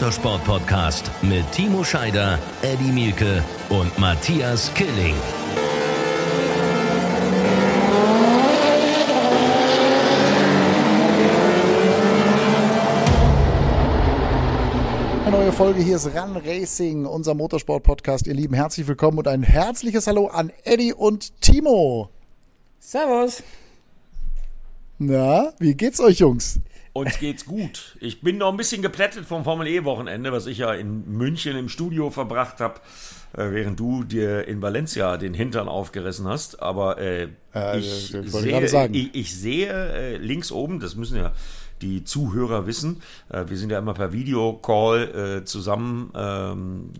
Motorsport-Podcast 0.00 1.10
mit 1.20 1.52
Timo 1.52 1.84
Scheider, 1.84 2.38
Eddie 2.62 2.90
Mielke 2.90 3.44
und 3.68 3.98
Matthias 3.98 4.72
Killing. 4.72 5.14
Eine 15.26 15.36
neue 15.36 15.52
Folge 15.52 15.82
hier 15.82 15.96
ist 15.96 16.06
Run 16.06 16.38
Racing, 16.46 17.04
unser 17.04 17.34
Motorsport-Podcast. 17.34 18.26
Ihr 18.26 18.32
Lieben, 18.32 18.54
herzlich 18.54 18.88
willkommen 18.88 19.18
und 19.18 19.28
ein 19.28 19.42
herzliches 19.42 20.06
Hallo 20.06 20.28
an 20.28 20.50
Eddie 20.64 20.94
und 20.94 21.38
Timo. 21.42 22.08
Servus. 22.78 23.42
Na, 24.96 25.52
wie 25.58 25.74
geht's 25.74 26.00
euch, 26.00 26.20
Jungs? 26.20 26.58
Uns 26.92 27.18
geht's 27.18 27.44
gut. 27.44 27.96
Ich 28.00 28.20
bin 28.20 28.38
noch 28.38 28.50
ein 28.50 28.56
bisschen 28.56 28.82
geplättet 28.82 29.24
vom 29.24 29.44
Formel 29.44 29.68
E-Wochenende, 29.68 30.32
was 30.32 30.46
ich 30.46 30.58
ja 30.58 30.74
in 30.74 31.08
München 31.08 31.56
im 31.56 31.68
Studio 31.68 32.10
verbracht 32.10 32.60
habe, 32.60 32.80
äh, 33.32 33.50
während 33.52 33.78
du 33.78 34.02
dir 34.02 34.48
in 34.48 34.60
Valencia 34.60 35.16
den 35.16 35.34
Hintern 35.34 35.68
aufgerissen 35.68 36.26
hast. 36.26 36.60
Aber 36.60 36.98
äh, 36.98 37.28
Äh, 37.54 37.78
ich, 37.78 38.10
sehe, 38.10 38.88
ich, 38.92 39.14
ich 39.14 39.34
sehe 39.38 39.72
äh, 39.72 40.16
links 40.16 40.50
oben, 40.52 40.80
das 40.80 40.96
müssen 40.96 41.16
ja 41.16 41.32
die 41.82 42.04
Zuhörer 42.04 42.66
wissen, 42.66 43.02
äh, 43.30 43.44
wir 43.48 43.56
sind 43.56 43.70
ja 43.70 43.78
immer 43.78 43.94
per 43.94 44.12
Videocall 44.12 45.40
äh, 45.40 45.44
zusammen 45.44 46.12
ähm, 46.14 46.90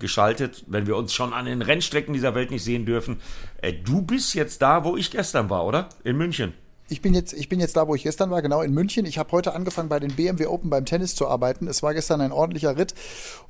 wenn 0.66 0.86
wir 0.86 0.96
uns 0.96 1.12
schon 1.12 1.32
an 1.32 1.44
den 1.44 1.62
Rennstrecken 1.62 2.14
dieser 2.14 2.34
Welt 2.34 2.50
nicht 2.50 2.64
sehen 2.64 2.86
dürfen. 2.86 3.20
Äh, 3.60 3.74
du 3.74 4.02
bist 4.02 4.34
jetzt 4.34 4.62
da, 4.62 4.84
wo 4.84 4.96
ich 4.96 5.10
gestern 5.10 5.50
war, 5.50 5.66
oder? 5.66 5.88
In 6.04 6.16
München. 6.16 6.54
Ich 6.90 7.02
bin 7.02 7.14
jetzt, 7.14 7.32
ich 7.34 7.48
bin 7.48 7.60
jetzt 7.60 7.76
da, 7.76 7.86
wo 7.86 7.94
ich 7.94 8.02
gestern 8.02 8.32
war, 8.32 8.42
genau 8.42 8.62
in 8.62 8.74
München. 8.74 9.06
Ich 9.06 9.16
habe 9.16 9.30
heute 9.30 9.54
angefangen, 9.54 9.88
bei 9.88 10.00
den 10.00 10.16
BMW 10.16 10.46
Open 10.46 10.70
beim 10.70 10.84
Tennis 10.84 11.14
zu 11.14 11.28
arbeiten. 11.28 11.68
Es 11.68 11.84
war 11.84 11.94
gestern 11.94 12.20
ein 12.20 12.32
ordentlicher 12.32 12.76
Ritt 12.76 12.94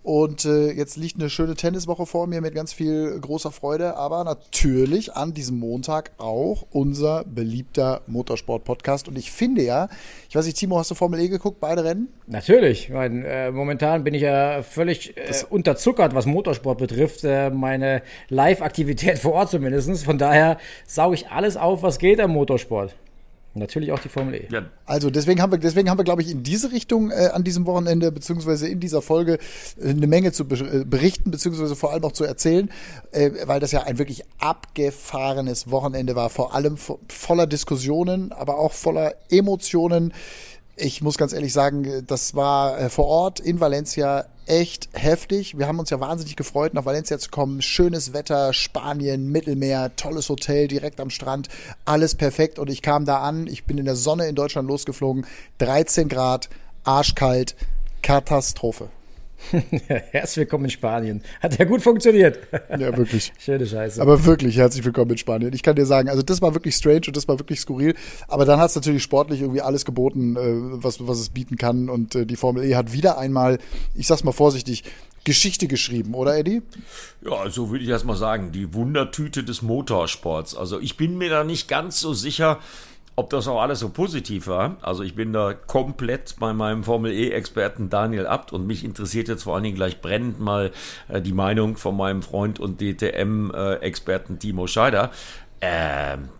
und 0.02 0.44
äh, 0.44 0.70
jetzt 0.72 0.98
liegt 0.98 1.18
eine 1.18 1.30
schöne 1.30 1.54
Tenniswoche 1.54 2.04
vor 2.04 2.26
mir 2.26 2.42
mit 2.42 2.54
ganz 2.54 2.74
viel 2.74 3.18
großer 3.18 3.50
Freude. 3.50 3.96
Aber 3.96 4.24
natürlich 4.24 5.14
an 5.14 5.32
diesem 5.32 5.58
Montag 5.58 6.10
auch 6.18 6.66
unser 6.70 7.24
beliebter 7.24 8.02
Motorsport-Podcast. 8.08 9.08
Und 9.08 9.16
ich 9.16 9.32
finde 9.32 9.62
ja, 9.62 9.88
ich 10.28 10.36
weiß 10.36 10.44
nicht, 10.44 10.58
Timo, 10.58 10.78
hast 10.78 10.90
du 10.90 10.94
Formel 10.94 11.18
E 11.20 11.28
geguckt, 11.28 11.60
beide 11.60 11.82
Rennen? 11.82 12.08
Natürlich. 12.26 12.88
Ich 12.88 12.90
mein, 12.90 13.24
äh, 13.24 13.50
momentan 13.50 14.04
bin 14.04 14.12
ich 14.12 14.20
ja 14.20 14.62
völlig 14.62 15.16
äh, 15.16 15.32
unterzuckert, 15.48 16.14
was 16.14 16.26
Motorsport 16.26 16.76
betrifft. 16.76 17.24
Äh, 17.24 17.48
meine 17.48 18.02
Live-Aktivität 18.28 19.18
vor 19.20 19.32
Ort 19.32 19.50
zumindest. 19.50 20.04
Von 20.04 20.18
daher 20.18 20.58
sauge 20.86 21.14
ich 21.14 21.30
alles 21.30 21.56
auf, 21.56 21.82
was 21.82 21.98
geht 21.98 22.20
am 22.20 22.32
Motorsport. 22.32 22.94
Natürlich 23.54 23.90
auch 23.90 23.98
die 23.98 24.08
Formel 24.08 24.34
E. 24.34 24.48
Ja, 24.50 24.62
Also 24.86 25.10
deswegen 25.10 25.42
haben 25.42 25.50
wir, 25.50 25.58
deswegen 25.58 25.90
haben 25.90 25.98
wir, 25.98 26.04
glaube 26.04 26.22
ich, 26.22 26.30
in 26.30 26.44
diese 26.44 26.70
Richtung 26.70 27.10
äh, 27.10 27.30
an 27.32 27.42
diesem 27.42 27.66
Wochenende 27.66 28.12
beziehungsweise 28.12 28.68
in 28.68 28.78
dieser 28.78 29.02
Folge 29.02 29.38
äh, 29.80 29.90
eine 29.90 30.06
Menge 30.06 30.30
zu 30.30 30.46
be 30.46 30.56
äh, 30.56 30.84
berichten 30.84 31.32
beziehungsweise 31.32 31.74
vor 31.74 31.92
allem 31.92 32.04
auch 32.04 32.12
zu 32.12 32.22
erzählen, 32.22 32.70
äh, 33.10 33.30
weil 33.46 33.58
das 33.58 33.72
ja 33.72 33.82
ein 33.82 33.98
wirklich 33.98 34.22
abgefahrenes 34.38 35.70
Wochenende 35.70 36.14
war, 36.14 36.30
vor 36.30 36.54
allem 36.54 36.76
vo 36.76 37.00
voller 37.08 37.48
Diskussionen, 37.48 38.30
aber 38.30 38.58
auch 38.58 38.72
voller 38.72 39.14
Emotionen. 39.30 40.12
Ich 40.82 41.02
muss 41.02 41.18
ganz 41.18 41.34
ehrlich 41.34 41.52
sagen, 41.52 42.04
das 42.06 42.34
war 42.34 42.78
äh, 42.78 42.88
vor 42.88 43.06
Ort 43.06 43.38
in 43.38 43.60
Valencia 43.60 44.24
echt 44.46 44.88
heftig. 44.92 45.58
Wir 45.58 45.66
haben 45.66 45.78
uns 45.78 45.90
ja 45.90 46.00
wahnsinnig 46.00 46.36
gefreut, 46.36 46.72
nach 46.72 46.86
Valencia 46.86 47.18
zu 47.18 47.30
kommen. 47.30 47.60
Schönes 47.60 48.14
Wetter, 48.14 48.54
Spanien, 48.54 49.30
Mittelmeer, 49.30 49.94
tolles 49.96 50.30
Hotel 50.30 50.68
direkt 50.68 50.98
am 50.98 51.10
Strand, 51.10 51.48
alles 51.84 52.14
perfekt. 52.14 52.58
Und 52.58 52.70
ich 52.70 52.80
kam 52.80 53.04
da 53.04 53.20
an, 53.20 53.46
ich 53.46 53.64
bin 53.64 53.76
in 53.76 53.84
der 53.84 53.96
Sonne 53.96 54.26
in 54.26 54.34
Deutschland 54.34 54.68
losgeflogen, 54.68 55.26
13 55.58 56.08
Grad, 56.08 56.48
arschkalt, 56.82 57.56
Katastrophe. 58.00 58.88
Herzlich 60.10 60.36
willkommen 60.36 60.64
in 60.64 60.70
Spanien. 60.70 61.22
Hat 61.40 61.58
ja 61.58 61.64
gut 61.64 61.82
funktioniert. 61.82 62.38
Ja, 62.70 62.96
wirklich. 62.96 63.32
Schöne 63.38 63.66
Scheiße. 63.66 64.00
Aber 64.00 64.24
wirklich 64.24 64.56
herzlich 64.56 64.84
willkommen 64.84 65.12
in 65.12 65.18
Spanien. 65.18 65.52
Ich 65.52 65.62
kann 65.62 65.76
dir 65.76 65.86
sagen, 65.86 66.08
also 66.08 66.22
das 66.22 66.42
war 66.42 66.54
wirklich 66.54 66.74
strange 66.74 67.02
und 67.08 67.16
das 67.16 67.26
war 67.26 67.38
wirklich 67.38 67.60
skurril. 67.60 67.94
Aber 68.28 68.44
dann 68.44 68.60
hat 68.60 68.70
es 68.70 68.76
natürlich 68.76 69.02
sportlich 69.02 69.40
irgendwie 69.40 69.62
alles 69.62 69.84
geboten, 69.84 70.36
äh, 70.36 70.82
was, 70.82 71.06
was 71.06 71.18
es 71.18 71.30
bieten 71.30 71.56
kann. 71.56 71.88
Und 71.88 72.14
äh, 72.14 72.26
die 72.26 72.36
Formel 72.36 72.64
E 72.64 72.76
hat 72.76 72.92
wieder 72.92 73.18
einmal, 73.18 73.58
ich 73.94 74.06
sag's 74.06 74.24
mal 74.24 74.32
vorsichtig, 74.32 74.84
Geschichte 75.24 75.68
geschrieben, 75.68 76.14
oder 76.14 76.36
Eddie? 76.36 76.62
Ja, 77.22 77.50
so 77.50 77.70
würde 77.70 77.84
ich 77.84 77.90
erst 77.90 78.06
mal 78.06 78.16
sagen, 78.16 78.52
die 78.52 78.72
Wundertüte 78.72 79.44
des 79.44 79.60
Motorsports. 79.60 80.56
Also 80.56 80.80
ich 80.80 80.96
bin 80.96 81.18
mir 81.18 81.28
da 81.28 81.44
nicht 81.44 81.68
ganz 81.68 82.00
so 82.00 82.14
sicher, 82.14 82.58
ob 83.20 83.28
das 83.28 83.46
auch 83.48 83.60
alles 83.60 83.80
so 83.80 83.90
positiv 83.90 84.46
war. 84.46 84.78
Also 84.80 85.02
ich 85.02 85.14
bin 85.14 85.34
da 85.34 85.52
komplett 85.52 86.36
bei 86.38 86.54
meinem 86.54 86.84
Formel 86.84 87.12
E-Experten 87.12 87.90
Daniel 87.90 88.26
Abt 88.26 88.50
und 88.50 88.66
mich 88.66 88.82
interessiert 88.82 89.28
jetzt 89.28 89.42
vor 89.42 89.54
allen 89.54 89.62
Dingen 89.62 89.76
gleich 89.76 90.00
brennend 90.00 90.40
mal 90.40 90.72
äh, 91.08 91.20
die 91.20 91.34
Meinung 91.34 91.76
von 91.76 91.98
meinem 91.98 92.22
Freund 92.22 92.58
und 92.58 92.80
DTM-Experten 92.80 94.38
Timo 94.38 94.66
Scheider. 94.66 95.10
Ähm, 95.60 96.30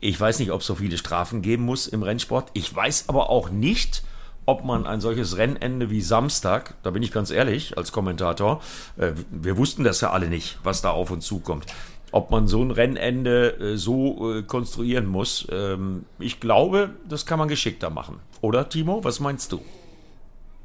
ich 0.00 0.20
weiß 0.20 0.38
nicht, 0.40 0.52
ob 0.52 0.60
es 0.60 0.66
so 0.66 0.74
viele 0.74 0.98
Strafen 0.98 1.40
geben 1.40 1.64
muss 1.64 1.86
im 1.86 2.02
Rennsport. 2.02 2.50
Ich 2.52 2.76
weiß 2.76 3.08
aber 3.08 3.30
auch 3.30 3.48
nicht, 3.48 4.02
ob 4.44 4.66
man 4.66 4.86
ein 4.86 5.00
solches 5.00 5.38
Rennende 5.38 5.88
wie 5.88 6.02
Samstag, 6.02 6.74
da 6.82 6.90
bin 6.90 7.02
ich 7.02 7.10
ganz 7.10 7.30
ehrlich 7.30 7.78
als 7.78 7.90
Kommentator, 7.90 8.60
äh, 8.98 9.12
wir 9.30 9.56
wussten 9.56 9.82
das 9.82 10.02
ja 10.02 10.10
alle 10.10 10.28
nicht, 10.28 10.58
was 10.62 10.82
da 10.82 10.90
auf 10.90 11.10
uns 11.10 11.24
zukommt, 11.24 11.64
ob 12.12 12.30
man 12.30 12.46
so 12.46 12.62
ein 12.62 12.70
Rennende 12.70 13.58
äh, 13.58 13.76
so 13.76 14.32
äh, 14.32 14.42
konstruieren 14.42 15.06
muss. 15.06 15.48
Ähm, 15.50 16.04
ich 16.18 16.38
glaube, 16.38 16.90
das 17.08 17.26
kann 17.26 17.38
man 17.38 17.48
geschickter 17.48 17.90
machen. 17.90 18.20
Oder 18.40 18.68
Timo, 18.68 19.02
was 19.02 19.18
meinst 19.18 19.50
du? 19.52 19.60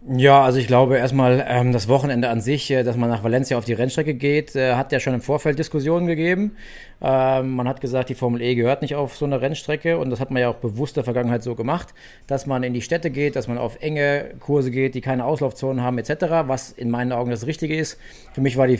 Ja, 0.09 0.43
also 0.43 0.59
ich 0.59 0.67
glaube 0.67 0.97
erstmal 0.97 1.43
ähm, 1.49 1.73
das 1.73 1.87
Wochenende 1.87 2.29
an 2.29 2.39
sich, 2.39 2.69
äh, 2.71 2.83
dass 2.83 2.95
man 2.95 3.09
nach 3.09 3.23
Valencia 3.23 3.57
auf 3.57 3.65
die 3.65 3.73
Rennstrecke 3.73 4.13
geht, 4.13 4.55
äh, 4.55 4.75
hat 4.75 4.91
ja 4.91 4.99
schon 4.99 5.13
im 5.15 5.21
Vorfeld 5.21 5.57
Diskussionen 5.57 6.05
gegeben. 6.05 6.55
Ähm, 7.01 7.55
man 7.55 7.67
hat 7.67 7.81
gesagt, 7.81 8.09
die 8.09 8.15
Formel 8.15 8.41
E 8.41 8.55
gehört 8.55 8.83
nicht 8.83 8.95
auf 8.95 9.17
so 9.17 9.25
eine 9.25 9.41
Rennstrecke 9.41 9.97
und 9.97 10.09
das 10.09 10.19
hat 10.19 10.31
man 10.31 10.41
ja 10.41 10.49
auch 10.49 10.57
bewusst 10.57 10.95
in 10.95 10.99
der 10.99 11.03
Vergangenheit 11.05 11.43
so 11.43 11.55
gemacht, 11.55 11.93
dass 12.27 12.45
man 12.45 12.63
in 12.63 12.73
die 12.73 12.81
Städte 12.81 13.09
geht, 13.09 13.35
dass 13.35 13.47
man 13.47 13.57
auf 13.57 13.81
enge 13.81 14.35
Kurse 14.39 14.71
geht, 14.71 14.95
die 14.95 15.01
keine 15.01 15.25
Auslaufzonen 15.25 15.83
haben 15.83 15.97
etc., 15.97 16.25
was 16.45 16.71
in 16.71 16.89
meinen 16.89 17.11
Augen 17.11 17.31
das 17.31 17.45
Richtige 17.47 17.75
ist. 17.75 17.99
Für 18.33 18.41
mich 18.41 18.55
war 18.55 18.67
die 18.67 18.79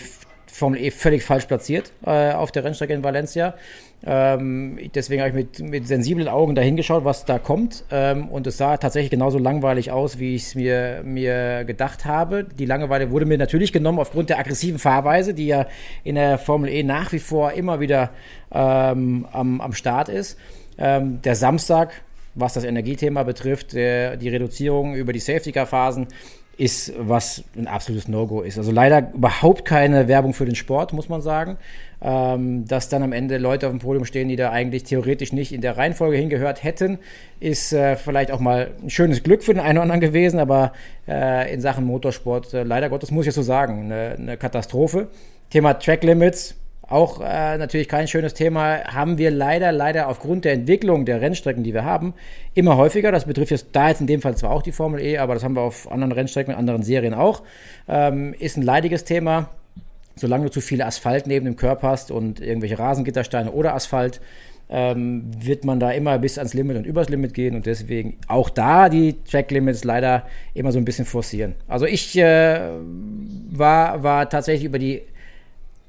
Formel 0.58 0.82
E 0.82 0.90
völlig 0.90 1.24
falsch 1.24 1.46
platziert 1.46 1.92
äh, 2.04 2.32
auf 2.32 2.52
der 2.52 2.64
Rennstrecke 2.64 2.92
in 2.92 3.04
Valencia. 3.04 3.54
Ähm, 4.04 4.80
deswegen 4.96 5.22
habe 5.22 5.30
ich 5.30 5.36
mit, 5.36 5.60
mit 5.60 5.88
sensiblen 5.88 6.28
Augen 6.28 6.56
dahin 6.56 6.76
geschaut, 6.76 7.06
was 7.06 7.26
da 7.26 7.38
kommt. 7.38 7.84
Ähm, 7.92 8.28
und 8.30 8.48
es 8.48 8.58
sah 8.58 8.78
tatsächlich 8.78 9.12
genauso 9.12 9.38
langweilig 9.38 9.92
aus, 9.92 10.18
wie 10.18 10.34
ich 10.34 10.46
es 10.46 10.56
mir, 10.56 11.02
mir 11.04 11.64
gedacht 11.64 12.06
habe. 12.06 12.44
Die 12.44 12.66
Langeweile 12.66 13.12
wurde 13.12 13.28
mir 13.28 13.38
natürlich 13.38 13.72
genommen 13.72 14.00
aufgrund 14.00 14.32
der 14.32 14.40
aggressiven 14.40 14.80
Fahrweise, 14.80 15.36
die 15.36 15.46
ja 15.46 15.68
in 16.04 16.16
der 16.16 16.40
Formel 16.40 16.72
E 16.72 16.82
nach 16.82 17.12
wie 17.12 17.20
vor 17.20 17.52
immer 17.52 17.80
wieder 17.80 18.10
ähm, 18.52 19.28
am, 19.32 19.62
am 19.62 19.74
Start 19.74 20.10
ist. 20.10 20.40
Ähm, 20.80 21.22
der 21.22 21.36
Samstag, 21.36 22.02
was 22.34 22.54
das 22.54 22.64
Energiethema 22.64 23.22
betrifft, 23.22 23.74
der, 23.74 24.18
die 24.18 24.30
Reduzierung 24.30 24.96
über 24.96 25.14
die 25.14 25.20
Safety-Car-Phasen, 25.20 26.08
ist, 26.58 26.94
was 26.98 27.44
ein 27.56 27.68
absolutes 27.68 28.08
No-Go 28.08 28.42
ist. 28.42 28.58
Also 28.58 28.72
leider 28.72 29.12
überhaupt 29.14 29.64
keine 29.64 30.08
Werbung 30.08 30.34
für 30.34 30.46
den 30.46 30.56
Sport, 30.56 30.92
muss 30.92 31.08
man 31.08 31.22
sagen. 31.22 31.58
Ähm, 32.00 32.68
dass 32.68 32.90
dann 32.90 33.02
am 33.02 33.12
Ende 33.12 33.38
Leute 33.38 33.66
auf 33.66 33.74
dem 33.74 33.80
Podium 33.80 34.06
stehen, 34.06 34.28
die 34.28 34.36
da 34.36 34.52
eigentlich 34.52 34.84
theoretisch 34.84 35.34
nicht 35.34 35.52
in 35.52 35.62
der 35.62 35.78
Reihenfolge 35.78 36.16
hingehört 36.16 36.64
hätten, 36.64 37.00
ist 37.40 37.74
äh, 37.74 37.96
vielleicht 37.96 38.32
auch 38.32 38.40
mal 38.40 38.72
ein 38.84 38.90
schönes 38.92 39.24
Glück 39.24 39.44
für 39.44 39.54
den 39.54 39.62
einen 39.62 39.80
oder 39.80 39.84
anderen 39.84 40.02
gewesen, 40.02 40.40
aber 40.40 40.74
äh, 41.08 41.52
in 41.52 41.60
Sachen 41.62 41.86
Motorsport, 41.86 42.54
äh, 42.54 42.62
leider 42.62 42.90
Gottes 42.90 43.10
muss 43.10 43.26
ich 43.26 43.30
es 43.30 43.36
so 43.36 43.42
sagen, 43.42 43.86
eine, 43.86 44.16
eine 44.16 44.38
Katastrophe. 44.38 45.08
Thema 45.50 45.74
Track 45.74 46.04
Limits, 46.04 46.56
auch 46.90 47.20
äh, 47.20 47.58
natürlich 47.58 47.88
kein 47.88 48.08
schönes 48.08 48.34
Thema, 48.34 48.84
haben 48.86 49.18
wir 49.18 49.32
leider, 49.32 49.72
leider 49.72 50.08
aufgrund 50.08 50.46
der 50.46 50.54
Entwicklung 50.54 51.06
der 51.06 51.22
Rennstrecken, 51.22 51.64
die 51.64 51.74
wir 51.74 51.84
haben, 51.84 52.14
immer 52.54 52.78
häufiger. 52.78 53.12
Das 53.12 53.26
betrifft 53.26 53.52
jetzt 53.52 53.68
da 53.74 53.90
jetzt 53.90 54.02
in 54.02 54.08
dem 54.08 54.22
Fall 54.22 54.38
zwar 54.38 54.52
auch 54.52 54.62
die 54.62 54.72
Formel 54.72 55.02
E, 55.02 55.18
aber 55.18 55.34
das 55.34 55.44
haben 55.44 55.56
wir 55.56 55.62
auf 55.62 55.92
anderen 55.92 56.12
Rennstrecken, 56.12 56.54
in 56.54 56.60
anderen 56.60 56.84
Serien 56.84 57.14
auch. 57.14 57.44
Ähm, 57.88 58.34
ist 58.40 58.58
ein 58.58 58.64
leidiges 58.64 59.04
Thema. 59.04 59.50
Solange 60.16 60.46
du 60.46 60.52
zu 60.52 60.62
viel 60.62 60.82
Asphalt 60.82 61.28
neben 61.28 61.46
dem 61.46 61.58
Körper 61.58 61.90
hast 61.90 62.10
und 62.10 62.40
irgendwelche 62.40 62.80
Rasengittersteine 62.80 63.52
oder 63.52 63.76
Asphalt, 63.76 64.20
ähm, 64.70 65.24
wird 65.40 65.64
man 65.64 65.80
da 65.80 65.92
immer 65.92 66.18
bis 66.18 66.38
ans 66.38 66.54
Limit 66.54 66.78
und 66.78 66.86
übers 66.86 67.10
Limit 67.10 67.34
gehen 67.34 67.56
und 67.56 67.66
deswegen 67.66 68.18
auch 68.28 68.50
da 68.50 68.90
die 68.90 69.16
Track 69.24 69.52
Limits 69.52 69.84
leider 69.84 70.26
immer 70.54 70.72
so 70.72 70.78
ein 70.78 70.86
bisschen 70.86 71.06
forcieren. 71.06 71.56
Also 71.68 71.86
ich 71.86 72.18
äh, 72.18 72.60
war, 73.50 74.04
war 74.04 74.30
tatsächlich 74.30 74.66
über 74.66 74.80
die 74.80 75.04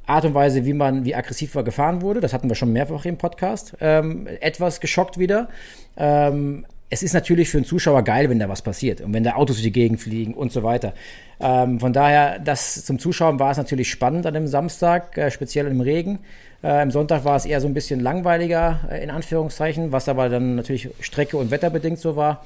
Art 0.08 0.24
und 0.24 0.34
Weise, 0.34 0.64
wie 0.64 0.72
man, 0.72 1.04
wie 1.04 1.14
aggressiv 1.14 1.54
war 1.54 1.64
gefahren 1.64 2.02
wurde, 2.02 2.20
das 2.20 2.32
hatten 2.32 2.48
wir 2.48 2.54
schon 2.54 2.72
mehrfach 2.72 3.04
im 3.04 3.18
Podcast, 3.18 3.76
ähm, 3.80 4.26
etwas 4.40 4.80
geschockt 4.80 5.18
wieder. 5.18 5.48
Ähm, 5.96 6.64
es 6.90 7.02
ist 7.02 7.12
natürlich 7.12 7.50
für 7.50 7.58
einen 7.58 7.66
Zuschauer 7.66 8.02
geil, 8.02 8.30
wenn 8.30 8.38
da 8.38 8.48
was 8.48 8.62
passiert 8.62 9.02
und 9.02 9.12
wenn 9.12 9.22
da 9.22 9.34
Autos 9.34 9.56
durch 9.56 9.64
die 9.64 9.72
Gegend 9.72 10.00
fliegen 10.00 10.32
und 10.32 10.52
so 10.52 10.62
weiter. 10.62 10.94
Ähm, 11.38 11.80
von 11.80 11.92
daher, 11.92 12.38
das 12.38 12.84
zum 12.84 12.98
Zuschauen 12.98 13.38
war 13.38 13.50
es 13.50 13.58
natürlich 13.58 13.90
spannend 13.90 14.24
an 14.26 14.34
dem 14.34 14.46
Samstag, 14.46 15.16
äh, 15.18 15.30
speziell 15.30 15.66
im 15.66 15.80
Regen. 15.82 16.20
Äh, 16.62 16.68
Am 16.68 16.90
Sonntag 16.90 17.24
war 17.24 17.36
es 17.36 17.44
eher 17.44 17.60
so 17.60 17.68
ein 17.68 17.74
bisschen 17.74 18.00
langweiliger, 18.00 18.80
äh, 18.90 19.02
in 19.02 19.10
Anführungszeichen, 19.10 19.92
was 19.92 20.08
aber 20.08 20.30
dann 20.30 20.54
natürlich 20.54 20.88
Strecke 21.00 21.36
und 21.36 21.50
wetterbedingt 21.50 21.98
so 21.98 22.16
war. 22.16 22.44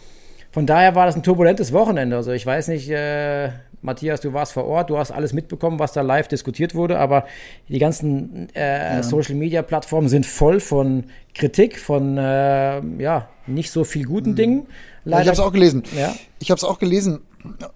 Von 0.50 0.67
daher 0.67 0.94
war 0.94 1.06
das 1.06 1.17
ein 1.17 1.23
turbulentes 1.23 1.73
Wochenende. 1.73 2.17
Also 2.17 2.32
ich 2.32 2.44
weiß 2.44 2.69
nicht, 2.69 2.91
äh, 2.91 3.50
Matthias, 3.82 4.20
du 4.20 4.32
warst 4.32 4.52
vor 4.52 4.64
Ort, 4.64 4.90
du 4.90 4.99
hast 4.99 5.11
alles 5.11 5.32
mitbekommen, 5.32 5.79
was 5.79 5.93
da 5.93 6.00
live 6.00 6.29
diskutiert 6.29 6.75
wurde, 6.75 6.99
aber 6.99 7.26
die 7.69 7.79
ganzen 7.79 8.49
äh, 8.55 8.96
ja. 8.96 9.02
Social-Media-Plattformen 9.02 10.08
sind 10.08 10.25
voll 10.25 10.61
von 10.61 11.05
Kritik, 11.34 11.79
von 11.79 12.17
äh, 12.17 12.81
ja, 13.02 13.29
nicht 13.46 13.70
so 13.70 13.84
viel 13.84 14.05
guten 14.05 14.31
mhm. 14.31 14.37
Dingen. 14.37 14.67
Leider. 15.05 15.23
Ich 15.23 15.29
habe 15.29 15.34
es 15.34 15.40
auch 15.40 15.52
gelesen. 15.52 15.82
Ja. 15.96 16.14
Ich 16.38 16.50
habe 16.50 16.58
es 16.58 16.64
auch 16.64 16.79
gelesen. 16.79 17.20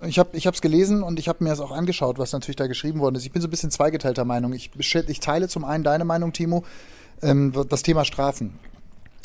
Ich 0.07 0.19
habe 0.21 0.31
ich 0.33 0.61
gelesen 0.61 1.03
und 1.03 1.19
ich 1.19 1.27
habe 1.27 1.43
mir 1.43 1.51
das 1.51 1.59
auch 1.59 1.73
angeschaut, 1.73 2.21
was 2.21 2.33
natürlich 2.33 2.57
da 2.57 2.69
geschrieben 2.69 3.01
worden 3.01 3.17
ist. 3.17 3.25
Ich 3.25 3.33
bin 3.33 3.43
so 3.43 3.49
ein 3.49 3.51
bisschen 3.51 3.73
zweigeteilter 3.73 4.25
Meinung. 4.25 4.53
Ich, 4.53 4.71
ich 4.79 5.21
teile 5.21 5.49
zum 5.49 5.65
einen 5.65 5.83
deine 5.83 6.05
Meinung, 6.05 6.33
Timo, 6.33 6.65
ähm, 7.21 7.53
das 7.69 7.83
Thema 7.83 8.05
Strafen 8.05 8.61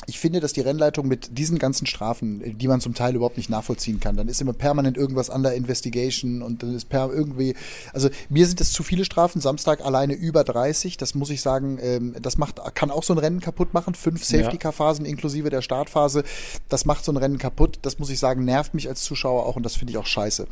ich 0.07 0.19
finde, 0.19 0.39
dass 0.39 0.53
die 0.53 0.61
Rennleitung 0.61 1.07
mit 1.07 1.37
diesen 1.37 1.59
ganzen 1.59 1.85
Strafen, 1.85 2.57
die 2.57 2.67
man 2.67 2.81
zum 2.81 2.93
Teil 2.93 3.15
überhaupt 3.15 3.37
nicht 3.37 3.49
nachvollziehen 3.49 3.99
kann, 3.99 4.15
dann 4.15 4.27
ist 4.27 4.41
immer 4.41 4.53
permanent 4.53 4.97
irgendwas 4.97 5.29
under 5.29 5.53
investigation 5.53 6.41
und 6.41 6.63
dann 6.63 6.75
ist 6.75 6.89
per 6.89 7.11
irgendwie, 7.11 7.55
also 7.93 8.09
mir 8.29 8.47
sind 8.47 8.59
das 8.59 8.71
zu 8.71 8.83
viele 8.83 9.05
Strafen, 9.05 9.41
Samstag 9.41 9.85
alleine 9.85 10.13
über 10.13 10.43
30, 10.43 10.97
das 10.97 11.13
muss 11.13 11.29
ich 11.29 11.41
sagen, 11.41 11.77
ähm, 11.81 12.15
das 12.21 12.37
macht, 12.37 12.59
kann 12.73 12.91
auch 12.91 13.03
so 13.03 13.13
ein 13.13 13.19
Rennen 13.19 13.39
kaputt 13.39 13.73
machen, 13.73 13.93
fünf 13.93 14.23
Safety-Car-Phasen 14.23 15.05
inklusive 15.05 15.49
der 15.49 15.61
Startphase, 15.61 16.23
das 16.69 16.85
macht 16.85 17.05
so 17.05 17.11
ein 17.11 17.17
Rennen 17.17 17.37
kaputt, 17.37 17.79
das 17.83 17.99
muss 17.99 18.09
ich 18.09 18.19
sagen, 18.19 18.43
nervt 18.43 18.73
mich 18.73 18.87
als 18.89 19.03
Zuschauer 19.03 19.45
auch 19.45 19.55
und 19.55 19.63
das 19.63 19.75
finde 19.75 19.91
ich 19.91 19.97
auch 19.97 20.07
scheiße. 20.07 20.47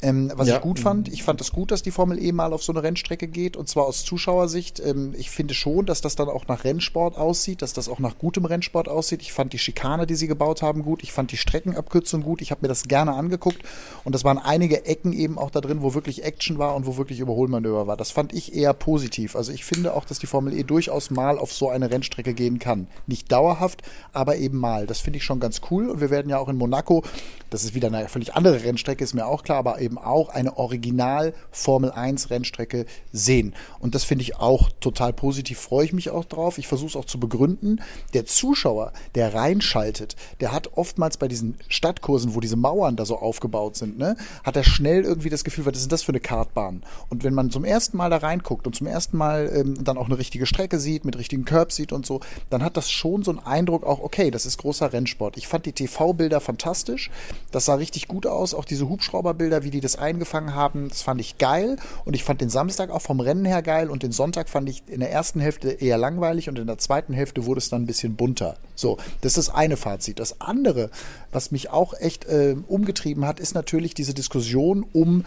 Ähm, 0.00 0.30
was 0.34 0.46
ja. 0.46 0.56
ich 0.56 0.62
gut 0.62 0.78
fand, 0.78 1.08
ich 1.08 1.24
fand 1.24 1.40
es 1.40 1.50
gut, 1.50 1.72
dass 1.72 1.82
die 1.82 1.90
Formel 1.90 2.22
E 2.22 2.30
mal 2.30 2.52
auf 2.52 2.62
so 2.62 2.72
eine 2.72 2.82
Rennstrecke 2.82 3.26
geht 3.26 3.56
und 3.56 3.68
zwar 3.68 3.86
aus 3.86 4.04
Zuschauersicht. 4.04 4.80
Ähm, 4.80 5.12
ich 5.16 5.30
finde 5.30 5.54
schon, 5.54 5.86
dass 5.86 6.00
das 6.00 6.14
dann 6.14 6.28
auch 6.28 6.46
nach 6.46 6.64
Rennsport 6.64 7.16
aussieht, 7.16 7.62
dass 7.62 7.72
das 7.72 7.88
auch 7.88 7.98
nach 7.98 8.16
gutem 8.18 8.44
Rennsport 8.44 8.88
aussieht. 8.88 9.22
Ich 9.22 9.32
fand 9.32 9.52
die 9.52 9.58
Schikane, 9.58 10.06
die 10.06 10.14
sie 10.14 10.28
gebaut 10.28 10.62
haben, 10.62 10.82
gut. 10.82 11.02
Ich 11.02 11.12
fand 11.12 11.32
die 11.32 11.36
Streckenabkürzung 11.36 12.22
gut. 12.22 12.42
Ich 12.42 12.52
habe 12.52 12.60
mir 12.62 12.68
das 12.68 12.84
gerne 12.84 13.14
angeguckt 13.14 13.58
und 14.04 14.14
das 14.14 14.22
waren 14.22 14.38
einige 14.38 14.86
Ecken 14.86 15.12
eben 15.12 15.36
auch 15.36 15.50
da 15.50 15.60
drin, 15.60 15.82
wo 15.82 15.94
wirklich 15.94 16.22
Action 16.22 16.58
war 16.58 16.76
und 16.76 16.86
wo 16.86 16.96
wirklich 16.96 17.18
Überholmanöver 17.18 17.86
war. 17.88 17.96
Das 17.96 18.12
fand 18.12 18.32
ich 18.32 18.54
eher 18.54 18.74
positiv. 18.74 19.34
Also 19.34 19.52
ich 19.52 19.64
finde 19.64 19.94
auch, 19.94 20.04
dass 20.04 20.20
die 20.20 20.26
Formel 20.26 20.52
E 20.52 20.62
durchaus 20.62 21.10
mal 21.10 21.38
auf 21.38 21.52
so 21.52 21.70
eine 21.70 21.90
Rennstrecke 21.90 22.34
gehen 22.34 22.60
kann. 22.60 22.86
Nicht 23.06 23.32
dauerhaft, 23.32 23.82
aber 24.12 24.36
eben 24.36 24.58
mal. 24.58 24.86
Das 24.86 25.00
finde 25.00 25.16
ich 25.16 25.24
schon 25.24 25.40
ganz 25.40 25.60
cool 25.70 25.90
und 25.90 26.00
wir 26.00 26.10
werden 26.10 26.28
ja 26.28 26.38
auch 26.38 26.48
in 26.48 26.56
Monaco, 26.56 27.02
das 27.50 27.64
ist 27.64 27.74
wieder 27.74 27.88
eine 27.88 28.08
völlig 28.08 28.34
andere 28.34 28.62
Rennstrecke, 28.62 29.02
ist 29.02 29.14
mir 29.14 29.26
auch 29.26 29.42
klar, 29.42 29.58
aber 29.58 29.80
eben 29.80 29.87
eben 29.88 29.98
auch 29.98 30.28
eine 30.28 30.58
Original 30.58 31.32
Formel 31.50 31.90
1 31.90 32.28
Rennstrecke 32.28 32.84
sehen. 33.10 33.54
Und 33.80 33.94
das 33.94 34.04
finde 34.04 34.22
ich 34.22 34.36
auch 34.36 34.68
total 34.80 35.14
positiv, 35.14 35.58
freue 35.58 35.86
ich 35.86 35.94
mich 35.94 36.10
auch 36.10 36.26
drauf. 36.26 36.58
Ich 36.58 36.68
versuche 36.68 36.90
es 36.90 36.96
auch 36.96 37.06
zu 37.06 37.18
begründen. 37.18 37.80
Der 38.12 38.26
Zuschauer, 38.26 38.92
der 39.14 39.34
reinschaltet, 39.34 40.14
der 40.40 40.52
hat 40.52 40.76
oftmals 40.76 41.16
bei 41.16 41.26
diesen 41.26 41.56
Stadtkursen, 41.68 42.34
wo 42.34 42.40
diese 42.40 42.56
Mauern 42.56 42.96
da 42.96 43.06
so 43.06 43.16
aufgebaut 43.16 43.76
sind, 43.76 43.98
ne, 43.98 44.16
hat 44.44 44.56
er 44.56 44.64
schnell 44.64 45.04
irgendwie 45.04 45.30
das 45.30 45.44
Gefühl, 45.44 45.64
was 45.64 45.76
ist 45.76 45.84
denn 45.84 45.90
das 45.90 46.02
für 46.02 46.12
eine 46.12 46.20
Kartbahn? 46.20 46.82
Und 47.08 47.24
wenn 47.24 47.34
man 47.34 47.50
zum 47.50 47.64
ersten 47.64 47.96
Mal 47.96 48.10
da 48.10 48.18
reinguckt 48.18 48.66
und 48.66 48.76
zum 48.76 48.86
ersten 48.86 49.16
Mal 49.16 49.50
ähm, 49.54 49.82
dann 49.82 49.96
auch 49.96 50.06
eine 50.06 50.18
richtige 50.18 50.44
Strecke 50.44 50.78
sieht, 50.78 51.06
mit 51.06 51.16
richtigen 51.16 51.46
Curbs 51.46 51.76
sieht 51.76 51.92
und 51.92 52.04
so, 52.04 52.20
dann 52.50 52.62
hat 52.62 52.76
das 52.76 52.90
schon 52.90 53.22
so 53.22 53.30
einen 53.30 53.40
Eindruck 53.40 53.84
auch, 53.84 54.00
okay, 54.00 54.30
das 54.30 54.44
ist 54.44 54.58
großer 54.58 54.92
Rennsport. 54.92 55.38
Ich 55.38 55.48
fand 55.48 55.64
die 55.64 55.72
TV-Bilder 55.72 56.40
fantastisch. 56.40 57.10
Das 57.50 57.64
sah 57.64 57.74
richtig 57.74 58.08
gut 58.08 58.26
aus. 58.26 58.52
Auch 58.52 58.64
diese 58.64 58.88
Hubschrauberbilder, 58.88 59.64
wie 59.64 59.70
die 59.70 59.77
die 59.78 59.82
das 59.82 59.96
eingefangen 59.96 60.56
haben, 60.56 60.88
das 60.88 61.02
fand 61.02 61.20
ich 61.20 61.38
geil. 61.38 61.76
Und 62.04 62.14
ich 62.14 62.24
fand 62.24 62.40
den 62.40 62.50
Samstag 62.50 62.90
auch 62.90 63.00
vom 63.00 63.20
Rennen 63.20 63.44
her 63.44 63.62
geil 63.62 63.90
und 63.90 64.02
den 64.02 64.10
Sonntag 64.10 64.48
fand 64.48 64.68
ich 64.68 64.82
in 64.88 64.98
der 64.98 65.12
ersten 65.12 65.38
Hälfte 65.38 65.70
eher 65.70 65.96
langweilig 65.98 66.48
und 66.48 66.58
in 66.58 66.66
der 66.66 66.78
zweiten 66.78 67.12
Hälfte 67.12 67.46
wurde 67.46 67.58
es 67.58 67.68
dann 67.68 67.82
ein 67.82 67.86
bisschen 67.86 68.16
bunter. 68.16 68.56
So, 68.74 68.98
das 69.20 69.36
ist 69.36 69.48
das 69.48 69.54
eine 69.54 69.76
Fazit. 69.76 70.18
Das 70.18 70.40
andere, 70.40 70.90
was 71.30 71.52
mich 71.52 71.70
auch 71.70 71.94
echt 71.94 72.24
äh, 72.24 72.56
umgetrieben 72.66 73.24
hat, 73.24 73.38
ist 73.38 73.54
natürlich 73.54 73.94
diese 73.94 74.14
Diskussion 74.14 74.84
um 74.92 75.24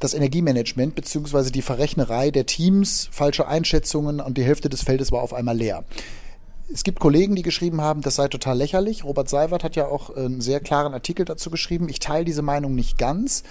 das 0.00 0.12
Energiemanagement 0.12 0.96
beziehungsweise 0.96 1.52
die 1.52 1.62
Verrechnerei 1.62 2.32
der 2.32 2.46
Teams, 2.46 3.08
falsche 3.12 3.46
Einschätzungen 3.46 4.20
und 4.20 4.36
die 4.36 4.44
Hälfte 4.44 4.68
des 4.68 4.82
Feldes 4.82 5.12
war 5.12 5.22
auf 5.22 5.32
einmal 5.32 5.56
leer 5.56 5.84
es 6.72 6.82
gibt 6.82 6.98
Kollegen, 6.98 7.34
die 7.34 7.42
geschrieben 7.42 7.80
haben, 7.80 8.00
das 8.00 8.16
sei 8.16 8.28
total 8.28 8.56
lächerlich. 8.58 9.04
Robert 9.04 9.28
Seiwert 9.28 9.64
hat 9.64 9.76
ja 9.76 9.86
auch 9.86 10.14
einen 10.14 10.40
sehr 10.40 10.60
klaren 10.60 10.94
Artikel 10.94 11.24
dazu 11.24 11.50
geschrieben. 11.50 11.88
Ich 11.88 11.98
teile 11.98 12.24
diese 12.24 12.42
Meinung 12.42 12.74
nicht 12.74 12.98
ganz, 12.98 13.42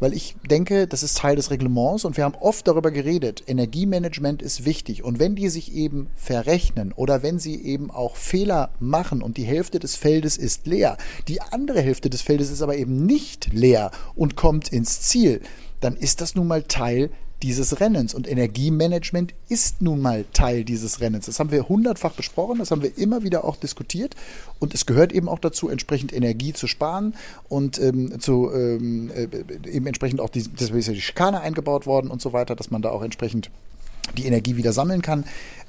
weil 0.00 0.12
ich 0.12 0.36
denke, 0.48 0.86
das 0.86 1.02
ist 1.02 1.18
Teil 1.18 1.36
des 1.36 1.50
Reglements 1.50 2.04
und 2.04 2.16
wir 2.16 2.24
haben 2.24 2.34
oft 2.34 2.66
darüber 2.66 2.90
geredet, 2.90 3.44
Energiemanagement 3.46 4.42
ist 4.42 4.64
wichtig. 4.64 5.04
Und 5.04 5.18
wenn 5.18 5.36
die 5.36 5.48
sich 5.48 5.74
eben 5.74 6.08
verrechnen 6.16 6.92
oder 6.92 7.22
wenn 7.22 7.38
sie 7.38 7.62
eben 7.62 7.90
auch 7.90 8.16
Fehler 8.16 8.70
machen 8.78 9.22
und 9.22 9.36
die 9.36 9.44
Hälfte 9.44 9.78
des 9.78 9.96
Feldes 9.96 10.36
ist 10.36 10.66
leer, 10.66 10.96
die 11.28 11.40
andere 11.40 11.80
Hälfte 11.80 12.10
des 12.10 12.22
Feldes 12.22 12.50
ist 12.50 12.62
aber 12.62 12.76
eben 12.76 13.06
nicht 13.06 13.52
leer 13.52 13.90
und 14.14 14.36
kommt 14.36 14.72
ins 14.72 15.00
Ziel, 15.02 15.40
dann 15.80 15.96
ist 15.96 16.20
das 16.20 16.34
nun 16.34 16.46
mal 16.46 16.62
Teil 16.62 17.10
dieses 17.42 17.80
Rennens. 17.80 18.14
Und 18.14 18.28
Energiemanagement 18.28 19.34
ist 19.48 19.82
nun 19.82 20.00
mal 20.00 20.24
Teil 20.32 20.64
dieses 20.64 21.00
Rennens. 21.00 21.26
Das 21.26 21.38
haben 21.38 21.50
wir 21.50 21.68
hundertfach 21.68 22.12
besprochen, 22.12 22.58
das 22.58 22.70
haben 22.70 22.82
wir 22.82 22.96
immer 22.96 23.22
wieder 23.22 23.44
auch 23.44 23.56
diskutiert. 23.56 24.16
Und 24.58 24.74
es 24.74 24.86
gehört 24.86 25.12
eben 25.12 25.28
auch 25.28 25.38
dazu, 25.38 25.68
entsprechend 25.68 26.12
Energie 26.12 26.52
zu 26.52 26.66
sparen 26.66 27.14
und 27.48 27.78
ähm, 27.78 28.18
zu 28.20 28.50
ähm, 28.52 29.10
äh, 29.14 29.28
eben 29.70 29.86
entsprechend 29.86 30.20
auch 30.20 30.30
die, 30.30 30.44
das 30.44 30.70
ist 30.70 30.86
ja 30.86 30.94
die 30.94 31.00
Schikane 31.00 31.40
eingebaut 31.40 31.86
worden 31.86 32.10
und 32.10 32.22
so 32.22 32.32
weiter, 32.32 32.56
dass 32.56 32.70
man 32.70 32.82
da 32.82 32.90
auch 32.90 33.02
entsprechend 33.02 33.50
die 34.16 34.26
Energie 34.26 34.56
wieder 34.56 34.72
sammeln 34.72 35.02
kann. 35.02 35.24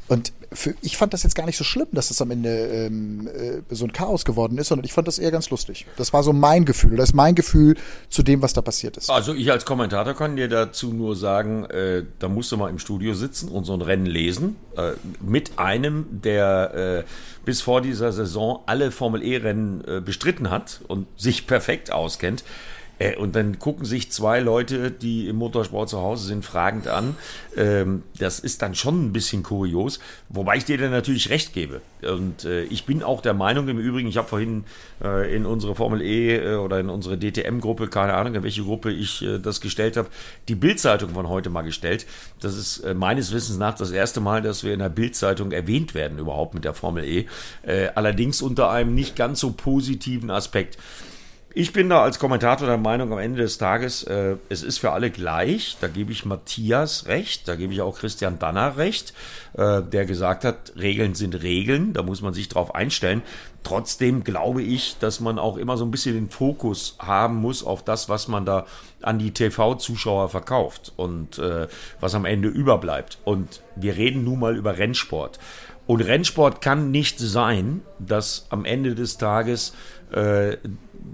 Und 0.07 0.31
für, 0.53 0.73
ich 0.81 0.95
fand 0.95 1.13
das 1.13 1.23
jetzt 1.23 1.35
gar 1.35 1.45
nicht 1.45 1.57
so 1.57 1.63
schlimm, 1.63 1.87
dass 1.91 2.07
das 2.07 2.21
am 2.21 2.31
Ende 2.31 2.49
ähm, 2.49 3.27
äh, 3.27 3.61
so 3.75 3.85
ein 3.85 3.91
Chaos 3.91 4.23
geworden 4.23 4.57
ist, 4.57 4.69
sondern 4.69 4.85
ich 4.85 4.93
fand 4.93 5.07
das 5.07 5.19
eher 5.19 5.31
ganz 5.31 5.49
lustig. 5.49 5.85
Das 5.97 6.13
war 6.13 6.23
so 6.23 6.31
mein 6.31 6.63
Gefühl. 6.63 6.95
Das 6.95 7.09
ist 7.09 7.15
mein 7.15 7.35
Gefühl 7.35 7.75
zu 8.09 8.23
dem, 8.23 8.41
was 8.41 8.53
da 8.53 8.61
passiert 8.61 8.95
ist. 8.95 9.09
Also 9.09 9.33
ich 9.33 9.51
als 9.51 9.65
Kommentator 9.65 10.13
kann 10.13 10.37
dir 10.37 10.47
dazu 10.47 10.93
nur 10.93 11.15
sagen, 11.15 11.65
äh, 11.65 12.03
da 12.19 12.29
musst 12.29 12.51
du 12.51 12.57
mal 12.57 12.69
im 12.69 12.79
Studio 12.79 13.13
sitzen 13.13 13.49
und 13.49 13.65
so 13.65 13.73
ein 13.73 13.81
Rennen 13.81 14.05
lesen 14.05 14.55
äh, 14.77 14.93
mit 15.21 15.59
einem, 15.59 16.05
der 16.09 17.03
äh, 17.05 17.43
bis 17.43 17.61
vor 17.61 17.81
dieser 17.81 18.13
Saison 18.13 18.61
alle 18.65 18.91
Formel 18.91 19.23
E-Rennen 19.23 19.83
äh, 19.85 19.99
bestritten 19.99 20.49
hat 20.49 20.81
und 20.87 21.07
sich 21.19 21.47
perfekt 21.47 21.91
auskennt. 21.91 22.43
Äh, 22.99 23.15
und 23.15 23.35
dann 23.35 23.59
gucken 23.59 23.85
sich 23.85 24.11
zwei 24.11 24.39
Leute, 24.39 24.91
die 24.91 25.27
im 25.27 25.37
Motorsport 25.37 25.89
zu 25.89 26.01
Hause 26.01 26.27
sind, 26.27 26.45
fragend 26.45 26.87
an. 26.87 27.15
Ähm, 27.55 28.03
das 28.17 28.39
ist 28.39 28.61
dann 28.61 28.75
schon 28.75 29.05
ein 29.05 29.13
bisschen 29.13 29.43
kurios, 29.43 29.99
wobei 30.29 30.57
ich 30.57 30.65
dir 30.65 30.77
dann 30.77 30.91
natürlich 30.91 31.29
recht 31.29 31.53
gebe. 31.53 31.81
Und 32.01 32.45
äh, 32.45 32.63
ich 32.63 32.85
bin 32.85 33.03
auch 33.03 33.21
der 33.21 33.33
Meinung, 33.33 33.67
im 33.67 33.79
Übrigen, 33.79 34.07
ich 34.07 34.17
habe 34.17 34.27
vorhin 34.27 34.63
äh, 35.03 35.35
in 35.35 35.45
unsere 35.45 35.75
Formel 35.75 36.01
E 36.01 36.55
oder 36.55 36.79
in 36.79 36.89
unsere 36.89 37.17
DTM-Gruppe, 37.17 37.87
keine 37.87 38.13
Ahnung, 38.13 38.35
in 38.35 38.43
welche 38.43 38.63
Gruppe 38.63 38.91
ich 38.91 39.25
das 39.41 39.61
gestellt 39.61 39.97
habe, 39.97 40.09
die 40.47 40.55
Bildzeitung 40.55 41.11
von 41.11 41.27
heute 41.27 41.49
mal 41.49 41.61
gestellt. 41.61 42.05
Das 42.39 42.55
ist 42.55 42.83
meines 42.95 43.31
Wissens 43.31 43.57
nach 43.57 43.75
das 43.75 43.91
erste 43.91 44.19
Mal, 44.19 44.41
dass 44.41 44.63
wir 44.63 44.73
in 44.73 44.79
der 44.79 44.89
Bildzeitung 44.89 45.51
erwähnt 45.51 45.93
werden 45.93 46.19
überhaupt 46.19 46.53
mit 46.53 46.65
der 46.65 46.73
Formel 46.73 47.03
E. 47.03 47.25
allerdings 47.95 48.41
unter 48.41 48.69
einem 48.69 48.93
nicht 48.93 49.15
ganz 49.15 49.39
so 49.39 49.51
positiven 49.51 50.29
Aspekt. 50.29 50.77
Ich 51.59 51.73
bin 51.73 51.89
da 51.89 52.03
als 52.03 52.19
Kommentator 52.19 52.67
der 52.67 52.77
Meinung 52.77 53.11
am 53.11 53.17
Ende 53.17 53.41
des 53.41 53.57
Tages, 53.57 54.03
äh, 54.03 54.35
es 54.47 54.61
ist 54.61 54.77
für 54.77 54.91
alle 54.91 55.09
gleich. 55.09 55.75
Da 55.81 55.87
gebe 55.87 56.11
ich 56.11 56.23
Matthias 56.23 57.07
recht, 57.07 57.47
da 57.47 57.55
gebe 57.55 57.73
ich 57.73 57.81
auch 57.81 57.97
Christian 57.97 58.37
Danner 58.37 58.77
recht, 58.77 59.11
äh, 59.53 59.81
der 59.81 60.05
gesagt 60.05 60.45
hat, 60.45 60.73
Regeln 60.75 61.15
sind 61.15 61.41
Regeln, 61.41 61.93
da 61.93 62.03
muss 62.03 62.21
man 62.21 62.35
sich 62.35 62.47
drauf 62.47 62.75
einstellen. 62.75 63.23
Trotzdem 63.63 64.23
glaube 64.23 64.61
ich, 64.61 64.99
dass 64.99 65.19
man 65.19 65.39
auch 65.39 65.57
immer 65.57 65.77
so 65.77 65.85
ein 65.85 65.89
bisschen 65.89 66.13
den 66.13 66.29
Fokus 66.29 66.95
haben 66.99 67.37
muss 67.37 67.63
auf 67.63 67.83
das, 67.83 68.07
was 68.07 68.27
man 68.27 68.45
da 68.45 68.67
an 69.01 69.17
die 69.17 69.31
TV-Zuschauer 69.31 70.29
verkauft 70.29 70.93
und 70.95 71.39
äh, 71.39 71.67
was 71.99 72.13
am 72.13 72.25
Ende 72.25 72.49
überbleibt. 72.49 73.17
Und 73.25 73.63
wir 73.75 73.97
reden 73.97 74.23
nun 74.23 74.41
mal 74.41 74.55
über 74.55 74.77
Rennsport. 74.77 75.39
Und 75.87 76.01
Rennsport 76.01 76.61
kann 76.61 76.91
nicht 76.91 77.17
sein, 77.17 77.81
dass 77.97 78.45
am 78.49 78.63
Ende 78.65 78.93
des 78.93 79.17
Tages 79.17 79.73
äh, 80.11 80.57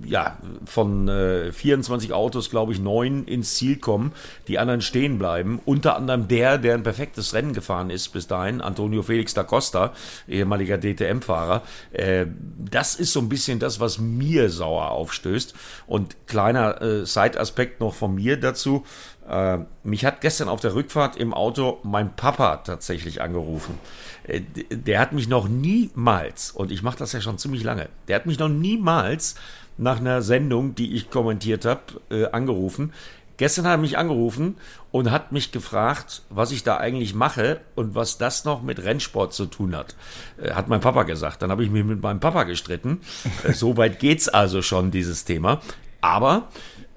ja, 0.06 0.38
von 0.66 1.08
äh, 1.08 1.52
24 1.52 2.14
Autos, 2.14 2.50
glaube 2.50 2.74
ich, 2.74 2.80
neun 2.80 3.26
ins 3.26 3.56
Ziel 3.56 3.78
kommen, 3.78 4.14
die 4.48 4.60
anderen 4.60 4.82
stehen 4.82 5.18
bleiben. 5.18 5.60
Unter 5.66 5.96
anderem 5.96 6.28
der, 6.28 6.58
der 6.58 6.76
ein 6.76 6.84
perfektes 6.84 7.34
Rennen 7.34 7.54
gefahren 7.54 7.90
ist 7.90 8.10
bis 8.10 8.28
dahin, 8.28 8.62
Antonio 8.62 9.04
Felix 9.04 9.34
da 9.34 9.44
Costa, 9.44 9.94
ehemaliger 10.28 10.78
DTM-Fahrer. 10.78 11.62
Äh, 11.92 12.26
das 12.58 12.96
ist 12.96 13.14
so 13.14 13.20
ein 13.20 13.30
bisschen 13.30 13.60
das, 13.60 13.80
was 13.80 14.00
mir 14.00 14.50
sauer 14.50 14.92
aufstößt. 14.92 15.54
Und 15.88 16.28
kleiner 16.28 16.82
äh, 16.82 17.06
Side-Aspekt 17.06 17.80
noch 17.80 17.94
von 17.94 18.16
mir 18.16 18.40
dazu. 18.40 18.84
Äh, 19.28 19.60
mich 19.84 20.06
hat 20.06 20.22
gestern 20.22 20.50
auf 20.50 20.60
der 20.60 20.76
Rückfahrt 20.76 21.16
im 21.16 21.34
Auto 21.34 21.80
mein 21.84 22.16
Papa 22.16 22.58
tatsächlich 22.58 23.22
angerufen. 23.22 23.80
Äh, 24.28 24.42
der 24.70 25.00
hat 25.00 25.14
mich 25.14 25.28
noch 25.28 25.48
niemals, 25.48 26.52
und 26.52 26.72
ich 26.72 26.84
mache 26.84 26.98
das 26.98 27.14
ja 27.14 27.22
schon 27.22 27.38
ziemlich 27.38 27.64
lange, 27.64 27.90
der 28.08 28.18
hat 28.18 28.26
mich 28.26 28.40
noch 28.40 28.50
niemals 28.50 29.36
nach 29.78 30.00
einer 30.00 30.22
Sendung, 30.22 30.76
die 30.76 30.96
ich 30.96 31.10
kommentiert 31.10 31.66
habe, 31.66 31.82
äh, 32.10 32.26
angerufen. 32.28 32.94
Gestern 33.38 33.66
hat 33.66 33.74
er 33.74 33.78
mich 33.78 33.98
angerufen 33.98 34.58
und 34.92 35.10
hat 35.10 35.32
mich 35.32 35.52
gefragt, 35.52 36.22
was 36.30 36.52
ich 36.52 36.64
da 36.64 36.78
eigentlich 36.78 37.16
mache 37.16 37.62
und 37.76 37.96
was 37.96 38.20
das 38.20 38.46
noch 38.46 38.62
mit 38.62 38.84
Rennsport 38.84 39.34
zu 39.34 39.48
tun 39.48 39.76
hat. 39.76 39.96
Äh, 40.42 40.52
hat 40.52 40.70
mein 40.70 40.82
Papa 40.82 41.04
gesagt. 41.04 41.42
Dann 41.42 41.52
habe 41.52 41.64
ich 41.64 41.72
mich 41.72 41.84
mit 41.84 42.02
meinem 42.02 42.20
Papa 42.20 42.44
gestritten. 42.44 43.02
Äh, 43.44 43.54
so 43.54 43.78
weit 43.78 44.00
geht's 44.00 44.30
also 44.30 44.62
schon, 44.62 44.92
dieses 44.92 45.26
Thema. 45.26 45.62
Aber 46.02 46.50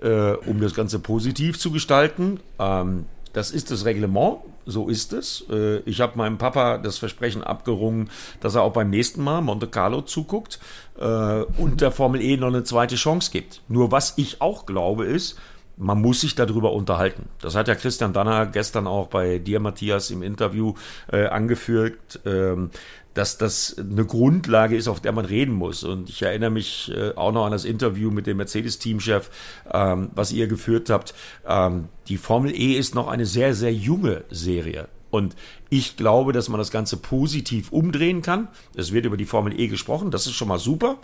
äh, 0.02 0.33
um 0.33 0.61
das 0.61 0.75
Ganze 0.75 0.99
positiv 0.99 1.59
zu 1.59 1.71
gestalten. 1.71 2.40
Ähm, 2.59 3.06
das 3.33 3.50
ist 3.50 3.71
das 3.71 3.85
Reglement, 3.85 4.38
so 4.66 4.88
ist 4.88 5.12
es. 5.12 5.44
Äh, 5.50 5.78
ich 5.80 6.00
habe 6.00 6.18
meinem 6.18 6.38
Papa 6.38 6.78
das 6.78 6.99
Versprechen 6.99 7.42
abgerungen, 7.42 8.11
dass 8.40 8.54
er 8.54 8.62
auch 8.62 8.73
beim 8.73 8.90
nächsten 8.90 9.23
Mal 9.23 9.40
Monte 9.40 9.68
Carlo 9.68 10.02
zuguckt 10.02 10.58
äh, 10.99 11.42
und 11.56 11.80
der 11.80 11.92
Formel 11.92 12.20
E 12.20 12.37
noch 12.37 12.49
eine 12.49 12.64
zweite 12.64 12.96
Chance 12.96 13.30
gibt. 13.30 13.62
Nur 13.68 13.92
was 13.92 14.14
ich 14.16 14.42
auch 14.42 14.66
glaube 14.66 15.06
ist, 15.06 15.38
man 15.76 16.00
muss 16.00 16.23
sich 16.23 16.35
darüber 16.35 16.73
unterhalten. 16.73 17.28
Das 17.40 17.54
hat 17.54 17.68
ja 17.68 17.75
Christian 17.75 18.12
Danner 18.12 18.46
gestern 18.46 18.87
auch 18.87 19.08
bei 19.08 19.38
dir, 19.38 19.61
Matthias, 19.61 20.11
im 20.11 20.23
Interview 20.23 20.75
äh, 21.12 21.26
angeführt. 21.26 22.20
Ähm, 22.25 22.70
dass 23.16 23.38
das 23.38 23.76
eine 23.78 24.04
Grundlage 24.04 24.76
ist, 24.76 24.88
auf 24.88 25.00
der 25.00 25.12
man 25.12 25.25
reden 25.25 25.54
muss. 25.54 25.85
Und 25.85 26.11
ich 26.11 26.20
erinnere 26.20 26.50
mich 26.50 26.92
äh, 26.94 27.12
auch 27.16 27.32
noch 27.32 27.46
an 27.46 27.52
das 27.52 27.64
Interview 27.64 28.11
mit 28.11 28.26
dem 28.26 28.37
Mercedes-Teamchef, 28.37 29.30
ähm, 29.73 30.11
was 30.14 30.32
ihr 30.32 30.49
geführt 30.49 30.90
habt. 30.90 31.14
Ähm, 31.49 31.88
die 32.08 32.18
Formel 32.18 32.54
E 32.54 32.75
ist 32.75 32.94
noch 32.94 33.08
eine 33.08 33.25
sehr, 33.25 33.54
sehr 33.54 33.73
junge 33.73 34.25
Serie. 34.30 34.88
Und 35.11 35.35
ich 35.70 35.96
glaube, 35.96 36.35
dass 36.35 36.50
man 36.50 36.58
das 36.58 36.70
Ganze 36.70 36.99
positiv 36.99 37.73
umdrehen 37.73 38.20
kann. 38.20 38.49
Es 38.75 38.92
wird 38.92 39.06
über 39.06 39.16
die 39.16 39.25
Formel 39.25 39.58
E 39.58 39.68
gesprochen, 39.68 40.11
das 40.11 40.26
ist 40.26 40.35
schon 40.35 40.49
mal 40.49 40.58
super. 40.58 40.99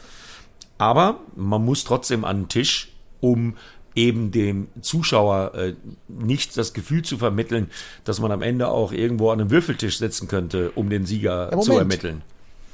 Aber 0.77 1.21
man 1.35 1.65
muss 1.65 1.85
trotzdem 1.85 2.27
an 2.27 2.43
den 2.43 2.49
Tisch, 2.49 2.93
um 3.21 3.57
eben 3.95 4.31
dem 4.31 4.69
Zuschauer 4.81 5.55
äh, 5.55 5.75
nicht 6.09 6.57
das 6.57 6.73
Gefühl 6.73 7.03
zu 7.03 7.19
vermitteln, 7.19 7.71
dass 8.05 8.21
man 8.21 8.33
am 8.33 8.43
Ende 8.43 8.69
auch 8.69 8.93
irgendwo 8.93 9.31
an 9.31 9.41
einem 9.41 9.51
Würfeltisch 9.51 9.99
sitzen 9.99 10.29
könnte, 10.29 10.71
um 10.75 10.91
den 10.91 11.07
Sieger 11.07 11.51
ja, 11.53 11.61
zu 11.61 11.77
ermitteln. 11.77 12.23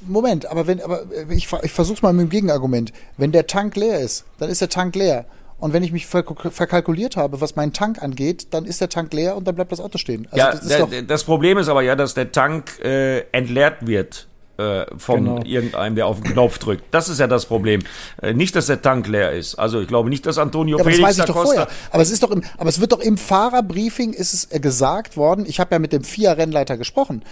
Moment, 0.01 0.45
aber 0.45 0.65
wenn, 0.67 0.81
aber 0.81 1.03
ich, 1.29 1.49
ich 1.61 1.71
versuch's 1.71 2.01
mal 2.01 2.13
mit 2.13 2.27
dem 2.27 2.29
Gegenargument. 2.29 2.93
Wenn 3.17 3.31
der 3.31 3.47
Tank 3.47 3.75
leer 3.75 3.99
ist, 3.99 4.25
dann 4.37 4.49
ist 4.49 4.61
der 4.61 4.69
Tank 4.69 4.95
leer. 4.95 5.25
Und 5.59 5.73
wenn 5.73 5.83
ich 5.83 5.91
mich 5.91 6.05
verkalkuliert 6.07 7.17
habe, 7.17 7.41
was 7.41 7.57
meinen 7.57 7.73
Tank 7.73 8.01
angeht, 8.01 8.47
dann 8.51 8.63
ist 8.63 8.79
der 8.79 8.87
Tank 8.87 9.13
leer 9.13 9.35
und 9.35 9.45
dann 9.45 9.55
bleibt 9.55 9.73
das 9.73 9.81
Auto 9.81 9.97
stehen. 9.97 10.25
Also 10.31 10.37
ja, 10.37 10.85
das, 10.85 11.05
das 11.05 11.23
Problem 11.25 11.57
ist 11.57 11.67
aber 11.67 11.81
ja, 11.81 11.97
dass 11.97 12.13
der 12.13 12.31
Tank 12.31 12.79
äh, 12.79 13.25
entleert 13.33 13.85
wird 13.85 14.28
äh, 14.59 14.85
von 14.97 15.23
genau. 15.23 15.41
irgendeinem, 15.43 15.95
der 15.95 16.05
auf 16.05 16.21
den 16.21 16.33
Knopf 16.33 16.59
drückt. 16.59 16.83
Das 16.91 17.07
ist 17.09 17.19
ja 17.19 17.27
das 17.27 17.45
Problem. 17.45 17.81
Äh, 18.21 18.33
nicht, 18.33 18.55
dass 18.55 18.67
der 18.67 18.81
Tank 18.81 19.07
leer 19.07 19.31
ist. 19.31 19.55
Also 19.55 19.79
ich 19.79 19.87
glaube 19.87 20.09
nicht, 20.09 20.25
dass 20.25 20.37
Antonio 20.37 20.77
ja, 20.77 20.83
Felix 20.83 20.99
das 20.99 21.07
weiß 21.07 21.19
ich 21.19 21.25
doch 21.25 21.43
vorher. 21.43 21.67
Aber 21.91 22.03
es 22.03 22.11
ist 22.11 22.23
doch 22.23 22.31
im, 22.31 22.43
aber 22.57 22.69
es 22.69 22.81
wird 22.81 22.91
doch 22.91 22.99
im 22.99 23.17
Fahrerbriefing 23.17 24.13
ist 24.13 24.33
es 24.33 24.51
äh, 24.51 24.59
gesagt 24.59 25.17
worden. 25.17 25.45
Ich 25.47 25.59
habe 25.59 25.73
ja 25.73 25.79
mit 25.79 25.93
dem 25.93 26.03
FIA-Rennleiter 26.03 26.77
gesprochen. 26.77 27.23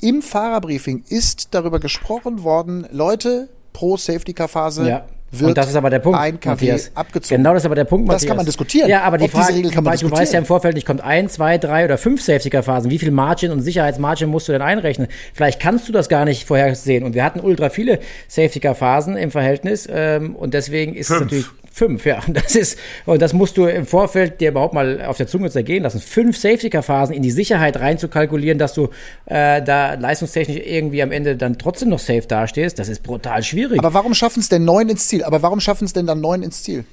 Im 0.00 0.22
Fahrerbriefing 0.22 1.04
ist 1.08 1.54
darüber 1.54 1.78
gesprochen 1.78 2.42
worden, 2.42 2.86
Leute 2.90 3.48
pro 3.72 3.96
Safety-Car-Phase. 3.96 4.88
Ja 4.88 5.04
wird 5.32 5.48
und 5.48 5.58
das 5.58 5.68
ist 5.68 5.76
aber 5.76 5.88
der 5.88 5.98
Punkt, 5.98 6.18
ein 6.18 6.38
KW 6.38 6.78
abgezogen. 6.94 7.38
Genau 7.38 7.54
das 7.54 7.62
ist 7.62 7.66
aber 7.66 7.74
der 7.74 7.84
Punkt, 7.84 8.06
Matthias. 8.06 8.22
Das 8.22 8.28
kann 8.28 8.36
man 8.36 8.46
diskutieren. 8.46 8.88
Ja, 8.88 9.02
aber 9.02 9.16
die 9.16 9.28
Frage, 9.28 9.54
Regel 9.54 9.70
kann 9.70 9.82
man 9.82 9.96
du 9.96 10.10
weißt 10.10 10.32
ja 10.34 10.38
im 10.38 10.44
Vorfeld 10.44 10.74
nicht, 10.74 10.86
kommt 10.86 11.00
ein, 11.00 11.28
zwei, 11.28 11.58
drei 11.58 11.84
oder 11.86 11.96
fünf 11.96 12.22
Safety-Car-Phasen. 12.22 12.90
Wie 12.90 12.98
viel 12.98 13.10
Margin 13.10 13.50
und 13.50 13.60
Sicherheitsmargin 13.60 14.28
musst 14.28 14.48
du 14.48 14.52
denn 14.52 14.62
einrechnen? 14.62 15.08
Vielleicht 15.32 15.60
kannst 15.60 15.88
du 15.88 15.92
das 15.92 16.08
gar 16.08 16.24
nicht 16.24 16.46
vorhersehen. 16.46 17.04
Und 17.04 17.14
wir 17.14 17.24
hatten 17.24 17.40
ultra 17.40 17.70
viele 17.70 18.00
Safety-Car-Phasen 18.28 19.16
im 19.16 19.30
Verhältnis. 19.30 19.88
Ähm, 19.90 20.36
und 20.36 20.54
deswegen 20.54 20.94
ist 20.94 21.08
fünf. 21.08 21.20
es 21.20 21.24
natürlich 21.24 21.46
Fünf, 21.72 22.04
ja. 22.04 22.20
Das 22.28 22.54
ist, 22.54 22.78
und 23.06 23.22
das 23.22 23.32
musst 23.32 23.56
du 23.56 23.66
im 23.66 23.86
Vorfeld 23.86 24.40
dir 24.40 24.50
überhaupt 24.50 24.74
mal 24.74 25.02
auf 25.04 25.16
der 25.16 25.26
Zunge 25.26 25.50
zergehen 25.50 25.82
lassen. 25.82 26.00
Fünf 26.00 26.36
Safety-Car-Phasen 26.36 27.14
in 27.14 27.22
die 27.22 27.30
Sicherheit 27.30 27.80
rein 27.80 27.98
zu 27.98 28.08
kalkulieren, 28.08 28.58
dass 28.58 28.74
du 28.74 28.88
äh, 29.26 29.62
da 29.62 29.94
leistungstechnisch 29.94 30.58
irgendwie 30.64 31.02
am 31.02 31.12
Ende 31.12 31.36
dann 31.36 31.58
trotzdem 31.58 31.88
noch 31.88 31.98
safe 31.98 32.26
dastehst, 32.26 32.78
das 32.78 32.88
ist 32.88 33.02
brutal 33.02 33.42
schwierig. 33.42 33.78
Aber 33.78 33.94
warum 33.94 34.14
schaffen 34.14 34.40
es 34.40 34.48
denn 34.48 34.64
neun 34.64 34.88
ins 34.88 35.08
Ziel? 35.08 35.24
Aber 35.24 35.42
warum 35.42 35.60
schaffen 35.60 35.84
es 35.84 35.92
denn 35.92 36.06
dann 36.06 36.20
neun 36.20 36.42
ins 36.42 36.62
Ziel? 36.62 36.84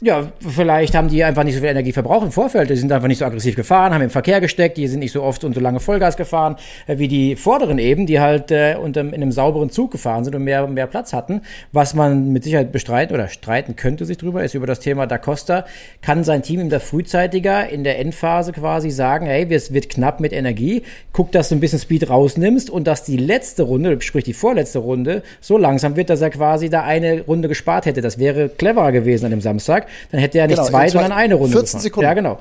Ja, 0.00 0.30
vielleicht 0.38 0.94
haben 0.94 1.08
die 1.08 1.24
einfach 1.24 1.42
nicht 1.42 1.54
so 1.54 1.60
viel 1.60 1.70
Energie 1.70 1.90
verbraucht 1.90 2.24
im 2.24 2.30
Vorfeld. 2.30 2.70
Die 2.70 2.76
sind 2.76 2.92
einfach 2.92 3.08
nicht 3.08 3.18
so 3.18 3.24
aggressiv 3.24 3.56
gefahren, 3.56 3.92
haben 3.92 4.02
im 4.02 4.10
Verkehr 4.10 4.40
gesteckt, 4.40 4.76
die 4.76 4.86
sind 4.86 5.00
nicht 5.00 5.10
so 5.10 5.24
oft 5.24 5.42
und 5.42 5.54
so 5.54 5.60
lange 5.60 5.80
Vollgas 5.80 6.16
gefahren, 6.16 6.54
äh, 6.86 6.98
wie 6.98 7.08
die 7.08 7.34
vorderen 7.34 7.80
eben, 7.80 8.06
die 8.06 8.20
halt 8.20 8.52
äh, 8.52 8.76
unter, 8.80 9.00
in 9.00 9.12
einem 9.14 9.32
sauberen 9.32 9.70
Zug 9.70 9.90
gefahren 9.90 10.22
sind 10.22 10.36
und 10.36 10.44
mehr, 10.44 10.68
mehr 10.68 10.86
Platz 10.86 11.12
hatten. 11.12 11.42
Was 11.72 11.94
man 11.94 12.32
mit 12.32 12.44
Sicherheit 12.44 12.70
bestreiten 12.70 13.12
oder 13.12 13.26
streiten 13.26 13.74
könnte 13.74 14.04
sich 14.04 14.18
drüber, 14.18 14.44
ist 14.44 14.54
über 14.54 14.68
das 14.68 14.78
Thema 14.78 15.08
Da 15.08 15.18
Costa. 15.18 15.64
Kann 16.00 16.22
sein 16.22 16.42
Team 16.42 16.60
ihm 16.60 16.70
da 16.70 16.78
frühzeitiger 16.78 17.68
in 17.68 17.82
der 17.82 17.98
Endphase 17.98 18.52
quasi 18.52 18.90
sagen, 18.90 19.26
hey, 19.26 19.52
es 19.52 19.74
wird 19.74 19.88
knapp 19.88 20.20
mit 20.20 20.32
Energie, 20.32 20.84
guck, 21.12 21.32
dass 21.32 21.48
du 21.48 21.56
ein 21.56 21.60
bisschen 21.60 21.80
Speed 21.80 22.08
rausnimmst 22.08 22.70
und 22.70 22.86
dass 22.86 23.02
die 23.02 23.16
letzte 23.16 23.64
Runde, 23.64 24.00
sprich 24.00 24.22
die 24.22 24.32
vorletzte 24.32 24.78
Runde, 24.78 25.24
so 25.40 25.58
langsam 25.58 25.96
wird, 25.96 26.08
dass 26.08 26.20
er 26.20 26.30
quasi 26.30 26.70
da 26.70 26.84
eine 26.84 27.22
Runde 27.22 27.48
gespart 27.48 27.86
hätte. 27.86 28.00
Das 28.00 28.20
wäre 28.20 28.48
cleverer 28.48 28.92
gewesen 28.92 29.24
an 29.24 29.32
dem 29.32 29.40
Samstag 29.40 29.87
dann 30.10 30.20
hätte 30.20 30.38
er 30.38 30.46
nicht 30.46 30.56
genau, 30.56 30.68
zwei, 30.68 30.88
sondern 30.88 31.12
eine 31.12 31.34
Runde 31.34 31.52
14 31.52 31.66
gefahren. 31.66 31.82
Sekunden. 31.82 32.04
Ja, 32.04 32.14
genau. 32.14 32.38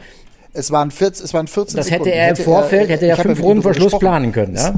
Es 0.53 0.71
waren 0.71 0.91
14, 0.91 1.25
es 1.25 1.33
waren 1.33 1.47
14 1.47 1.77
das 1.77 1.85
Sekunden. 1.87 2.05
Das 2.05 2.13
hätte 2.13 2.19
er 2.19 2.29
im 2.29 2.35
Vorfeld, 2.35 2.89
hätte 2.89 3.05
er 3.05 3.17
fünf 3.17 3.41
Runden 3.41 3.63
vor 3.63 3.73
Schluss 3.73 3.97
planen 3.99 4.31
können. 4.31 4.55
Ja? 4.55 4.73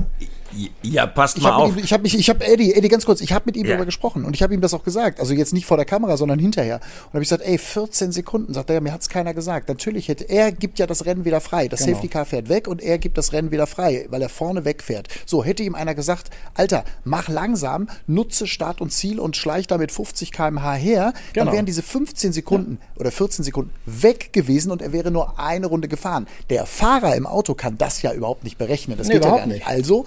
Ja, 0.82 1.06
passt 1.08 1.38
ich 1.38 1.44
mal 1.44 1.54
auf. 1.54 1.76
Ihm, 1.76 1.84
ich 1.84 1.94
habe 1.94 2.04
mich, 2.04 2.18
ich 2.18 2.30
habe 2.30 2.46
Eddie, 2.46 2.74
Eddie, 2.74 2.88
ganz 2.88 3.06
kurz, 3.06 3.22
ich 3.22 3.34
habe 3.34 3.46
mit 3.46 3.56
ihm 3.56 3.66
ja. 3.66 3.72
darüber 3.72 3.86
gesprochen 3.86 4.26
und 4.26 4.36
ich 4.36 4.42
habe 4.42 4.54
ihm 4.54 4.62
das 4.62 4.74
auch 4.74 4.84
gesagt. 4.84 5.20
Also 5.20 5.34
jetzt 5.34 5.54
nicht 5.54 5.66
vor 5.66 5.78
der 5.78 5.86
Kamera, 5.86 6.18
sondern 6.18 6.40
hinterher. 6.40 6.76
Und 7.08 7.14
habe 7.14 7.24
ich 7.24 7.30
gesagt, 7.30 7.44
ey, 7.44 7.58
14 7.58 8.12
Sekunden. 8.12 8.54
Sagt 8.54 8.70
er, 8.70 8.82
mir 8.82 8.94
hat's 8.94 9.10
keiner 9.10 9.34
gesagt. 9.34 9.70
Natürlich 9.70 10.08
hätte 10.08 10.24
er 10.24 10.52
gibt 10.52 10.80
ja 10.80 10.88
das 10.88 11.06
Rennen 11.06 11.26
wieder 11.26 11.42
frei. 11.42 11.68
Das 11.68 11.82
genau. 11.82 11.94
Safety 11.94 12.08
Car 12.08 12.26
fährt 12.26 12.50
weg 12.50 12.68
und 12.68 12.82
er 12.82 12.98
gibt 12.98 13.18
das 13.18 13.34
Rennen 13.34 13.52
wieder 13.52 13.68
frei, 13.68 14.08
weil 14.10 14.22
er 14.22 14.30
vorne 14.30 14.66
wegfährt. 14.66 15.08
So 15.26 15.44
hätte 15.44 15.64
ihm 15.64 15.76
einer 15.76 15.96
gesagt, 15.96 16.30
Alter, 16.56 16.84
mach 17.04 17.30
langsam, 17.30 17.88
nutze 18.08 18.48
Start 18.48 18.82
und 18.82 18.92
Ziel 18.92 19.20
und 19.20 19.38
schleich 19.38 19.68
da 19.68 19.78
mit 19.78 19.92
50 19.92 20.32
km/h 20.32 20.74
her. 20.74 21.14
Genau. 21.34 21.46
Dann 21.46 21.54
wären 21.54 21.66
diese 21.66 21.84
15 21.84 22.34
Sekunden 22.34 22.80
ja. 22.82 23.02
oder 23.02 23.12
14 23.12 23.46
Sekunden 23.46 23.72
weg 23.86 24.34
gewesen 24.34 24.72
und 24.72 24.82
er 24.82 24.94
wäre 24.94 25.12
nur 25.12 25.40
eine 25.40 25.68
Runde 25.68 25.88
gefahren. 25.88 26.28
Der 26.50 26.66
Fahrer 26.66 27.16
im 27.16 27.28
Auto 27.28 27.54
kann 27.54 27.78
das 27.78 28.02
ja 28.02 28.14
überhaupt 28.14 28.44
nicht 28.44 28.58
berechnen. 28.58 28.98
Das 28.98 29.08
nee, 29.08 29.16
geht 29.16 29.26
ja 29.26 29.36
gar 29.38 29.46
nicht. 29.46 29.60
nicht. 29.60 29.68
Also 29.68 30.06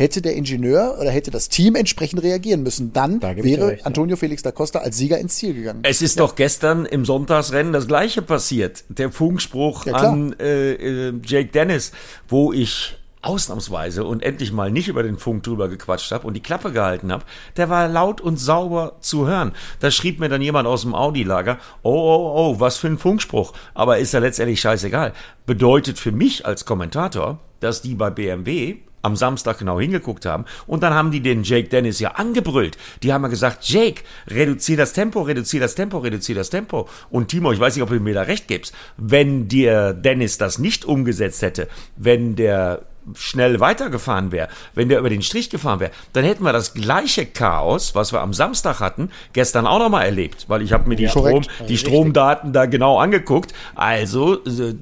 hätte 0.00 0.22
der 0.22 0.34
Ingenieur 0.34 0.96
oder 0.98 1.10
hätte 1.10 1.30
das 1.30 1.50
Team 1.50 1.74
entsprechend 1.74 2.22
reagieren 2.22 2.62
müssen. 2.62 2.92
Dann 2.92 3.20
da 3.20 3.36
wäre 3.36 3.68
recht, 3.68 3.86
Antonio 3.86 4.16
Felix 4.16 4.42
da 4.42 4.50
Costa 4.50 4.78
als 4.80 4.96
Sieger 4.96 5.18
ins 5.18 5.36
Ziel 5.36 5.52
gegangen. 5.54 5.80
Es 5.82 6.00
ist 6.00 6.18
ja. 6.18 6.24
doch 6.24 6.36
gestern 6.36 6.86
im 6.86 7.04
Sonntagsrennen 7.04 7.72
das 7.72 7.86
gleiche 7.86 8.22
passiert. 8.22 8.84
Der 8.88 9.12
Funkspruch 9.12 9.84
ja, 9.84 9.92
an 9.92 10.34
äh, 10.40 10.72
äh, 11.08 11.12
Jake 11.22 11.50
Dennis, 11.50 11.92
wo 12.28 12.52
ich 12.52 12.96
ausnahmsweise 13.20 14.04
und 14.04 14.22
endlich 14.22 14.50
mal 14.50 14.70
nicht 14.70 14.88
über 14.88 15.02
den 15.02 15.18
Funk 15.18 15.42
drüber 15.42 15.68
gequatscht 15.68 16.10
habe 16.12 16.26
und 16.26 16.32
die 16.32 16.40
Klappe 16.40 16.72
gehalten 16.72 17.12
habe, 17.12 17.24
der 17.58 17.68
war 17.68 17.86
laut 17.86 18.22
und 18.22 18.38
sauber 18.38 18.96
zu 19.00 19.26
hören. 19.26 19.52
Da 19.80 19.90
schrieb 19.90 20.18
mir 20.18 20.30
dann 20.30 20.40
jemand 20.40 20.66
aus 20.66 20.80
dem 20.80 20.94
Audi-Lager, 20.94 21.58
oh, 21.82 21.92
oh, 21.92 22.32
oh, 22.34 22.60
was 22.60 22.78
für 22.78 22.86
ein 22.86 22.96
Funkspruch. 22.96 23.52
Aber 23.74 23.98
ist 23.98 24.12
ja 24.14 24.20
letztendlich 24.20 24.62
scheißegal. 24.62 25.12
Bedeutet 25.44 25.98
für 25.98 26.12
mich 26.12 26.46
als 26.46 26.64
Kommentator, 26.64 27.38
dass 27.60 27.82
die 27.82 27.94
bei 27.94 28.08
BMW 28.08 28.78
am 29.02 29.16
Samstag 29.16 29.58
genau 29.58 29.80
hingeguckt 29.80 30.26
haben. 30.26 30.44
Und 30.66 30.82
dann 30.82 30.94
haben 30.94 31.10
die 31.10 31.20
den 31.20 31.42
Jake 31.42 31.68
Dennis 31.68 32.00
ja 32.00 32.12
angebrüllt. 32.12 32.76
Die 33.02 33.12
haben 33.12 33.22
ja 33.22 33.28
gesagt, 33.28 33.64
Jake, 33.64 34.02
reduzier 34.28 34.76
das 34.76 34.92
Tempo, 34.92 35.22
reduzier 35.22 35.60
das 35.60 35.74
Tempo, 35.74 35.98
reduzier 35.98 36.34
das 36.34 36.50
Tempo. 36.50 36.88
Und 37.10 37.28
Timo, 37.28 37.52
ich 37.52 37.60
weiß 37.60 37.74
nicht, 37.74 37.82
ob 37.82 37.90
du 37.90 38.00
mir 38.00 38.14
da 38.14 38.22
recht 38.22 38.48
gibst, 38.48 38.74
wenn 38.96 39.48
dir 39.48 39.92
Dennis 39.92 40.38
das 40.38 40.58
nicht 40.58 40.84
umgesetzt 40.84 41.42
hätte, 41.42 41.68
wenn 41.96 42.36
der 42.36 42.82
schnell 43.14 43.60
weitergefahren 43.60 44.32
wäre, 44.32 44.48
wenn 44.74 44.88
der 44.88 44.98
über 44.98 45.10
den 45.10 45.22
Strich 45.22 45.50
gefahren 45.50 45.80
wäre, 45.80 45.90
dann 46.12 46.24
hätten 46.24 46.44
wir 46.44 46.52
das 46.52 46.74
gleiche 46.74 47.26
Chaos, 47.26 47.94
was 47.94 48.12
wir 48.12 48.20
am 48.20 48.32
Samstag 48.32 48.80
hatten, 48.80 49.10
gestern 49.32 49.66
auch 49.66 49.78
nochmal 49.78 50.04
erlebt, 50.04 50.46
weil 50.48 50.62
ich 50.62 50.72
habe 50.72 50.88
mir 50.88 50.96
die, 50.96 51.04
ja, 51.04 51.10
Strom, 51.10 51.42
die 51.68 51.78
Stromdaten 51.78 52.52
da 52.52 52.66
genau 52.66 52.98
angeguckt. 52.98 53.52
Also 53.74 54.44
äh, 54.44 54.74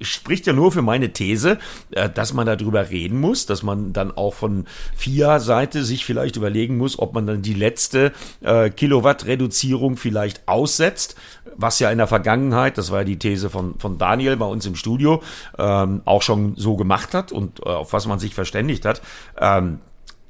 spricht 0.00 0.46
ja 0.46 0.52
nur 0.52 0.72
für 0.72 0.82
meine 0.82 1.12
These, 1.12 1.58
äh, 1.90 2.08
dass 2.08 2.32
man 2.32 2.46
darüber 2.46 2.90
reden 2.90 3.20
muss, 3.20 3.46
dass 3.46 3.62
man 3.62 3.92
dann 3.92 4.16
auch 4.16 4.34
von 4.34 4.66
FIA-Seite 4.96 5.84
sich 5.84 6.04
vielleicht 6.04 6.36
überlegen 6.36 6.76
muss, 6.76 6.98
ob 6.98 7.14
man 7.14 7.26
dann 7.26 7.42
die 7.42 7.54
letzte 7.54 8.12
äh, 8.40 8.70
Kilowatt-Reduzierung 8.70 9.96
vielleicht 9.96 10.46
aussetzt, 10.46 11.16
was 11.56 11.78
ja 11.78 11.90
in 11.90 11.98
der 11.98 12.06
Vergangenheit, 12.06 12.78
das 12.78 12.90
war 12.90 12.98
ja 12.98 13.04
die 13.04 13.18
These 13.18 13.50
von, 13.50 13.78
von 13.78 13.98
Daniel 13.98 14.36
bei 14.36 14.46
uns 14.46 14.66
im 14.66 14.76
Studio, 14.76 15.22
ähm, 15.58 16.02
auch 16.04 16.22
schon 16.22 16.54
so 16.56 16.76
gemacht 16.76 17.14
hat 17.14 17.32
und 17.32 17.60
äh, 17.60 17.68
auf 17.68 17.92
was 17.92 18.06
man 18.06 18.18
sich 18.18 18.34
verständigt 18.34 18.84
hat. 18.84 19.02
Ähm, 19.38 19.80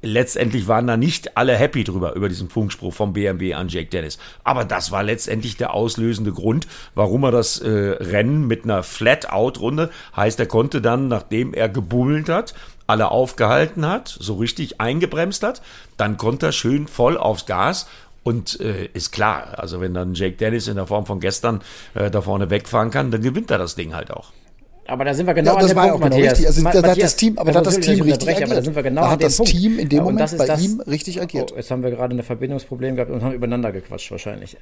letztendlich 0.01 0.67
waren 0.67 0.87
da 0.87 0.97
nicht 0.97 1.37
alle 1.37 1.55
happy 1.55 1.83
drüber, 1.83 2.13
über 2.13 2.29
diesen 2.29 2.49
Funkspruch 2.49 2.93
vom 2.93 3.13
BMW 3.13 3.53
an 3.53 3.67
Jake 3.67 3.89
Dennis. 3.89 4.17
Aber 4.43 4.65
das 4.65 4.91
war 4.91 5.03
letztendlich 5.03 5.57
der 5.57 5.73
auslösende 5.73 6.31
Grund, 6.31 6.67
warum 6.95 7.23
er 7.23 7.31
das 7.31 7.59
äh, 7.59 7.69
Rennen 7.69 8.47
mit 8.47 8.63
einer 8.63 8.83
Flat-Out-Runde, 8.83 9.89
heißt, 10.15 10.39
er 10.39 10.45
konnte 10.45 10.81
dann, 10.81 11.07
nachdem 11.07 11.53
er 11.53 11.69
gebummelt 11.69 12.29
hat, 12.29 12.53
alle 12.85 13.11
aufgehalten 13.11 13.85
hat, 13.85 14.07
so 14.07 14.35
richtig 14.35 14.79
eingebremst 14.79 15.43
hat, 15.43 15.61
dann 15.97 16.15
konnte 16.17 16.47
er 16.47 16.51
schön 16.53 16.87
voll 16.87 17.17
aufs 17.17 17.45
Gas 17.45 17.87
und 18.27 18.59
äh, 18.59 18.89
ist 18.93 19.11
klar, 19.11 19.53
also 19.57 19.79
wenn 19.81 19.93
dann 19.93 20.13
Jake 20.13 20.35
Dennis 20.37 20.67
in 20.67 20.75
der 20.75 20.85
Form 20.87 21.05
von 21.05 21.19
gestern 21.19 21.61
äh, 21.95 22.11
da 22.11 22.21
vorne 22.21 22.49
wegfahren 22.49 22.91
kann, 22.91 23.09
dann 23.11 23.21
gewinnt 23.21 23.49
er 23.51 23.57
das 23.57 23.75
Ding 23.75 23.95
halt 23.95 24.11
auch. 24.11 24.31
Aber 24.89 25.03
da 25.03 25.13
sind 25.13 25.25
wir 25.27 25.33
genau 25.33 25.51
Ja, 25.51 25.55
an 25.57 25.61
das 25.63 25.71
dem 25.71 25.77
Punkt, 25.77 25.91
auch 25.91 25.95
genau 25.97 26.09
Matthias. 26.15 26.31
richtig. 26.31 26.47
Also 26.47 26.61
Ma- 26.61 26.71
da 26.71 26.91
hat 26.91 27.01
das 27.01 27.15
Team, 27.17 27.37
aber 27.37 27.51
da 27.51 27.59
hat 27.59 27.65
das 27.65 27.79
Team 27.81 27.93
ich 27.95 28.03
richtig 28.05 28.29
aber 28.29 28.37
da 28.37 28.45
agiert. 28.51 28.63
sind 28.63 28.75
wir 28.77 28.83
genau 28.83 29.01
da 29.01 29.07
an 29.07 29.11
hat 29.13 29.19
dem 29.21 29.23
das 29.27 29.35
Punkt. 29.37 29.51
Team 29.51 29.79
in 29.79 29.89
dem 29.89 29.99
Moment 30.03 30.19
das 30.21 30.31
ist 30.33 30.37
bei 30.39 30.45
das- 30.45 30.61
ihm 30.63 30.79
richtig 30.81 31.21
agiert. 31.21 31.51
Oh, 31.51 31.57
jetzt 31.57 31.71
haben 31.71 31.83
wir 31.83 31.91
gerade 31.91 32.15
ein 32.15 32.23
Verbindungsproblem 32.23 32.95
gehabt 32.95 33.11
und 33.11 33.21
haben 33.21 33.33
übereinander 33.33 33.71
gequatscht 33.73 34.11
wahrscheinlich. 34.11 34.55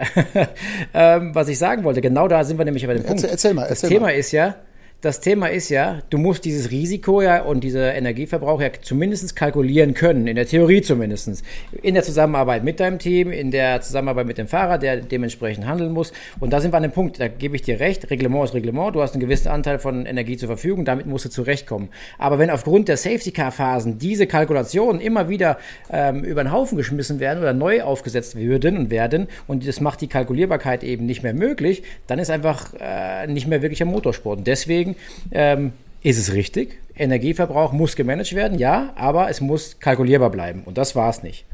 ähm, 0.93 1.35
was 1.35 1.47
ich 1.47 1.59
sagen 1.59 1.83
wollte, 1.83 2.01
genau 2.01 2.27
da 2.27 2.43
sind 2.43 2.57
wir 2.57 2.65
nämlich 2.65 2.85
bei 2.87 2.93
dem 2.93 3.03
Punkt. 3.03 3.21
Erzähl- 3.21 3.29
erzähl 3.31 3.53
mal, 3.53 3.61
das 3.67 3.83
erzähl 3.83 3.89
Thema 3.89 4.07
mal. 4.07 4.11
ist 4.15 4.31
ja, 4.31 4.55
das 5.01 5.19
Thema 5.19 5.47
ist 5.47 5.69
ja, 5.69 5.99
du 6.09 6.17
musst 6.17 6.45
dieses 6.45 6.71
Risiko 6.71 7.21
ja 7.21 7.43
und 7.43 7.63
diese 7.63 7.89
Energieverbrauch 7.89 8.59
ja 8.59 8.69
zumindest 8.81 9.35
kalkulieren 9.35 9.93
können, 9.93 10.25
in 10.25 10.35
der 10.35 10.47
Theorie 10.47 10.81
zumindest. 10.81 11.43
In 11.83 11.93
der 11.93 12.03
Zusammenarbeit 12.03 12.63
mit 12.63 12.79
deinem 12.79 12.97
Team, 12.97 13.31
in 13.31 13.51
der 13.51 13.81
Zusammenarbeit 13.81 14.25
mit 14.25 14.37
dem 14.37 14.47
Fahrer, 14.47 14.77
der 14.77 14.97
dementsprechend 14.97 15.67
handeln 15.67 15.91
muss. 15.91 16.11
Und 16.39 16.51
da 16.53 16.59
sind 16.59 16.73
wir 16.73 16.77
an 16.77 16.83
dem 16.83 16.91
Punkt, 16.91 17.19
da 17.19 17.27
gebe 17.27 17.55
ich 17.55 17.61
dir 17.61 17.79
recht, 17.79 18.09
Reglement 18.09 18.45
ist 18.45 18.53
Reglement, 18.53 18.95
du 18.95 19.01
hast 19.01 19.13
einen 19.13 19.21
gewissen 19.21 19.49
Anteil 19.49 19.79
von 19.79 20.05
Energie 20.05 20.37
zur 20.37 20.47
Verfügung, 20.47 20.85
damit 20.85 21.05
musst 21.05 21.25
du 21.25 21.29
zurechtkommen. 21.29 21.89
Aber 22.17 22.39
wenn 22.39 22.49
aufgrund 22.49 22.87
der 22.87 22.97
Safety-Car-Phasen 22.97 23.99
diese 23.99 24.27
Kalkulationen 24.27 25.01
immer 25.01 25.29
wieder 25.29 25.57
ähm, 25.91 26.23
über 26.23 26.43
den 26.43 26.51
Haufen 26.51 26.77
geschmissen 26.77 27.19
werden 27.19 27.39
oder 27.39 27.53
neu 27.53 27.83
aufgesetzt 27.83 28.35
würden 28.35 28.77
und 28.77 28.89
werden 28.89 29.27
und 29.47 29.67
das 29.67 29.81
macht 29.81 30.01
die 30.01 30.07
Kalkulierbarkeit 30.07 30.83
eben 30.83 31.05
nicht 31.05 31.23
mehr 31.23 31.33
möglich, 31.33 31.83
dann 32.07 32.19
ist 32.19 32.31
einfach 32.31 32.73
äh, 32.79 33.27
nicht 33.27 33.47
mehr 33.47 33.61
wirklich 33.61 33.81
ein 33.81 33.87
Motorsport. 33.87 34.39
Und 34.39 34.47
deswegen 34.47 34.84
ähm, 35.31 35.73
ist 36.03 36.17
es 36.19 36.33
richtig, 36.33 36.77
Energieverbrauch 36.97 37.71
muss 37.73 37.95
gemanagt 37.95 38.33
werden, 38.35 38.59
ja, 38.59 38.93
aber 38.95 39.29
es 39.29 39.41
muss 39.41 39.79
kalkulierbar 39.79 40.29
bleiben. 40.29 40.61
Und 40.65 40.77
das 40.77 40.95
war 40.95 41.09
es 41.09 41.23
nicht. 41.23 41.45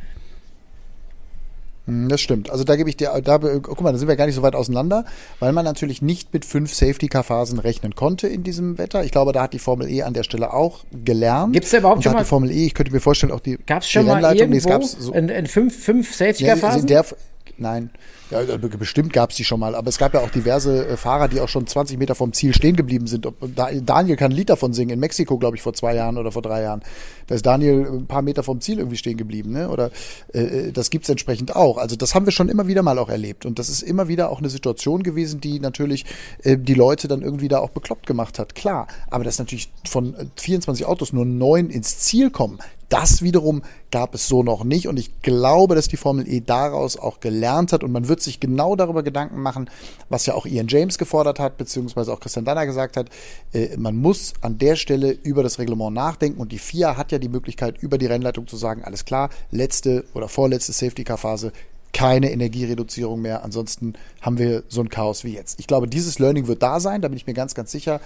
Hm, 1.87 2.09
Das 2.09 2.21
stimmt. 2.21 2.49
Also 2.51 2.63
da 2.63 2.75
gebe 2.75 2.89
ich 2.89 2.97
dir, 2.97 3.19
da, 3.23 3.37
guck 3.39 3.81
mal, 3.81 3.91
da 3.91 3.97
sind 3.97 4.07
wir 4.07 4.15
gar 4.15 4.27
nicht 4.27 4.35
so 4.35 4.43
weit 4.43 4.53
auseinander, 4.55 5.05
weil 5.39 5.51
man 5.51 5.65
natürlich 5.65 6.01
nicht 6.01 6.31
mit 6.33 6.45
fünf 6.45 6.73
Safety-Car-Phasen 6.73 7.57
rechnen 7.59 7.95
konnte 7.95 8.27
in 8.27 8.43
diesem 8.43 8.77
Wetter. 8.77 9.03
Ich 9.03 9.11
glaube, 9.11 9.31
da 9.31 9.41
hat 9.43 9.53
die 9.53 9.59
Formel 9.59 9.89
E 9.89 10.03
an 10.03 10.13
der 10.13 10.23
Stelle 10.23 10.53
auch 10.53 10.83
gelernt. 11.03 11.53
Gibt's 11.53 11.71
da 11.71 11.79
überhaupt 11.79 11.97
Und 11.97 12.03
schon 12.03 12.13
mal- 12.13 12.19
die 12.19 12.25
Formel 12.25 12.51
E, 12.51 12.65
ich 12.67 12.73
könnte 12.75 12.91
mir 12.91 12.99
vorstellen, 12.99 13.31
auch 13.31 13.39
die, 13.39 13.57
Gab 13.65 13.81
es 13.81 13.89
schon 13.89 14.03
die 14.03 14.07
mal 14.09 14.13
Rennleitung, 14.15 14.49
nee, 14.49 14.57
es 14.57 14.65
irgendwo 14.65 14.85
gab's 14.87 15.03
so, 15.03 15.11
in, 15.13 15.29
in 15.29 15.47
fünf, 15.47 15.75
fünf 15.83 16.07
Ja, 16.19 16.27
also 16.27 16.35
Safety-Car-Phasen? 16.35 16.87
der, 16.87 17.05
nein, 17.61 17.89
ja, 18.31 18.39
also 18.39 18.57
bestimmt 18.57 19.13
gab 19.13 19.31
es 19.31 19.35
die 19.35 19.43
schon 19.43 19.59
mal, 19.59 19.75
aber 19.75 19.89
es 19.89 19.97
gab 19.97 20.13
ja 20.13 20.21
auch 20.21 20.29
diverse 20.29 20.87
äh, 20.87 20.97
Fahrer, 20.97 21.27
die 21.27 21.41
auch 21.41 21.49
schon 21.49 21.67
20 21.67 21.97
Meter 21.97 22.15
vom 22.15 22.33
Ziel 22.33 22.53
stehen 22.53 22.75
geblieben 22.75 23.07
sind. 23.07 23.27
Daniel 23.85 24.15
kann 24.15 24.31
ein 24.31 24.35
Lied 24.35 24.49
davon 24.49 24.73
singen, 24.73 24.91
in 24.91 24.99
Mexiko, 24.99 25.37
glaube 25.37 25.57
ich, 25.57 25.61
vor 25.61 25.73
zwei 25.73 25.95
Jahren 25.95 26.17
oder 26.17 26.31
vor 26.31 26.41
drei 26.41 26.61
Jahren. 26.61 26.81
Da 27.27 27.35
ist 27.35 27.45
Daniel 27.45 27.85
ein 27.85 28.07
paar 28.07 28.21
Meter 28.21 28.43
vom 28.43 28.61
Ziel 28.61 28.79
irgendwie 28.79 28.97
stehen 28.97 29.17
geblieben, 29.17 29.51
ne? 29.51 29.69
Oder 29.69 29.91
äh, 30.33 30.71
das 30.71 30.89
gibt's 30.89 31.09
entsprechend 31.09 31.55
auch. 31.55 31.77
Also 31.77 31.95
das 31.95 32.15
haben 32.15 32.25
wir 32.25 32.31
schon 32.31 32.49
immer 32.49 32.67
wieder 32.67 32.83
mal 32.83 32.97
auch 32.99 33.09
erlebt. 33.09 33.45
Und 33.45 33.59
das 33.59 33.69
ist 33.69 33.81
immer 33.81 34.07
wieder 34.07 34.29
auch 34.29 34.39
eine 34.39 34.49
Situation 34.49 35.03
gewesen, 35.03 35.41
die 35.41 35.59
natürlich 35.59 36.05
äh, 36.43 36.57
die 36.57 36.73
Leute 36.73 37.07
dann 37.07 37.21
irgendwie 37.21 37.47
da 37.49 37.59
auch 37.59 37.71
bekloppt 37.71 38.07
gemacht 38.07 38.39
hat. 38.39 38.55
Klar, 38.55 38.87
aber 39.09 39.23
dass 39.23 39.39
natürlich 39.39 39.69
von 39.87 40.15
äh, 40.15 40.25
24 40.37 40.85
Autos 40.85 41.13
nur 41.13 41.25
neun 41.25 41.69
ins 41.69 41.99
Ziel 41.99 42.31
kommen, 42.31 42.59
das 42.91 43.21
wiederum 43.21 43.61
gab 43.89 44.13
es 44.13 44.27
so 44.27 44.43
noch 44.43 44.63
nicht. 44.63 44.87
Und 44.87 44.99
ich 44.99 45.21
glaube, 45.21 45.75
dass 45.75 45.87
die 45.87 45.97
Formel 45.97 46.27
E 46.27 46.41
daraus 46.41 46.97
auch 46.97 47.21
gelernt 47.21 47.71
hat. 47.71 47.83
Und 47.83 47.91
man 47.91 48.07
wird 48.07 48.21
sich 48.21 48.39
genau 48.39 48.75
darüber 48.75 49.01
Gedanken 49.01 49.41
machen, 49.41 49.69
was 50.09 50.25
ja 50.25 50.33
auch 50.33 50.45
Ian 50.45 50.67
James 50.67 50.97
gefordert 50.97 51.39
hat, 51.39 51.57
beziehungsweise 51.57 52.11
auch 52.11 52.19
Christian 52.19 52.45
Danner 52.45 52.65
gesagt 52.65 52.97
hat, 52.97 53.07
äh, 53.53 53.77
man 53.77 53.95
muss 53.95 54.33
an 54.41 54.57
der 54.57 54.75
Stelle 54.75 55.11
über 55.11 55.41
das 55.41 55.57
Reglement 55.57 55.93
nachdenken. 55.93 56.39
Und 56.39 56.51
die 56.51 56.59
FIA 56.59 56.97
hat 56.97 57.11
ja 57.11 57.19
die 57.19 57.29
Möglichkeit, 57.29 57.81
über 57.81 57.97
die 57.97 58.07
Rennleitung 58.07 58.47
zu 58.47 58.57
sagen, 58.57 58.83
alles 58.83 59.05
klar, 59.05 59.29
letzte 59.51 60.03
oder 60.13 60.27
vorletzte 60.27 60.73
Safety-Car-Phase, 60.73 61.53
keine 61.93 62.31
Energiereduzierung 62.31 63.21
mehr, 63.21 63.43
ansonsten 63.43 63.93
haben 64.21 64.37
wir 64.37 64.63
so 64.69 64.81
ein 64.81 64.89
Chaos 64.89 65.23
wie 65.23 65.33
jetzt. 65.33 65.59
Ich 65.59 65.67
glaube, 65.67 65.87
dieses 65.87 66.19
Learning 66.19 66.47
wird 66.47 66.63
da 66.63 66.79
sein, 66.79 67.01
da 67.01 67.07
bin 67.07 67.17
ich 67.17 67.27
mir 67.27 67.33
ganz, 67.33 67.53
ganz 67.53 67.71
sicher, 67.71 67.99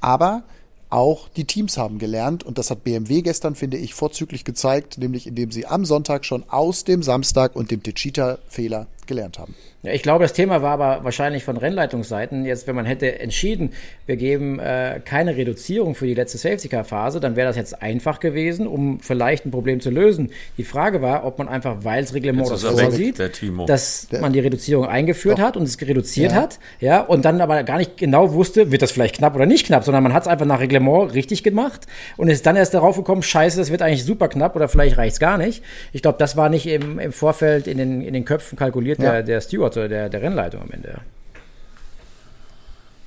aber 0.00 0.42
auch 0.90 1.28
die 1.28 1.44
Teams 1.44 1.78
haben 1.78 1.98
gelernt. 1.98 2.44
Und 2.44 2.58
das 2.58 2.70
hat 2.70 2.84
BMW 2.84 3.22
gestern, 3.22 3.54
finde 3.54 3.78
ich, 3.78 3.94
vorzüglich 3.94 4.44
gezeigt, 4.44 4.98
nämlich 4.98 5.26
indem 5.26 5.50
sie 5.50 5.66
am 5.66 5.84
Sonntag 5.84 6.24
schon 6.24 6.44
aus 6.48 6.84
dem 6.84 7.02
Samstag 7.02 7.56
und 7.56 7.70
dem 7.70 7.82
Techita-Fehler 7.82 8.86
gelernt 9.10 9.38
haben. 9.38 9.54
Ja, 9.82 9.92
ich 9.92 10.02
glaube, 10.02 10.24
das 10.24 10.32
Thema 10.32 10.62
war 10.62 10.72
aber 10.72 11.04
wahrscheinlich 11.04 11.44
von 11.44 11.56
Rennleitungsseiten. 11.56 12.44
Jetzt, 12.44 12.66
wenn 12.66 12.74
man 12.76 12.84
hätte 12.86 13.18
entschieden, 13.20 13.72
wir 14.06 14.16
geben 14.16 14.58
äh, 14.58 15.00
keine 15.04 15.36
Reduzierung 15.36 15.94
für 15.94 16.06
die 16.06 16.14
letzte 16.14 16.38
Safety-Car-Phase, 16.38 17.18
dann 17.20 17.34
wäre 17.36 17.48
das 17.48 17.56
jetzt 17.56 17.82
einfach 17.82 18.20
gewesen, 18.20 18.66
um 18.66 19.00
vielleicht 19.00 19.46
ein 19.46 19.50
Problem 19.50 19.80
zu 19.80 19.90
lösen. 19.90 20.30
Die 20.58 20.64
Frage 20.64 21.02
war, 21.02 21.24
ob 21.24 21.38
man 21.38 21.48
einfach, 21.48 21.78
weil 21.82 22.02
das 22.02 22.14
Reglement 22.14 22.48
das 22.50 22.62
vorsieht, 22.62 23.18
der 23.18 23.32
Timo. 23.32 23.66
dass 23.66 24.08
man 24.20 24.32
die 24.32 24.40
Reduzierung 24.40 24.86
eingeführt 24.86 25.38
Doch. 25.38 25.42
hat 25.44 25.56
und 25.56 25.64
es 25.64 25.80
reduziert 25.80 26.32
Ja. 26.32 26.38
hat, 26.42 26.58
ja, 26.80 27.00
und 27.00 27.24
dann 27.24 27.40
aber 27.40 27.62
gar 27.64 27.78
nicht 27.78 27.96
genau 27.96 28.32
wusste, 28.32 28.70
wird 28.70 28.82
das 28.82 28.92
vielleicht 28.92 29.16
knapp 29.16 29.34
oder 29.34 29.46
nicht 29.46 29.66
knapp, 29.66 29.84
sondern 29.84 30.02
man 30.02 30.12
hat 30.12 30.22
es 30.22 30.28
einfach 30.28 30.46
nach 30.46 30.60
Reglement 30.60 31.14
richtig 31.14 31.42
gemacht 31.42 31.86
und 32.16 32.28
ist 32.28 32.46
dann 32.46 32.56
erst 32.56 32.74
darauf 32.74 32.96
gekommen, 32.96 33.22
scheiße, 33.22 33.58
das 33.58 33.70
wird 33.70 33.82
eigentlich 33.82 34.04
super 34.04 34.28
knapp 34.28 34.54
oder 34.56 34.68
vielleicht 34.68 34.98
reicht 34.98 35.14
es 35.14 35.20
gar 35.20 35.38
nicht. 35.38 35.62
Ich 35.92 36.02
glaube, 36.02 36.18
das 36.18 36.36
war 36.36 36.48
nicht 36.48 36.66
im, 36.66 36.98
im 36.98 37.12
Vorfeld 37.12 37.66
in 37.66 37.78
den, 37.78 38.02
in 38.02 38.12
den 38.14 38.24
Köpfen 38.24 38.58
kalkuliert 38.58 38.99
Ja. 39.00 39.12
der, 39.12 39.22
der 39.22 39.40
Steward 39.40 39.76
oder 39.76 39.88
der, 39.88 40.08
der 40.08 40.22
Rennleitung 40.22 40.62
am 40.62 40.70
Ende. 40.70 41.00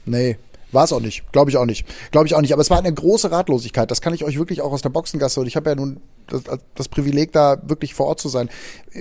Nee, 0.06 0.38
war 0.74 0.84
es 0.84 0.92
auch 0.92 1.00
nicht. 1.00 1.32
Glaube 1.32 1.52
ich 1.52 1.58
auch 1.58 1.66
nicht. 1.66 1.86
Glaube 2.12 2.28
ich 2.28 2.36
auch 2.36 2.42
nicht. 2.42 2.52
Aber 2.52 2.62
es 2.62 2.70
war 2.70 2.80
eine 2.80 2.94
große 2.94 3.32
Ratlosigkeit. 3.32 3.90
Das 3.90 4.02
kann 4.02 4.14
ich 4.14 4.24
euch 4.24 4.38
wirklich 4.38 4.62
auch 4.62 4.72
aus 4.72 4.82
der 4.82 4.90
Boxengasse. 4.90 5.40
Und 5.40 5.48
ich 5.48 5.56
habe 5.56 5.70
ja 5.70 5.76
nun 5.76 6.02
das, 6.28 6.44
das 6.76 6.90
Privileg, 6.90 7.32
da 7.32 7.62
wirklich 7.64 7.94
vor 7.94 8.08
Ort 8.08 8.20
zu 8.20 8.28
sein. 8.28 8.50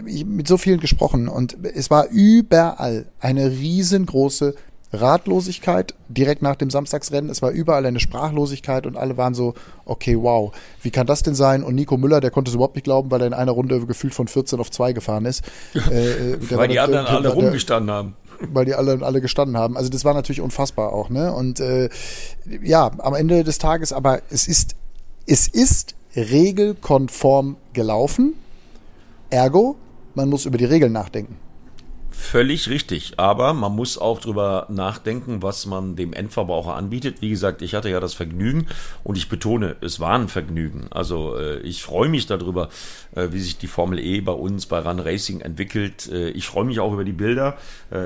Ich, 0.07 0.27
mit 0.27 0.47
so 0.47 0.59
vielen 0.59 0.81
gesprochen. 0.81 1.29
Und 1.29 1.57
es 1.65 1.91
war 1.91 2.09
überall 2.09 3.07
eine 3.21 3.51
riesengroße 3.51 4.55
Ratlosigkeit 4.93 5.95
direkt 6.09 6.43
nach 6.43 6.57
dem 6.57 6.71
Samstagsrennen. 6.71 7.31
Es 7.31 7.41
war 7.43 7.51
überall 7.51 7.85
eine 7.87 8.01
Sprachlosigkeit 8.01 8.87
und 8.87 8.97
alle 8.97 9.17
waren 9.17 9.35
so, 9.35 9.55
okay, 9.85 10.17
wow, 10.21 10.53
wie 10.83 10.91
kann 10.91 11.07
das 11.07 11.23
denn 11.23 11.35
sein? 11.35 11.63
Und 11.65 11.75
Nico 11.75 11.97
Müller, 11.97 12.21
der 12.21 12.31
konnte 12.31 12.51
es 12.51 12.55
überhaupt 12.55 12.75
nicht 12.77 12.85
glauben, 12.85 13.11
weil 13.11 13.21
er 13.23 13.27
in 13.29 13.33
einer 13.35 13.53
Runde 13.53 13.85
gefühlt 13.87 14.15
von 14.15 14.29
14 14.29 14.61
auf 14.61 14.71
2 14.71 14.93
gefahren 14.93 15.25
ist. 15.25 15.43
Äh, 15.91 16.33
äh, 16.35 16.39
Weil 16.51 16.69
die 16.69 16.75
der- 16.75 16.85
anderen 16.85 17.05
der- 17.07 17.15
alle 17.15 17.23
der- 17.23 17.33
rumgestanden 17.33 17.91
haben. 17.95 18.17
weil 18.53 18.65
die 18.65 18.75
alle 18.75 18.99
alle 19.03 19.21
gestanden 19.21 19.57
haben. 19.57 19.77
Also 19.77 19.89
das 19.89 20.05
war 20.05 20.15
natürlich 20.15 20.41
unfassbar 20.41 20.93
auch, 20.93 21.11
ne? 21.11 21.33
Und 21.33 21.61
äh, 21.61 21.89
ja, 22.63 22.91
am 22.99 23.15
Ende 23.15 23.45
des 23.45 23.59
Tages, 23.59 23.93
aber 23.93 24.21
es 24.31 24.49
ist 24.49 24.75
es 25.27 25.47
ist 25.49 25.95
regelkonform 26.17 27.57
gelaufen. 27.73 28.35
Ergo, 29.31 29.77
man 30.15 30.29
muss 30.29 30.45
über 30.45 30.59
die 30.59 30.65
Regeln 30.65 30.93
nachdenken. 30.93 31.37
Völlig 32.13 32.69
richtig, 32.69 33.15
aber 33.19 33.55
man 33.55 33.75
muss 33.75 33.97
auch 33.97 34.21
drüber 34.21 34.67
nachdenken, 34.69 35.43
was 35.43 35.65
man 35.65 35.97
dem 35.97 36.13
Endverbraucher 36.13 36.75
anbietet. 36.75 37.23
Wie 37.23 37.31
gesagt, 37.31 37.63
ich 37.63 37.75
hatte 37.75 37.89
ja 37.89 38.01
das 38.01 38.13
Vergnügen 38.13 38.67
und 39.03 39.17
ich 39.17 39.31
betone, 39.31 39.77
es 39.81 39.99
war 39.99 40.19
ein 40.19 40.29
Vergnügen. 40.29 40.89
Also 40.91 41.37
äh, 41.37 41.61
ich 41.61 41.83
freue 41.83 42.11
mich 42.11 42.27
darüber, 42.27 42.69
äh, 43.15 43.29
wie 43.31 43.41
sich 43.41 43.57
die 43.57 43.67
Formel 43.67 43.99
E 43.99 44.21
bei 44.21 44.33
uns 44.33 44.67
bei 44.67 44.79
Run 44.79 45.01
Racing 45.01 45.41
entwickelt. 45.41 46.11
Äh, 46.13 46.31
ich 46.31 46.47
freue 46.47 46.67
mich 46.67 46.81
auch 46.81 46.93
über 46.93 47.05
die 47.05 47.13
Bilder, 47.13 47.57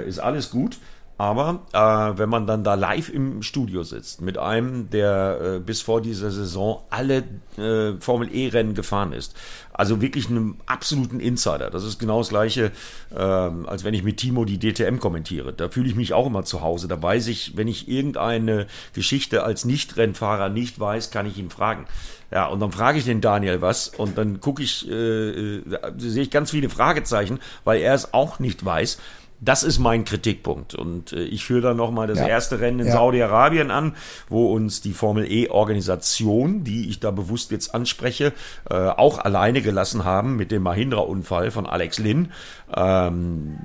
ist 0.06 0.18
alles 0.18 0.50
gut. 0.50 0.78
Aber 1.18 1.66
äh, 1.72 2.18
wenn 2.18 2.28
man 2.28 2.46
dann 2.46 2.62
da 2.62 2.74
live 2.74 3.08
im 3.08 3.42
Studio 3.42 3.82
sitzt 3.84 4.20
mit 4.20 4.36
einem, 4.36 4.90
der 4.90 5.40
äh, 5.40 5.58
bis 5.60 5.80
vor 5.80 6.02
dieser 6.02 6.30
Saison 6.30 6.82
alle 6.90 7.24
äh, 7.56 7.98
Formel 8.00 8.28
E-Rennen 8.34 8.74
gefahren 8.74 9.12
ist, 9.12 9.34
also 9.72 10.02
wirklich 10.02 10.28
einem 10.28 10.56
absoluten 10.66 11.18
Insider, 11.18 11.70
das 11.70 11.84
ist 11.84 11.98
genau 11.98 12.18
das 12.18 12.28
gleiche, 12.28 12.70
ähm, 13.16 13.66
als 13.66 13.82
wenn 13.84 13.94
ich 13.94 14.02
mit 14.02 14.18
Timo 14.18 14.44
die 14.44 14.58
DTM 14.58 14.98
kommentiere. 14.98 15.54
Da 15.54 15.70
fühle 15.70 15.88
ich 15.88 15.94
mich 15.94 16.12
auch 16.12 16.26
immer 16.26 16.44
zu 16.44 16.60
Hause. 16.60 16.86
Da 16.86 17.02
weiß 17.02 17.28
ich, 17.28 17.56
wenn 17.56 17.68
ich 17.68 17.88
irgendeine 17.88 18.66
Geschichte 18.92 19.42
als 19.42 19.64
Nicht-Rennfahrer 19.64 20.50
nicht 20.50 20.78
weiß, 20.78 21.10
kann 21.10 21.24
ich 21.24 21.38
ihn 21.38 21.48
fragen. 21.48 21.86
Ja, 22.30 22.46
und 22.46 22.60
dann 22.60 22.72
frage 22.72 22.98
ich 22.98 23.04
den 23.04 23.20
Daniel 23.20 23.62
was 23.62 23.88
und 23.88 24.18
dann 24.18 24.40
gucke 24.40 24.62
ich, 24.62 24.86
äh, 24.90 25.56
äh, 25.56 25.62
sehe 25.96 26.24
ich 26.24 26.30
ganz 26.30 26.50
viele 26.50 26.68
Fragezeichen, 26.68 27.38
weil 27.64 27.80
er 27.80 27.94
es 27.94 28.12
auch 28.12 28.38
nicht 28.38 28.64
weiß. 28.64 28.98
Das 29.38 29.62
ist 29.62 29.78
mein 29.78 30.04
Kritikpunkt. 30.06 30.74
Und 30.74 31.12
äh, 31.12 31.22
ich 31.24 31.44
führe 31.44 31.60
dann 31.60 31.76
nochmal 31.76 32.06
das 32.06 32.18
Ja. 32.20 32.26
erste 32.26 32.58
Rennen 32.60 32.80
in 32.80 32.86
Ja. 32.86 32.92
Saudi-Arabien 32.92 33.70
an, 33.70 33.94
wo 34.28 34.52
uns 34.52 34.80
die 34.80 34.92
Formel 34.94 35.30
E-Organisation, 35.30 36.64
die 36.64 36.88
ich 36.88 37.00
da 37.00 37.10
bewusst 37.10 37.50
jetzt 37.50 37.74
anspreche, 37.74 38.32
äh, 38.70 38.74
auch 38.74 39.18
alleine 39.18 39.60
gelassen 39.62 40.04
haben 40.04 40.36
mit 40.36 40.50
dem 40.50 40.62
Mahindra-Unfall 40.62 41.50
von 41.50 41.66
Alex 41.66 41.98
Lynn, 41.98 42.32
ähm, 42.74 43.58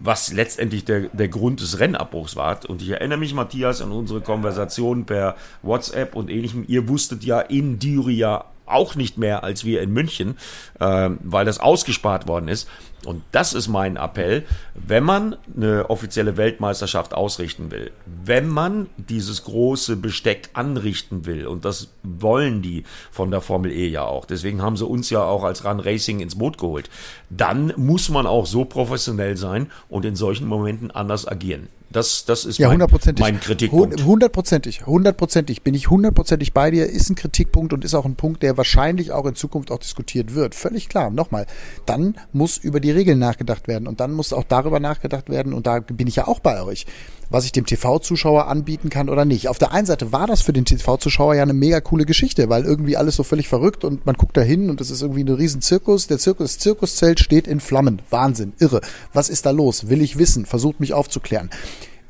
was 0.00 0.32
letztendlich 0.32 0.84
der, 0.84 1.00
der 1.12 1.28
Grund 1.28 1.60
des 1.60 1.80
Rennabbruchs 1.80 2.36
war. 2.36 2.60
Und 2.68 2.80
ich 2.82 2.90
erinnere 2.90 3.18
mich, 3.18 3.34
Matthias, 3.34 3.82
an 3.82 3.90
unsere 3.92 4.20
Konversation 4.20 5.04
per 5.04 5.36
WhatsApp 5.62 6.14
und 6.14 6.30
ähnlichem. 6.30 6.64
Ihr 6.68 6.88
wusstet 6.88 7.24
ja 7.24 7.40
in 7.40 7.78
Düria 7.78 8.44
auch 8.66 8.94
nicht 8.96 9.16
mehr 9.16 9.44
als 9.44 9.64
wir 9.64 9.80
in 9.80 9.90
München, 9.92 10.36
ähm, 10.78 11.18
weil 11.24 11.46
das 11.46 11.58
ausgespart 11.58 12.28
worden 12.28 12.48
ist. 12.48 12.68
Und 13.04 13.22
das 13.30 13.54
ist 13.54 13.68
mein 13.68 13.96
Appell, 13.96 14.44
wenn 14.74 15.04
man 15.04 15.36
eine 15.56 15.88
offizielle 15.88 16.36
Weltmeisterschaft 16.36 17.14
ausrichten 17.14 17.70
will, 17.70 17.92
wenn 18.24 18.48
man 18.48 18.88
dieses 18.96 19.44
große 19.44 19.96
Besteck 19.96 20.50
anrichten 20.54 21.24
will, 21.24 21.46
und 21.46 21.64
das 21.64 21.88
wollen 22.02 22.60
die 22.60 22.84
von 23.12 23.30
der 23.30 23.40
Formel 23.40 23.70
E 23.70 23.86
ja 23.86 24.02
auch, 24.04 24.24
deswegen 24.24 24.62
haben 24.62 24.76
sie 24.76 24.86
uns 24.86 25.10
ja 25.10 25.22
auch 25.22 25.44
als 25.44 25.64
Run 25.64 25.78
Racing 25.80 26.20
ins 26.20 26.36
Boot 26.36 26.58
geholt, 26.58 26.90
dann 27.30 27.72
muss 27.76 28.08
man 28.08 28.26
auch 28.26 28.46
so 28.46 28.64
professionell 28.64 29.36
sein 29.36 29.70
und 29.88 30.04
in 30.04 30.16
solchen 30.16 30.48
Momenten 30.48 30.90
anders 30.90 31.26
agieren. 31.26 31.68
Das, 31.90 32.24
das 32.26 32.44
ist 32.44 32.58
ja, 32.58 32.68
mein, 32.68 32.74
hundertprozentig. 32.74 33.22
mein 33.22 33.40
Kritikpunkt. 33.40 34.04
Hundertprozentig, 34.04 34.86
hundertprozentig. 34.86 35.62
Bin 35.62 35.74
ich 35.74 35.88
hundertprozentig 35.88 36.52
bei 36.52 36.70
dir. 36.70 36.86
Ist 36.86 37.08
ein 37.08 37.14
Kritikpunkt 37.14 37.72
und 37.72 37.84
ist 37.84 37.94
auch 37.94 38.04
ein 38.04 38.14
Punkt, 38.14 38.42
der 38.42 38.56
wahrscheinlich 38.56 39.12
auch 39.12 39.24
in 39.24 39.34
Zukunft 39.34 39.70
auch 39.70 39.78
diskutiert 39.78 40.34
wird. 40.34 40.54
Völlig 40.54 40.88
klar. 40.88 41.10
Nochmal. 41.10 41.46
Dann 41.86 42.16
muss 42.32 42.58
über 42.58 42.80
die 42.80 42.90
Regeln 42.90 43.18
nachgedacht 43.18 43.68
werden 43.68 43.88
und 43.88 44.00
dann 44.00 44.12
muss 44.12 44.32
auch 44.32 44.44
darüber 44.44 44.80
nachgedacht 44.80 45.30
werden 45.30 45.54
und 45.54 45.66
da 45.66 45.80
bin 45.80 46.06
ich 46.06 46.16
ja 46.16 46.28
auch 46.28 46.40
bei 46.40 46.62
euch 46.62 46.86
was 47.30 47.44
ich 47.44 47.52
dem 47.52 47.66
TV-Zuschauer 47.66 48.46
anbieten 48.46 48.88
kann 48.88 49.08
oder 49.08 49.24
nicht. 49.24 49.48
Auf 49.48 49.58
der 49.58 49.72
einen 49.72 49.86
Seite 49.86 50.12
war 50.12 50.26
das 50.26 50.42
für 50.42 50.52
den 50.52 50.64
TV-Zuschauer 50.64 51.34
ja 51.34 51.42
eine 51.42 51.52
mega 51.52 51.80
coole 51.80 52.06
Geschichte, 52.06 52.48
weil 52.48 52.64
irgendwie 52.64 52.96
alles 52.96 53.16
so 53.16 53.22
völlig 53.22 53.48
verrückt 53.48 53.84
und 53.84 54.06
man 54.06 54.16
guckt 54.16 54.36
da 54.36 54.40
hin 54.40 54.70
und 54.70 54.80
es 54.80 54.90
ist 54.90 55.02
irgendwie 55.02 55.24
ein 55.24 55.28
riesen 55.28 55.60
Zirkus. 55.60 56.06
Der 56.06 56.18
Zirkus, 56.18 56.54
das 56.54 56.58
Zirkuszelt 56.58 57.20
steht 57.20 57.46
in 57.46 57.60
Flammen. 57.60 58.00
Wahnsinn, 58.10 58.52
irre. 58.58 58.80
Was 59.12 59.28
ist 59.28 59.46
da 59.46 59.50
los? 59.50 59.88
Will 59.88 60.02
ich 60.02 60.18
wissen? 60.18 60.46
Versucht 60.46 60.80
mich 60.80 60.94
aufzuklären. 60.94 61.50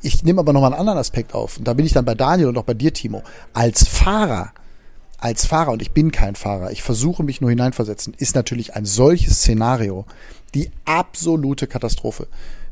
Ich 0.01 0.23
nehme 0.23 0.39
aber 0.39 0.53
nochmal 0.53 0.71
einen 0.71 0.79
anderen 0.79 0.99
Aspekt 0.99 1.33
auf. 1.33 1.57
Und 1.57 1.67
da 1.67 1.73
bin 1.73 1.85
ich 1.85 1.93
dann 1.93 2.05
bei 2.05 2.15
Daniel 2.15 2.47
und 2.47 2.57
auch 2.57 2.63
bei 2.63 2.73
dir, 2.73 2.93
Timo. 2.93 3.23
Als 3.53 3.85
Fahrer, 3.85 4.53
als 5.17 5.45
Fahrer, 5.45 5.71
und 5.71 5.81
ich 5.81 5.91
bin 5.91 6.11
kein 6.11 6.35
Fahrer, 6.35 6.71
ich 6.71 6.81
versuche 6.81 7.23
mich 7.23 7.41
nur 7.41 7.49
hineinversetzen, 7.49 8.13
ist 8.17 8.35
natürlich 8.35 8.75
ein 8.75 8.85
solches 8.85 9.39
Szenario 9.39 10.05
die 10.53 10.71
absolute 10.85 11.67
Katastrophe. 11.67 12.27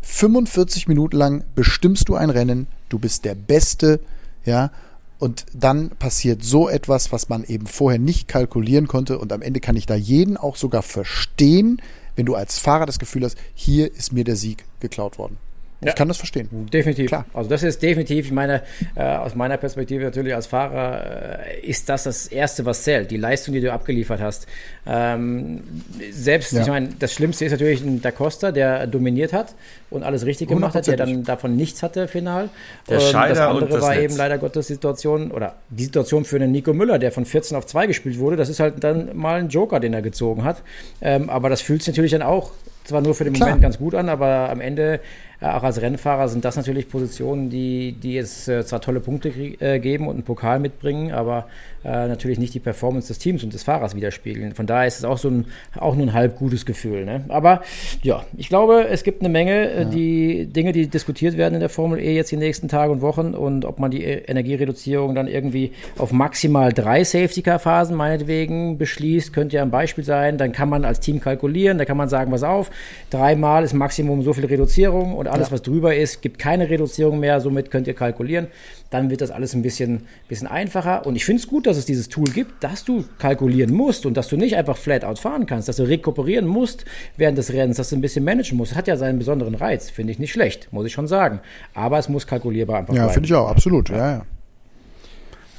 45 0.09 0.87
Minuten 0.87 1.17
lang 1.17 1.43
bestimmst 1.53 2.07
du 2.07 2.15
ein 2.15 2.29
Rennen, 2.29 2.67
du 2.87 2.97
bist 2.97 3.25
der 3.25 3.35
Beste, 3.35 3.99
ja, 4.45 4.71
und 5.19 5.45
dann 5.53 5.89
passiert 5.89 6.43
so 6.43 6.69
etwas, 6.69 7.11
was 7.11 7.27
man 7.27 7.43
eben 7.43 7.67
vorher 7.67 7.99
nicht 7.99 8.27
kalkulieren 8.27 8.87
konnte 8.87 9.19
und 9.19 9.33
am 9.33 9.41
Ende 9.41 9.59
kann 9.59 9.75
ich 9.75 9.85
da 9.85 9.95
jeden 9.95 10.37
auch 10.37 10.55
sogar 10.55 10.81
verstehen, 10.81 11.81
wenn 12.15 12.25
du 12.25 12.35
als 12.35 12.57
Fahrer 12.57 12.85
das 12.85 12.99
Gefühl 12.99 13.25
hast, 13.25 13.37
hier 13.53 13.93
ist 13.93 14.13
mir 14.13 14.23
der 14.23 14.37
Sieg 14.37 14.65
geklaut 14.79 15.19
worden. 15.19 15.37
Ja. 15.81 15.89
Ich 15.89 15.95
kann 15.95 16.07
das 16.07 16.17
verstehen. 16.17 16.49
Definitiv. 16.73 17.07
Klar. 17.07 17.25
Also 17.33 17.49
das 17.49 17.61
ist 17.61 17.83
definitiv, 17.83 18.25
ich 18.25 18.31
meine, 18.31 18.63
äh, 18.95 19.03
aus 19.03 19.35
meiner 19.35 19.57
Perspektive 19.57 20.05
natürlich 20.05 20.33
als 20.33 20.47
Fahrer 20.47 21.45
äh, 21.45 21.59
ist 21.59 21.87
das 21.87 22.03
das 22.03 22.25
Erste, 22.25 22.65
was 22.65 22.81
zählt, 22.81 23.11
die 23.11 23.17
Leistung, 23.17 23.53
die 23.53 23.61
du 23.61 23.71
abgeliefert 23.71 24.19
hast. 24.19 24.47
Ähm, 24.87 25.61
selbst, 26.09 26.53
ja. 26.53 26.61
ich 26.61 26.67
meine, 26.67 26.89
das 26.97 27.13
Schlimmste 27.13 27.45
ist 27.45 27.51
natürlich 27.51 27.81
der 27.85 28.11
Costa, 28.11 28.51
der 28.51 28.87
dominiert 28.87 29.33
hat 29.33 29.53
und 29.91 30.01
alles 30.01 30.25
richtig 30.25 30.49
gemacht 30.49 30.73
hat, 30.73 30.87
der 30.87 30.97
dann 30.97 31.23
davon 31.23 31.55
nichts 31.55 31.83
hatte 31.83 32.07
final. 32.07 32.49
Der 32.89 32.99
Scheider 32.99 33.35
das 33.35 33.39
andere 33.39 33.65
und 33.65 33.73
das 33.73 33.81
war 33.81 33.93
Netz. 33.93 34.03
eben 34.03 34.17
leider 34.17 34.39
Gottes 34.39 34.65
Situation, 34.65 35.29
oder 35.29 35.57
die 35.69 35.83
Situation 35.83 36.25
für 36.25 36.39
den 36.39 36.51
Nico 36.51 36.73
Müller, 36.73 36.97
der 36.97 37.11
von 37.11 37.25
14 37.25 37.55
auf 37.55 37.67
2 37.67 37.85
gespielt 37.85 38.17
wurde, 38.17 38.35
das 38.35 38.49
ist 38.49 38.59
halt 38.59 38.83
dann 38.83 39.15
mal 39.15 39.39
ein 39.39 39.49
Joker, 39.49 39.79
den 39.79 39.93
er 39.93 40.01
gezogen 40.01 40.43
hat. 40.43 40.63
Ähm, 41.01 41.29
aber 41.29 41.49
das 41.49 41.61
fühlt 41.61 41.83
sich 41.83 41.93
natürlich 41.93 42.11
dann 42.11 42.23
auch 42.23 42.51
zwar 42.87 43.01
nur 43.01 43.13
für 43.13 43.25
den 43.25 43.33
Klar. 43.33 43.49
Moment 43.49 43.61
ganz 43.61 43.77
gut 43.77 43.93
an, 43.95 44.09
aber 44.09 44.49
am 44.49 44.61
Ende 44.61 44.99
auch 45.39 45.63
als 45.63 45.81
Rennfahrer 45.81 46.29
sind 46.29 46.43
das 46.45 46.55
natürlich 46.55 46.89
Positionen, 46.89 47.49
die, 47.49 47.91
die 47.91 48.13
jetzt 48.13 48.47
äh, 48.47 48.65
zwar 48.65 48.81
tolle 48.81 48.99
Punkte 48.99 49.29
äh, 49.29 49.79
geben 49.79 50.07
und 50.07 50.15
einen 50.15 50.23
Pokal 50.23 50.59
mitbringen, 50.59 51.11
aber 51.11 51.45
äh, 51.87 52.07
natürlich 52.07 52.39
nicht 52.39 52.53
die 52.53 52.59
Performance 52.59 53.07
des 53.07 53.19
Teams 53.19 53.43
und 53.43 53.53
des 53.53 53.63
Fahrers 53.63 53.95
widerspiegeln. 53.95 54.53
Von 54.55 54.65
daher 54.65 54.87
ist 54.87 54.97
es 54.97 55.05
auch 55.05 55.17
so 55.17 55.29
ein, 55.29 55.45
auch 55.77 55.95
nur 55.95 56.07
ein 56.07 56.13
halb 56.13 56.37
gutes 56.37 56.65
Gefühl. 56.65 57.05
Ne? 57.05 57.23
Aber 57.29 57.61
ja, 58.01 58.25
ich 58.35 58.49
glaube, 58.49 58.87
es 58.89 59.03
gibt 59.03 59.21
eine 59.21 59.29
Menge 59.29 59.69
äh, 59.69 59.83
ja. 59.83 59.85
die 59.85 60.45
Dinge, 60.47 60.71
die 60.71 60.87
diskutiert 60.87 61.37
werden 61.37 61.53
in 61.53 61.59
der 61.59 61.69
Formel 61.69 61.99
E 61.99 62.15
jetzt 62.15 62.31
die 62.31 62.37
nächsten 62.37 62.67
Tage 62.67 62.91
und 62.91 63.01
Wochen 63.01 63.35
und 63.35 63.63
ob 63.63 63.79
man 63.79 63.91
die 63.91 64.03
Energiereduzierung 64.03 65.15
dann 65.15 65.27
irgendwie 65.27 65.71
auf 65.97 66.11
maximal 66.11 66.73
drei 66.73 67.03
Safety-Car-Phasen 67.03 67.95
meinetwegen 67.95 68.77
beschließt, 68.77 69.31
könnte 69.31 69.57
ja 69.57 69.61
ein 69.61 69.71
Beispiel 69.71 70.03
sein. 70.03 70.37
Dann 70.37 70.51
kann 70.51 70.69
man 70.69 70.83
als 70.83 70.99
Team 70.99 71.21
kalkulieren, 71.21 71.77
da 71.77 71.85
kann 71.85 71.97
man 71.97 72.09
sagen, 72.09 72.31
was 72.31 72.43
auf, 72.43 72.71
dreimal 73.11 73.63
ist 73.63 73.73
Maximum 73.73 74.23
so 74.23 74.33
viel 74.33 74.45
Reduzierung 74.45 75.15
und 75.15 75.26
alles, 75.27 75.47
ja. 75.47 75.53
was 75.53 75.61
drüber 75.61 75.95
ist, 75.95 76.21
gibt 76.21 76.39
keine 76.39 76.69
Reduzierung 76.69 77.19
mehr, 77.19 77.41
somit 77.41 77.71
könnt 77.71 77.87
ihr 77.87 77.93
kalkulieren 77.93 78.47
dann 78.89 79.09
wird 79.09 79.21
das 79.21 79.31
alles 79.31 79.53
ein 79.53 79.61
bisschen, 79.61 80.07
bisschen 80.27 80.47
einfacher. 80.47 81.05
Und 81.05 81.15
ich 81.15 81.25
finde 81.25 81.41
es 81.41 81.47
gut, 81.47 81.67
dass 81.67 81.77
es 81.77 81.85
dieses 81.85 82.09
Tool 82.09 82.25
gibt, 82.25 82.63
dass 82.63 82.85
du 82.85 83.05
kalkulieren 83.19 83.73
musst 83.73 84.05
und 84.05 84.15
dass 84.15 84.27
du 84.27 84.37
nicht 84.37 84.55
einfach 84.55 84.77
flat 84.77 85.03
out 85.03 85.19
fahren 85.19 85.45
kannst, 85.45 85.67
dass 85.67 85.77
du 85.77 85.83
rekuperieren 85.83 86.47
musst 86.47 86.85
während 87.17 87.37
des 87.37 87.51
Rennens, 87.51 87.77
dass 87.77 87.89
du 87.89 87.95
ein 87.95 88.01
bisschen 88.01 88.23
managen 88.23 88.57
musst. 88.57 88.71
Das 88.71 88.77
hat 88.77 88.87
ja 88.87 88.97
seinen 88.97 89.19
besonderen 89.19 89.55
Reiz, 89.55 89.89
finde 89.89 90.11
ich 90.11 90.19
nicht 90.19 90.31
schlecht, 90.31 90.71
muss 90.71 90.85
ich 90.85 90.93
schon 90.93 91.07
sagen. 91.07 91.39
Aber 91.73 91.97
es 91.97 92.09
muss 92.09 92.27
kalkulierbar 92.27 92.79
einfach 92.79 92.93
ja, 92.93 93.09
finde 93.09 93.27
ich 93.27 93.33
auch, 93.33 93.49
absolut. 93.49 93.89
ja. 93.89 93.97
ja 93.97 94.25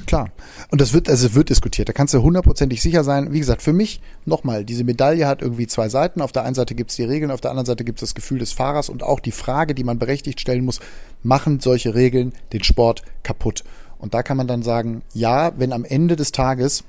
klar. 0.09 0.31
Und 0.71 0.81
das 0.81 0.93
wird, 0.93 1.09
also 1.09 1.35
wird 1.35 1.51
diskutiert. 1.51 1.89
Da 1.89 1.93
kannst 1.93 2.15
du 2.15 2.23
hundertprozentig 2.23 2.83
sicher 2.83 3.05
sein. 3.05 3.33
Wie 3.33 3.39
gesagt, 3.39 3.63
für 3.63 3.73
mich 3.73 4.01
nochmal, 4.25 4.65
diese 4.65 4.83
Medaille 4.83 5.27
hat 5.27 5.43
irgendwie 5.43 5.67
zwei 5.67 5.89
Seiten. 5.89 6.21
Auf 6.21 6.33
der 6.33 6.45
einen 6.45 6.55
Seite 6.55 6.75
gibt 6.75 6.91
es 6.91 6.97
die 6.97 7.05
Regeln, 7.05 7.31
auf 7.31 7.41
der 7.41 7.51
anderen 7.51 7.67
Seite 7.67 7.85
gibt 7.85 7.99
es 7.99 8.09
das 8.09 8.15
Gefühl 8.15 8.39
des 8.39 8.53
Fahrers 8.53 8.89
und 8.89 9.03
auch 9.03 9.21
die 9.21 9.31
Frage, 9.31 9.75
die 9.75 9.85
man 9.85 9.99
berechtigt 9.99 10.41
stellen 10.41 10.65
muss, 10.65 10.81
machen 11.23 11.61
solche 11.61 11.95
Regeln 11.95 12.33
den 12.53 12.65
Sport 12.65 13.03
kaputt? 13.23 13.63
Und 13.99 14.15
da 14.15 14.23
kann 14.23 14.37
man 14.37 14.47
dann 14.47 14.63
sagen, 14.63 15.03
ja, 15.13 15.53
wenn 15.59 15.73
am 15.73 15.85
Ende 15.85 16.17
des 16.17 16.33
Tages 16.33 16.85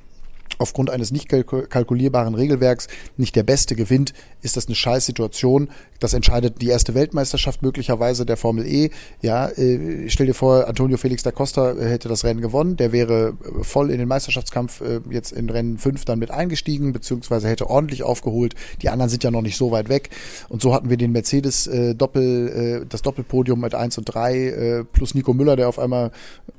aufgrund 0.58 0.90
eines 0.90 1.12
nicht 1.12 1.30
kalkulierbaren 1.30 2.36
Regelwerks 2.36 2.88
nicht 3.18 3.36
der 3.36 3.44
Beste 3.44 3.76
gewinnt, 3.76 4.14
ist 4.42 4.58
das 4.58 4.68
eine 4.68 4.76
Scheißsituation. 4.76 5.70
Das 6.00 6.14
entscheidet 6.14 6.62
die 6.62 6.68
erste 6.68 6.94
Weltmeisterschaft 6.94 7.62
möglicherweise 7.62 8.26
der 8.26 8.38
Formel 8.38 8.66
E. 8.66 8.90
Ja, 9.22 9.50
äh, 9.50 10.10
stell 10.10 10.28
dir 10.28 10.34
vor, 10.34 10.68
Antonio 10.68 10.98
Felix 10.98 11.24
da 11.24 11.32
Costa 11.32 11.74
äh, 11.74 11.90
hätte 11.90 12.08
das 12.08 12.24
Rennen 12.24 12.42
gewonnen. 12.42 12.78
Der 12.78 12.92
wäre 12.92 13.34
äh, 13.44 13.64
voll 13.64 13.92
in 13.92 14.00
den 14.00 14.08
Meisterschaftskampf 14.08 14.82
jetzt 15.10 15.32
in 15.32 15.50
Rennen 15.50 15.78
5 15.78 16.06
dann 16.06 16.20
mit 16.20 16.32
eingestiegen, 16.32 16.94
beziehungsweise 16.94 17.48
hätte 17.48 17.70
ordentlich 17.70 18.04
aufgeholt. 18.04 18.56
Die 18.82 18.90
anderen 18.90 19.10
sind 19.10 19.24
ja 19.24 19.32
noch 19.32 19.42
nicht 19.42 19.58
so 19.58 19.72
weit 19.72 19.90
weg. 19.90 20.10
Und 20.48 20.62
so 20.62 20.74
hatten 20.74 20.90
wir 20.90 20.98
den 20.98 21.12
Mercedes 21.12 21.70
Doppel, 21.96 22.86
das 22.88 23.02
Doppelpodium 23.02 23.60
mit 23.60 23.76
1 23.76 23.98
und 23.98 24.06
3 24.06 24.36
äh, 24.36 24.84
plus 24.84 25.16
Nico 25.16 25.34
Müller, 25.34 25.56
der 25.56 25.70
auf 25.70 25.80
einmal, 25.80 26.12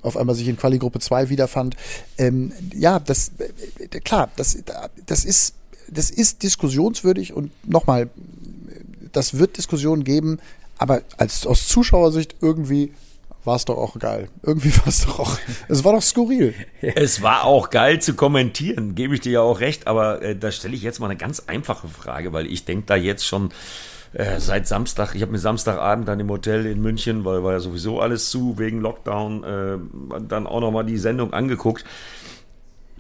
auf 0.03 0.17
einmal 0.17 0.35
sich 0.35 0.49
in 0.49 0.57
Quali-Gruppe 0.57 1.01
2 1.01 1.29
wiederfand. 1.29 1.77
Ähm, 2.19 2.53
ja, 2.75 2.99
das, 2.99 3.33
klar, 4.05 4.31
das, 4.37 4.59
das 5.07 5.25
ist, 5.25 5.55
das 5.89 6.11
ist 6.11 6.43
diskussionswürdig 6.43 7.33
und 7.33 7.51
nochmal, 7.69 8.11
das 9.13 9.39
wird 9.39 9.57
Diskussionen 9.57 10.05
geben, 10.05 10.39
aber 10.79 11.03
als 11.17 11.47
aus 11.47 11.69
Zuschauersicht 11.69 12.37
irgendwie 12.41 12.93
war 13.45 13.57
es 13.57 13.65
doch 13.65 13.77
auch 13.77 13.99
geil. 13.99 14.29
Irgendwie 14.43 14.75
war 14.79 14.87
es 14.89 15.05
doch 15.05 15.19
auch, 15.19 15.39
es 15.69 15.85
war 15.85 15.93
doch 15.93 16.03
skurril. 16.03 16.55
Es 16.81 17.23
war 17.23 17.45
auch 17.45 17.71
geil 17.71 18.01
zu 18.01 18.15
kommentieren, 18.15 18.95
gebe 18.95 19.15
ich 19.15 19.21
dir 19.21 19.33
ja 19.33 19.41
auch 19.41 19.61
recht, 19.61 19.87
aber 19.87 20.23
äh, 20.23 20.37
da 20.37 20.51
stelle 20.53 20.75
ich 20.75 20.83
jetzt 20.83 21.01
mal 21.01 21.07
eine 21.07 21.17
ganz 21.17 21.41
einfache 21.47 21.89
Frage, 21.89 22.33
weil 22.33 22.47
ich 22.47 22.65
denke 22.65 22.85
da 22.87 22.97
jetzt 22.97 23.27
schon 23.27 23.51
äh, 24.13 24.41
seit 24.41 24.67
Samstag, 24.67 25.15
ich 25.15 25.23
habe 25.23 25.33
mir 25.33 25.39
Samstagabend 25.39 26.09
dann 26.09 26.19
im 26.21 26.31
Hotel 26.31 26.67
in 26.67 26.81
München, 26.81 27.25
weil 27.25 27.45
war 27.45 27.53
ja 27.53 27.61
sowieso 27.61 28.01
alles 28.01 28.31
zu 28.31 28.59
wegen 28.59 28.81
Lockdown, 28.81 29.45
äh, 29.45 30.21
dann 30.29 30.47
auch 30.47 30.61
nochmal 30.61 30.85
die 30.85 30.99
Sendung 30.99 31.33
angeguckt. 31.33 31.85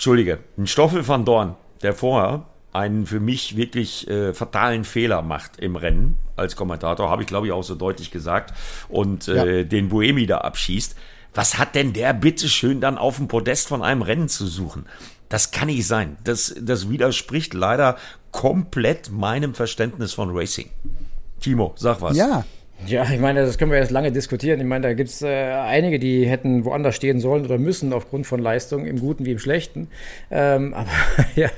Entschuldige, 0.01 0.39
ein 0.57 0.67
Stoffel 0.67 1.07
van 1.07 1.27
Dorn, 1.27 1.57
der 1.83 1.93
vorher 1.93 2.47
einen 2.73 3.05
für 3.05 3.21
mich 3.21 3.59
wirklich 3.59 4.09
äh, 4.09 4.33
fatalen 4.33 4.85
Fehler 4.85 5.21
macht 5.21 5.59
im 5.59 5.77
Rennen 5.77 6.17
als 6.37 6.57
Kommentator, 6.57 7.11
habe 7.11 7.21
ich 7.21 7.29
glaube 7.29 7.49
ich 7.49 7.53
auch 7.53 7.63
so 7.63 7.75
deutlich 7.75 8.11
gesagt, 8.11 8.55
und 8.89 9.29
äh, 9.29 9.59
ja. 9.59 9.63
den 9.63 9.91
Buemi 9.91 10.25
da 10.25 10.39
abschießt. 10.39 10.97
Was 11.35 11.59
hat 11.59 11.75
denn 11.75 11.93
der 11.93 12.15
bitteschön 12.15 12.81
dann 12.81 12.97
auf 12.97 13.19
dem 13.19 13.29
Podest 13.29 13.69
von 13.69 13.83
einem 13.83 14.01
Rennen 14.01 14.31
zu 14.31 14.47
suchen? 14.47 14.87
Das 15.29 15.51
kann 15.51 15.67
nicht 15.67 15.87
sein. 15.87 16.17
Das, 16.25 16.55
das 16.59 16.89
widerspricht 16.89 17.53
leider 17.53 17.99
komplett 18.33 19.11
meinem 19.11 19.53
Verständnis 19.53 20.15
von 20.15 20.31
Racing. 20.35 20.71
Timo, 21.41 21.75
sag 21.77 22.01
was. 22.01 22.17
Ja, 22.17 22.47
ja, 22.87 23.05
ich 23.11 23.21
meine, 23.21 23.45
das 23.45 23.59
können 23.59 23.71
wir 23.71 23.79
jetzt 23.79 23.91
lange 23.91 24.11
diskutieren. 24.11 24.61
Ich 24.61 24.67
meine, 24.67 24.89
da 24.89 24.95
gibt 24.95 25.11
es 25.11 25.23
äh, 25.23 25.29
einige, 25.29 25.99
die 25.99 26.27
hätten 26.27 26.65
woanders 26.65 26.97
stehen 26.97 27.21
sollen 27.21 27.45
oder 27.45 27.59
müssen 27.59 27.93
aufgrund 27.93 28.27
von 28.27 28.41
Leistung, 28.41 28.87
im 28.87 29.01
Guten 29.01 29.27
wie 29.27 29.33
im 29.33 29.39
Schlechten. 29.39 29.89
Ähm, 30.31 30.75
aber 30.81 30.89
ja, 31.37 31.49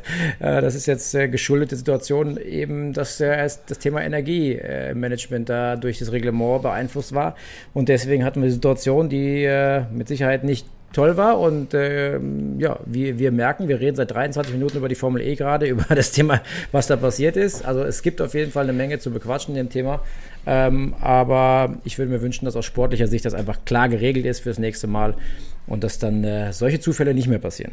äh, 0.41 0.61
das 0.61 0.75
ist 0.75 0.87
jetzt 0.87 1.15
äh, 1.15 1.29
geschuldete 1.29 1.77
Situation 1.77 2.37
eben, 2.37 2.93
dass 2.93 3.21
äh, 3.21 3.37
das 3.67 3.79
Thema 3.79 4.03
Energiemanagement 4.03 5.49
da 5.49 5.77
durch 5.77 5.99
das 5.99 6.13
Reglement 6.13 6.63
beeinflusst 6.63 7.15
war. 7.15 7.37
Und 7.73 7.89
deswegen 7.89 8.25
hatten 8.25 8.41
wir 8.41 8.47
eine 8.47 8.53
Situation, 8.53 9.09
die 9.09 9.45
äh, 9.45 9.85
mit 9.93 10.09
Sicherheit 10.09 10.45
nicht 10.45 10.67
toll 10.93 11.17
war. 11.17 11.39
Und 11.39 11.75
äh, 11.75 12.19
ja, 12.59 12.79
wir, 12.85 13.19
wir 13.19 13.33
merken, 13.33 13.69
wir 13.69 13.81
reden 13.81 13.97
seit 13.97 14.11
23 14.11 14.53
Minuten 14.53 14.79
über 14.79 14.89
die 14.89 14.95
Formel 14.95 15.23
E 15.23 15.35
gerade, 15.35 15.67
über 15.69 15.95
das 15.95 16.13
Thema, 16.13 16.41
was 16.71 16.87
da 16.87 16.97
passiert 16.97 17.37
ist. 17.37 17.65
Also 17.65 17.83
es 17.83 18.03
gibt 18.03 18.21
auf 18.21 18.35
jeden 18.35 18.53
Fall 18.53 18.65
eine 18.65 18.73
Menge 18.73 18.99
zu 18.99 19.11
bequatschen 19.11 19.57
in 19.57 19.67
dem 19.67 19.71
Thema. 19.71 20.01
Ähm, 20.47 20.95
aber 21.01 21.77
ich 21.85 21.99
würde 21.99 22.11
mir 22.11 22.21
wünschen, 22.21 22.45
dass 22.45 22.57
aus 22.57 22.65
sportlicher 22.65 23.07
Sicht 23.07 23.25
das 23.25 23.35
einfach 23.35 23.65
klar 23.65 23.89
geregelt 23.89 24.27
ist 24.27 24.41
fürs 24.41 24.59
nächste 24.59 24.87
Mal 24.87 25.15
und 25.67 25.85
dass 25.85 25.99
dann 25.99 26.25
äh, 26.25 26.53
solche 26.53 26.81
Zufälle 26.81 27.15
nicht 27.15 27.29
mehr 27.29 27.39
passieren. 27.39 27.73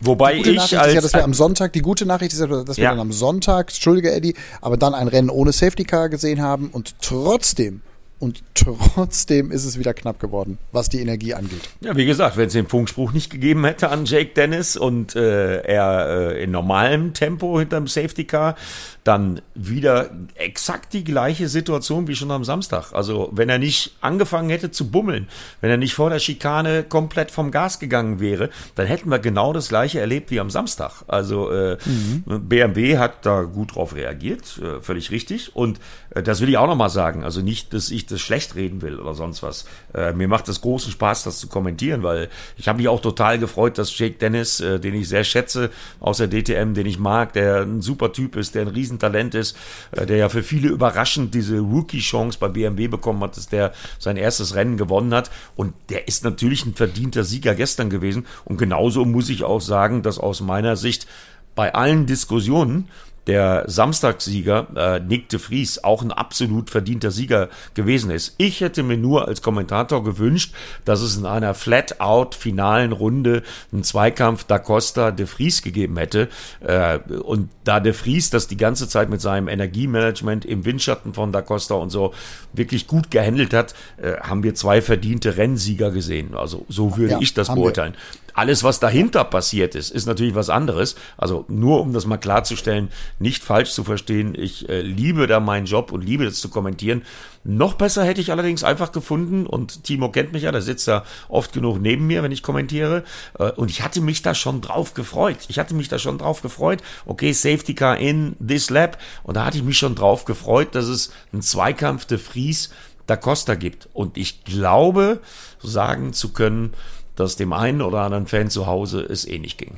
Wobei 0.00 0.34
ich 0.34 0.46
Nachricht 0.46 0.76
als, 0.76 0.88
ist 0.88 0.94
ja, 0.94 1.00
dass 1.00 1.14
wir 1.14 1.24
am 1.24 1.34
Sonntag, 1.34 1.72
die 1.72 1.80
gute 1.80 2.04
Nachricht 2.04 2.32
ist 2.32 2.40
ja, 2.40 2.46
dass 2.46 2.76
wir 2.76 2.84
dann 2.84 2.98
am 2.98 3.12
Sonntag, 3.12 3.68
entschuldige 3.68 4.12
Eddie, 4.12 4.34
aber 4.60 4.76
dann 4.76 4.92
ein 4.94 5.08
Rennen 5.08 5.30
ohne 5.30 5.52
Safety 5.52 5.84
Car 5.84 6.08
gesehen 6.08 6.42
haben 6.42 6.68
und 6.70 6.96
trotzdem 7.00 7.82
und 8.24 8.42
trotzdem 8.54 9.50
ist 9.50 9.66
es 9.66 9.78
wieder 9.78 9.92
knapp 9.92 10.18
geworden, 10.18 10.56
was 10.72 10.88
die 10.88 11.00
Energie 11.00 11.34
angeht. 11.34 11.68
Ja, 11.82 11.94
wie 11.94 12.06
gesagt, 12.06 12.38
wenn 12.38 12.46
es 12.46 12.54
den 12.54 12.66
Funkspruch 12.66 13.12
nicht 13.12 13.28
gegeben 13.28 13.66
hätte 13.66 13.90
an 13.90 14.06
Jake 14.06 14.30
Dennis 14.34 14.78
und 14.78 15.14
äh, 15.14 15.58
er 15.60 16.32
äh, 16.32 16.42
in 16.42 16.50
normalem 16.50 17.12
Tempo 17.12 17.58
hinterm 17.58 17.86
Safety 17.86 18.24
Car, 18.24 18.56
dann 19.04 19.42
wieder 19.54 20.10
exakt 20.36 20.94
die 20.94 21.04
gleiche 21.04 21.48
Situation 21.48 22.08
wie 22.08 22.16
schon 22.16 22.30
am 22.30 22.44
Samstag. 22.44 22.92
Also 22.94 23.28
wenn 23.32 23.50
er 23.50 23.58
nicht 23.58 23.94
angefangen 24.00 24.48
hätte 24.48 24.70
zu 24.70 24.90
bummeln, 24.90 25.28
wenn 25.60 25.68
er 25.68 25.76
nicht 25.76 25.92
vor 25.92 26.08
der 26.08 26.18
Schikane 26.18 26.82
komplett 26.82 27.30
vom 27.30 27.50
Gas 27.50 27.78
gegangen 27.78 28.20
wäre, 28.20 28.48
dann 28.74 28.86
hätten 28.86 29.10
wir 29.10 29.18
genau 29.18 29.52
das 29.52 29.68
gleiche 29.68 30.00
erlebt 30.00 30.30
wie 30.30 30.40
am 30.40 30.48
Samstag. 30.48 31.02
Also 31.06 31.50
äh, 31.50 31.76
mhm. 31.84 32.48
BMW 32.48 32.96
hat 32.96 33.26
da 33.26 33.42
gut 33.42 33.74
drauf 33.74 33.94
reagiert, 33.94 34.58
äh, 34.62 34.80
völlig 34.80 35.10
richtig. 35.10 35.54
Und 35.54 35.78
äh, 36.14 36.22
das 36.22 36.40
will 36.40 36.48
ich 36.48 36.56
auch 36.56 36.66
nochmal 36.66 36.90
sagen. 36.90 37.22
Also 37.24 37.42
nicht, 37.42 37.74
dass 37.74 37.90
ich 37.90 38.06
das 38.06 38.13
schlecht 38.18 38.54
reden 38.54 38.80
will 38.80 38.98
oder 38.98 39.14
sonst 39.14 39.42
was. 39.42 39.66
Äh, 39.92 40.12
mir 40.12 40.28
macht 40.28 40.48
es 40.48 40.60
großen 40.60 40.92
Spaß, 40.92 41.24
das 41.24 41.38
zu 41.38 41.48
kommentieren, 41.48 42.02
weil 42.02 42.28
ich 42.56 42.68
habe 42.68 42.78
mich 42.78 42.88
auch 42.88 43.02
total 43.02 43.38
gefreut, 43.38 43.76
dass 43.76 43.96
Jake 43.98 44.16
Dennis, 44.18 44.60
äh, 44.60 44.80
den 44.80 44.94
ich 44.94 45.08
sehr 45.08 45.24
schätze, 45.24 45.70
aus 46.00 46.18
der 46.18 46.28
DTM, 46.28 46.74
den 46.74 46.86
ich 46.86 46.98
mag, 46.98 47.32
der 47.34 47.62
ein 47.62 47.82
super 47.82 48.12
Typ 48.12 48.36
ist, 48.36 48.54
der 48.54 48.62
ein 48.62 48.68
riesen 48.68 48.94
Riesentalent 48.94 49.34
ist, 49.34 49.56
äh, 49.92 50.06
der 50.06 50.16
ja 50.16 50.28
für 50.28 50.42
viele 50.42 50.68
überraschend 50.68 51.34
diese 51.34 51.58
Rookie-Chance 51.58 52.38
bei 52.38 52.48
BMW 52.48 52.88
bekommen 52.88 53.22
hat, 53.22 53.36
dass 53.36 53.48
der 53.48 53.72
sein 53.98 54.16
erstes 54.16 54.54
Rennen 54.54 54.76
gewonnen 54.76 55.14
hat. 55.14 55.30
Und 55.56 55.74
der 55.88 56.08
ist 56.08 56.24
natürlich 56.24 56.64
ein 56.64 56.74
verdienter 56.74 57.24
Sieger 57.24 57.54
gestern 57.54 57.90
gewesen. 57.90 58.26
Und 58.44 58.58
genauso 58.58 59.04
muss 59.04 59.28
ich 59.28 59.44
auch 59.44 59.60
sagen, 59.60 60.02
dass 60.02 60.18
aus 60.18 60.40
meiner 60.40 60.76
Sicht 60.76 61.06
bei 61.54 61.74
allen 61.74 62.06
Diskussionen 62.06 62.88
der 63.26 63.64
Samstagssieger 63.66 64.66
äh, 64.76 65.00
Nick 65.00 65.28
de 65.28 65.38
Vries 65.38 65.82
auch 65.82 66.02
ein 66.02 66.12
absolut 66.12 66.70
verdienter 66.70 67.10
Sieger 67.10 67.48
gewesen 67.74 68.10
ist. 68.10 68.34
Ich 68.38 68.60
hätte 68.60 68.82
mir 68.82 68.96
nur 68.96 69.28
als 69.28 69.42
Kommentator 69.42 70.04
gewünscht, 70.04 70.54
dass 70.84 71.00
es 71.00 71.16
in 71.16 71.26
einer 71.26 71.54
flat-out 71.54 72.34
finalen 72.34 72.92
Runde 72.92 73.42
einen 73.72 73.82
Zweikampf 73.82 74.44
da 74.44 74.58
Costa 74.58 75.10
de 75.10 75.26
Vries 75.26 75.62
gegeben 75.62 75.96
hätte. 75.96 76.28
Äh, 76.60 76.98
und 76.98 77.48
da 77.64 77.80
de 77.80 77.92
Vries 77.92 78.30
das 78.30 78.46
die 78.46 78.56
ganze 78.56 78.88
Zeit 78.88 79.08
mit 79.08 79.20
seinem 79.20 79.48
Energiemanagement 79.48 80.44
im 80.44 80.64
Windschatten 80.64 81.14
von 81.14 81.32
da 81.32 81.42
Costa 81.42 81.74
und 81.74 81.90
so 81.90 82.12
wirklich 82.52 82.86
gut 82.86 83.10
gehandelt 83.10 83.54
hat, 83.54 83.74
äh, 83.96 84.16
haben 84.20 84.42
wir 84.42 84.54
zwei 84.54 84.82
verdiente 84.82 85.36
Rennsieger 85.36 85.90
gesehen. 85.90 86.34
Also 86.34 86.66
so 86.68 86.96
würde 86.96 87.14
ja, 87.14 87.18
ich 87.20 87.34
das 87.34 87.54
beurteilen. 87.54 87.94
Wir. 87.94 88.23
Alles, 88.34 88.64
was 88.64 88.80
dahinter 88.80 89.22
passiert 89.22 89.76
ist, 89.76 89.90
ist 89.90 90.06
natürlich 90.06 90.34
was 90.34 90.50
anderes. 90.50 90.96
Also 91.16 91.44
nur 91.48 91.80
um 91.80 91.92
das 91.92 92.04
mal 92.04 92.18
klarzustellen, 92.18 92.90
nicht 93.20 93.44
falsch 93.44 93.70
zu 93.70 93.84
verstehen. 93.84 94.34
Ich 94.36 94.68
äh, 94.68 94.82
liebe 94.82 95.28
da 95.28 95.38
meinen 95.38 95.66
Job 95.66 95.92
und 95.92 96.04
liebe 96.04 96.24
das 96.24 96.40
zu 96.40 96.48
kommentieren. 96.48 97.02
Noch 97.44 97.74
besser 97.74 98.04
hätte 98.04 98.20
ich 98.20 98.32
allerdings 98.32 98.64
einfach 98.64 98.90
gefunden, 98.90 99.46
und 99.46 99.84
Timo 99.84 100.10
kennt 100.10 100.32
mich 100.32 100.44
ja, 100.44 100.52
der 100.52 100.62
sitzt 100.62 100.88
da 100.88 101.04
oft 101.28 101.52
genug 101.52 101.80
neben 101.80 102.06
mir, 102.06 102.22
wenn 102.22 102.32
ich 102.32 102.42
kommentiere. 102.42 103.04
Äh, 103.38 103.52
und 103.52 103.70
ich 103.70 103.82
hatte 103.82 104.00
mich 104.00 104.22
da 104.22 104.34
schon 104.34 104.60
drauf 104.60 104.94
gefreut. 104.94 105.38
Ich 105.48 105.58
hatte 105.58 105.74
mich 105.74 105.88
da 105.88 106.00
schon 106.00 106.18
drauf 106.18 106.42
gefreut. 106.42 106.82
Okay, 107.06 107.32
Safety 107.32 107.74
Car 107.74 107.98
in 107.98 108.34
this 108.44 108.68
lap. 108.68 108.98
Und 109.22 109.36
da 109.36 109.44
hatte 109.44 109.58
ich 109.58 109.64
mich 109.64 109.78
schon 109.78 109.94
drauf 109.94 110.24
gefreut, 110.24 110.74
dass 110.74 110.86
es 110.86 111.12
einen 111.32 111.42
Zweikampf 111.42 112.04
de 112.06 112.18
Vries 112.18 112.70
da 113.06 113.16
Costa 113.16 113.54
gibt. 113.54 113.88
Und 113.92 114.16
ich 114.16 114.44
glaube, 114.44 115.20
sagen 115.62 116.12
zu 116.12 116.32
können, 116.32 116.72
dass 117.16 117.36
dem 117.36 117.52
einen 117.52 117.82
oder 117.82 118.00
anderen 118.00 118.26
Fan 118.26 118.50
zu 118.50 118.66
Hause 118.66 119.00
es 119.00 119.26
eh 119.26 119.38
nicht 119.38 119.58
ging. 119.58 119.76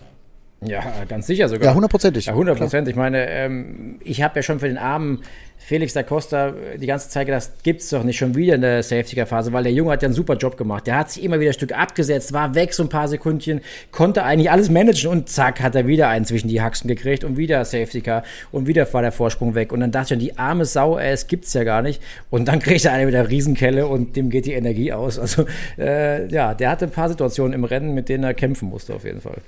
Ja, 0.67 0.83
ganz 1.09 1.27
sicher 1.27 1.49
sogar. 1.49 1.69
Ja, 1.69 1.75
hundertprozentig. 1.75 2.27
Ja, 2.27 2.35
hundertprozentig. 2.35 2.93
Ich 2.93 2.97
meine, 2.97 3.29
ähm, 3.29 3.97
ich 4.05 4.23
habe 4.23 4.37
ja 4.37 4.43
schon 4.43 4.61
für 4.61 4.69
den 4.69 4.79
armen 4.79 5.23
Felix 5.67 5.95
da 5.95 6.05
Costa 6.05 6.55
die 6.81 6.87
ganze 6.87 7.09
Zeit 7.09 7.27
gedacht, 7.27 7.51
gibt 7.65 7.81
es 7.81 7.91
doch 7.91 8.05
nicht 8.05 8.17
schon 8.17 8.37
wieder 8.37 8.55
in 8.55 8.61
der 8.61 8.85
Safety-Car-Phase, 8.85 9.53
weil 9.53 9.65
der 9.65 9.73
Junge 9.73 9.91
hat 9.91 10.01
ja 10.01 10.07
einen 10.07 10.15
super 10.15 10.37
Job 10.37 10.57
gemacht. 10.57 10.87
Der 10.87 10.97
hat 10.97 11.11
sich 11.11 11.25
immer 11.25 11.41
wieder 11.41 11.51
ein 11.51 11.55
Stück 11.55 11.77
abgesetzt, 11.77 12.33
war 12.33 12.55
weg 12.55 12.73
so 12.73 12.85
ein 12.85 12.89
paar 12.89 13.09
Sekundchen, 13.09 13.61
konnte 13.91 14.23
eigentlich 14.23 14.49
alles 14.49 14.71
managen 14.71 15.11
und 15.11 15.29
zack, 15.29 15.61
hat 15.61 15.75
er 15.75 15.89
wieder 15.89 16.09
einen 16.09 16.25
zwischen 16.25 16.47
die 16.47 16.63
Haxen 16.63 16.87
gekriegt 16.87 17.25
und 17.25 17.37
wieder 17.37 17.65
Safety-Car 17.65 18.23
und 18.53 18.69
wieder 18.69 18.87
war 18.93 19.03
der 19.03 19.11
Vorsprung 19.11 19.57
weg. 19.57 19.73
Und 19.73 19.81
dann 19.81 19.91
dachte 19.91 20.15
ich, 20.15 20.21
die 20.21 20.39
arme 20.39 20.67
Sau, 20.67 20.99
ey, 20.99 21.11
es 21.11 21.27
gibt's 21.27 21.53
ja 21.53 21.65
gar 21.65 21.83
nicht. 21.83 22.01
Und 22.31 22.47
dann 22.47 22.59
kriegt 22.61 22.85
er 22.85 22.93
eine 22.93 23.07
mit 23.07 23.15
der 23.15 23.29
Riesenkelle 23.29 23.89
und 23.89 24.15
dem 24.15 24.31
geht 24.31 24.47
die 24.47 24.53
Energie 24.53 24.93
aus. 24.93 25.19
Also, 25.19 25.47
äh, 25.79 26.29
ja, 26.29 26.55
der 26.55 26.71
hatte 26.71 26.85
ein 26.85 26.93
paar 26.93 27.09
Situationen 27.09 27.55
im 27.55 27.65
Rennen, 27.65 27.93
mit 27.93 28.09
denen 28.09 28.23
er 28.23 28.35
kämpfen 28.35 28.69
musste, 28.69 28.95
auf 28.95 29.03
jeden 29.03 29.21
Fall. 29.21 29.39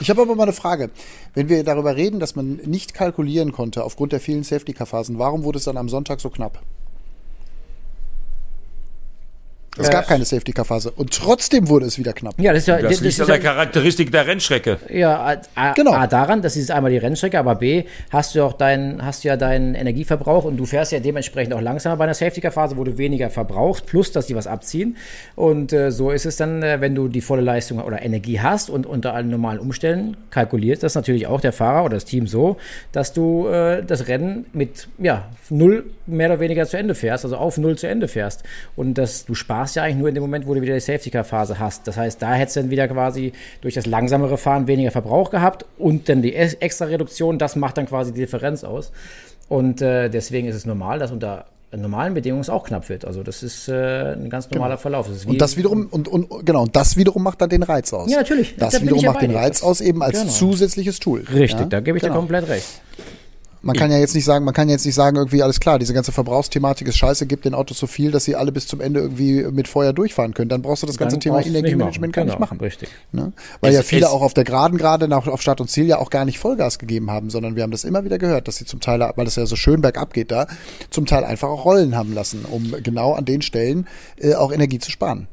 Ich 0.00 0.10
habe 0.10 0.22
aber 0.22 0.36
mal 0.36 0.44
eine 0.44 0.52
Frage. 0.52 0.90
Wenn 1.34 1.48
wir 1.48 1.64
darüber 1.64 1.96
reden, 1.96 2.20
dass 2.20 2.36
man 2.36 2.60
nicht 2.64 2.94
kalkulieren 2.94 3.50
konnte 3.50 3.82
aufgrund 3.82 4.12
der 4.12 4.20
vielen 4.20 4.44
Safety-Car-Phasen, 4.44 5.18
warum 5.18 5.42
wurde 5.42 5.58
es 5.58 5.64
dann 5.64 5.76
am 5.76 5.88
Sonntag 5.88 6.20
so 6.20 6.30
knapp? 6.30 6.62
Es 9.76 9.90
gab 9.90 10.08
keine 10.08 10.24
Safety-Car-Phase. 10.24 10.90
Und 10.90 11.12
trotzdem 11.12 11.68
wurde 11.68 11.86
es 11.86 11.98
wieder 11.98 12.12
knapp. 12.12 12.34
Ja, 12.40 12.52
das, 12.52 12.62
ist 12.62 12.66
ja, 12.66 12.80
das, 12.80 12.92
das 12.92 13.00
liegt 13.00 13.20
an 13.20 13.26
der 13.26 13.38
Charakteristik 13.38 14.10
der 14.10 14.26
Rennstrecke. 14.26 14.78
Ja, 14.90 15.36
A, 15.54 15.72
genau. 15.74 15.92
A, 15.92 16.06
daran, 16.06 16.42
das 16.42 16.56
ist 16.56 16.70
einmal 16.70 16.90
die 16.90 16.98
Rennstrecke, 16.98 17.38
aber 17.38 17.54
B, 17.54 17.84
hast 18.10 18.34
du 18.34 18.42
auch 18.42 18.54
deinen, 18.54 19.04
hast 19.04 19.22
ja 19.22 19.36
deinen 19.36 19.74
Energieverbrauch 19.76 20.44
und 20.44 20.56
du 20.56 20.64
fährst 20.64 20.90
ja 20.90 20.98
dementsprechend 20.98 21.54
auch 21.54 21.60
langsamer 21.60 21.96
bei 21.96 22.04
einer 22.04 22.14
Safety-Car-Phase, 22.14 22.76
wo 22.76 22.82
du 22.82 22.98
weniger 22.98 23.30
verbrauchst, 23.30 23.86
plus, 23.86 24.10
dass 24.10 24.26
die 24.26 24.34
was 24.34 24.46
abziehen. 24.46 24.96
Und 25.36 25.72
äh, 25.72 25.92
so 25.92 26.10
ist 26.10 26.26
es 26.26 26.36
dann, 26.36 26.62
äh, 26.62 26.80
wenn 26.80 26.94
du 26.94 27.06
die 27.06 27.20
volle 27.20 27.42
Leistung 27.42 27.80
oder 27.80 28.02
Energie 28.02 28.40
hast 28.40 28.70
und 28.70 28.84
unter 28.84 29.14
allen 29.14 29.30
normalen 29.30 29.60
Umständen 29.60 30.16
kalkuliert 30.30 30.82
das 30.88 30.94
natürlich 30.94 31.26
auch 31.26 31.40
der 31.40 31.52
Fahrer 31.52 31.84
oder 31.84 31.94
das 31.94 32.04
Team 32.04 32.26
so, 32.26 32.56
dass 32.92 33.12
du 33.12 33.46
äh, 33.48 33.84
das 33.84 34.08
Rennen 34.08 34.46
mit, 34.52 34.88
ja, 34.98 35.28
null 35.50 35.84
mehr 36.06 36.30
oder 36.30 36.40
weniger 36.40 36.66
zu 36.66 36.78
Ende 36.78 36.94
fährst, 36.94 37.24
also 37.24 37.36
auf 37.36 37.58
null 37.58 37.76
zu 37.76 37.86
Ende 37.86 38.08
fährst. 38.08 38.42
Und 38.74 38.94
dass 38.94 39.24
du 39.24 39.34
sparst 39.34 39.57
machst 39.58 39.76
ja 39.76 39.82
eigentlich 39.82 39.96
nur 39.96 40.08
in 40.08 40.14
dem 40.14 40.22
Moment, 40.22 40.46
wo 40.46 40.54
du 40.54 40.62
wieder 40.62 40.74
die 40.74 40.80
Safety-Car-Phase 40.80 41.58
hast. 41.58 41.86
Das 41.86 41.96
heißt, 41.96 42.22
da 42.22 42.34
hättest 42.34 42.56
du 42.56 42.60
dann 42.60 42.70
wieder 42.70 42.86
quasi 42.88 43.32
durch 43.60 43.74
das 43.74 43.86
langsamere 43.86 44.38
Fahren 44.38 44.66
weniger 44.66 44.90
Verbrauch 44.90 45.30
gehabt 45.30 45.64
und 45.78 46.08
dann 46.08 46.22
die 46.22 46.34
extra 46.34 46.86
Reduktion, 46.86 47.38
das 47.38 47.56
macht 47.56 47.76
dann 47.76 47.86
quasi 47.86 48.12
die 48.12 48.20
Differenz 48.20 48.64
aus. 48.64 48.92
Und 49.48 49.82
äh, 49.82 50.08
deswegen 50.08 50.46
ist 50.46 50.54
es 50.54 50.66
normal, 50.66 50.98
dass 50.98 51.10
unter 51.10 51.46
normalen 51.76 52.14
Bedingungen 52.14 52.40
es 52.40 52.48
auch 52.48 52.64
knapp 52.64 52.88
wird. 52.88 53.04
Also 53.04 53.22
das 53.22 53.42
ist 53.42 53.68
äh, 53.68 54.12
ein 54.12 54.30
ganz 54.30 54.50
normaler 54.50 54.74
genau. 54.74 54.80
Verlauf. 54.80 55.08
Das 55.08 55.24
und 55.24 55.40
das 55.40 55.56
wiederum 55.56 55.88
und, 55.90 56.08
und 56.08 56.46
genau 56.46 56.62
und 56.62 56.74
das 56.76 56.96
wiederum 56.96 57.22
macht 57.22 57.40
dann 57.42 57.50
den 57.50 57.62
Reiz 57.62 57.92
aus. 57.92 58.10
Ja 58.10 58.18
natürlich. 58.18 58.56
Das 58.56 58.74
da 58.74 58.82
wiederum 58.82 59.04
macht 59.04 59.22
den 59.22 59.32
Reiz 59.32 59.62
aus 59.62 59.80
eben 59.80 60.02
als 60.02 60.20
genau. 60.20 60.32
zusätzliches 60.32 60.98
Tool. 60.98 61.24
Richtig, 61.32 61.60
ja? 61.60 61.66
da 61.66 61.80
gebe 61.80 61.98
ich 61.98 62.02
genau. 62.02 62.14
dir 62.14 62.20
komplett 62.20 62.48
recht. 62.48 62.80
Man 63.62 63.76
kann 63.76 63.90
ja 63.90 63.98
jetzt 63.98 64.14
nicht 64.14 64.24
sagen, 64.24 64.44
man 64.44 64.54
kann 64.54 64.68
jetzt 64.68 64.86
nicht 64.86 64.94
sagen, 64.94 65.16
irgendwie 65.16 65.42
alles 65.42 65.60
klar, 65.60 65.78
diese 65.78 65.92
ganze 65.92 66.12
Verbrauchsthematik 66.12 66.86
ist 66.86 66.96
scheiße, 66.96 67.26
gibt 67.26 67.44
den 67.44 67.54
Autos 67.54 67.78
so 67.78 67.86
viel, 67.86 68.10
dass 68.10 68.24
sie 68.24 68.36
alle 68.36 68.52
bis 68.52 68.66
zum 68.66 68.80
Ende 68.80 69.00
irgendwie 69.00 69.42
mit 69.44 69.68
Feuer 69.68 69.92
durchfahren 69.92 70.34
können. 70.34 70.48
Dann 70.48 70.62
brauchst 70.62 70.82
du 70.82 70.86
das 70.86 70.96
ganze 70.96 71.16
Dann 71.16 71.20
Thema 71.20 71.44
Energiemanagement 71.44 72.12
gar 72.12 72.24
genau, 72.24 72.34
nicht 72.34 72.40
machen. 72.40 72.60
Richtig. 72.60 72.88
Ne? 73.12 73.32
Weil 73.60 73.70
es, 73.70 73.76
ja 73.76 73.82
viele 73.82 74.10
auch 74.10 74.22
auf 74.22 74.34
der 74.34 74.44
Geraden 74.44 74.78
gerade 74.78 75.08
nach, 75.08 75.26
auf 75.26 75.42
Start 75.42 75.60
und 75.60 75.68
Ziel 75.68 75.86
ja 75.86 75.98
auch 75.98 76.10
gar 76.10 76.24
nicht 76.24 76.38
Vollgas 76.38 76.78
gegeben 76.78 77.10
haben, 77.10 77.30
sondern 77.30 77.56
wir 77.56 77.62
haben 77.62 77.72
das 77.72 77.84
immer 77.84 78.04
wieder 78.04 78.18
gehört, 78.18 78.48
dass 78.48 78.56
sie 78.56 78.64
zum 78.64 78.80
Teil, 78.80 79.00
weil 79.00 79.24
das 79.24 79.36
ja 79.36 79.46
so 79.46 79.56
schön 79.56 79.80
bergab 79.80 80.12
geht 80.12 80.30
da, 80.30 80.46
zum 80.90 81.06
Teil 81.06 81.24
einfach 81.24 81.48
auch 81.48 81.64
Rollen 81.64 81.96
haben 81.96 82.14
lassen, 82.14 82.44
um 82.44 82.72
genau 82.82 83.14
an 83.14 83.24
den 83.24 83.42
Stellen 83.42 83.86
äh, 84.18 84.34
auch 84.34 84.52
Energie 84.52 84.78
zu 84.78 84.90
sparen. 84.90 85.28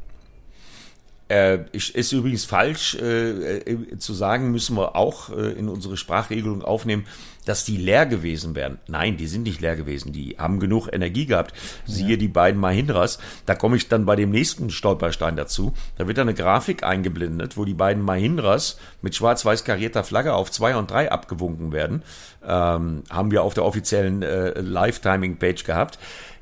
Äh, 1.27 1.59
ist 1.71 2.11
übrigens 2.11 2.45
falsch 2.45 2.95
äh, 2.95 3.57
äh, 3.57 3.97
zu 3.97 4.13
sagen, 4.13 4.51
müssen 4.51 4.77
wir 4.77 4.95
auch 4.95 5.31
äh, 5.31 5.53
in 5.53 5.69
unsere 5.69 5.97
Sprachregelung 5.97 6.61
aufnehmen, 6.61 7.07
dass 7.45 7.63
die 7.63 7.77
leer 7.77 8.05
gewesen 8.05 8.53
wären. 8.53 8.77
Nein, 8.87 9.17
die 9.17 9.25
sind 9.25 9.43
nicht 9.43 9.61
leer 9.61 9.75
gewesen. 9.75 10.11
Die 10.11 10.35
haben 10.37 10.59
genug 10.59 10.87
Energie 10.91 11.25
gehabt. 11.25 11.53
Siehe 11.85 12.11
ja. 12.11 12.15
die 12.17 12.27
beiden 12.27 12.59
Mahindras. 12.59 13.17
Da 13.47 13.55
komme 13.55 13.77
ich 13.77 13.87
dann 13.87 14.05
bei 14.05 14.15
dem 14.15 14.29
nächsten 14.29 14.69
Stolperstein 14.69 15.35
dazu. 15.35 15.73
Da 15.97 16.07
wird 16.07 16.19
eine 16.19 16.33
Grafik 16.35 16.83
eingeblendet, 16.83 17.57
wo 17.57 17.65
die 17.65 17.73
beiden 17.73 18.03
Mahindras 18.03 18.77
mit 19.01 19.15
schwarz-weiß 19.15 19.63
karierter 19.63 20.03
Flagge 20.03 20.33
auf 20.33 20.51
zwei 20.51 20.75
und 20.75 20.91
drei 20.91 21.11
abgewunken 21.11 21.71
werden. 21.71 22.03
Ähm, 22.43 23.03
haben 23.09 23.31
wir 23.31 23.41
auf 23.41 23.55
der 23.55 23.65
offiziellen 23.65 24.21
äh, 24.21 24.59
Live-Timing-Page 24.59 25.63
gehabt. 25.63 25.97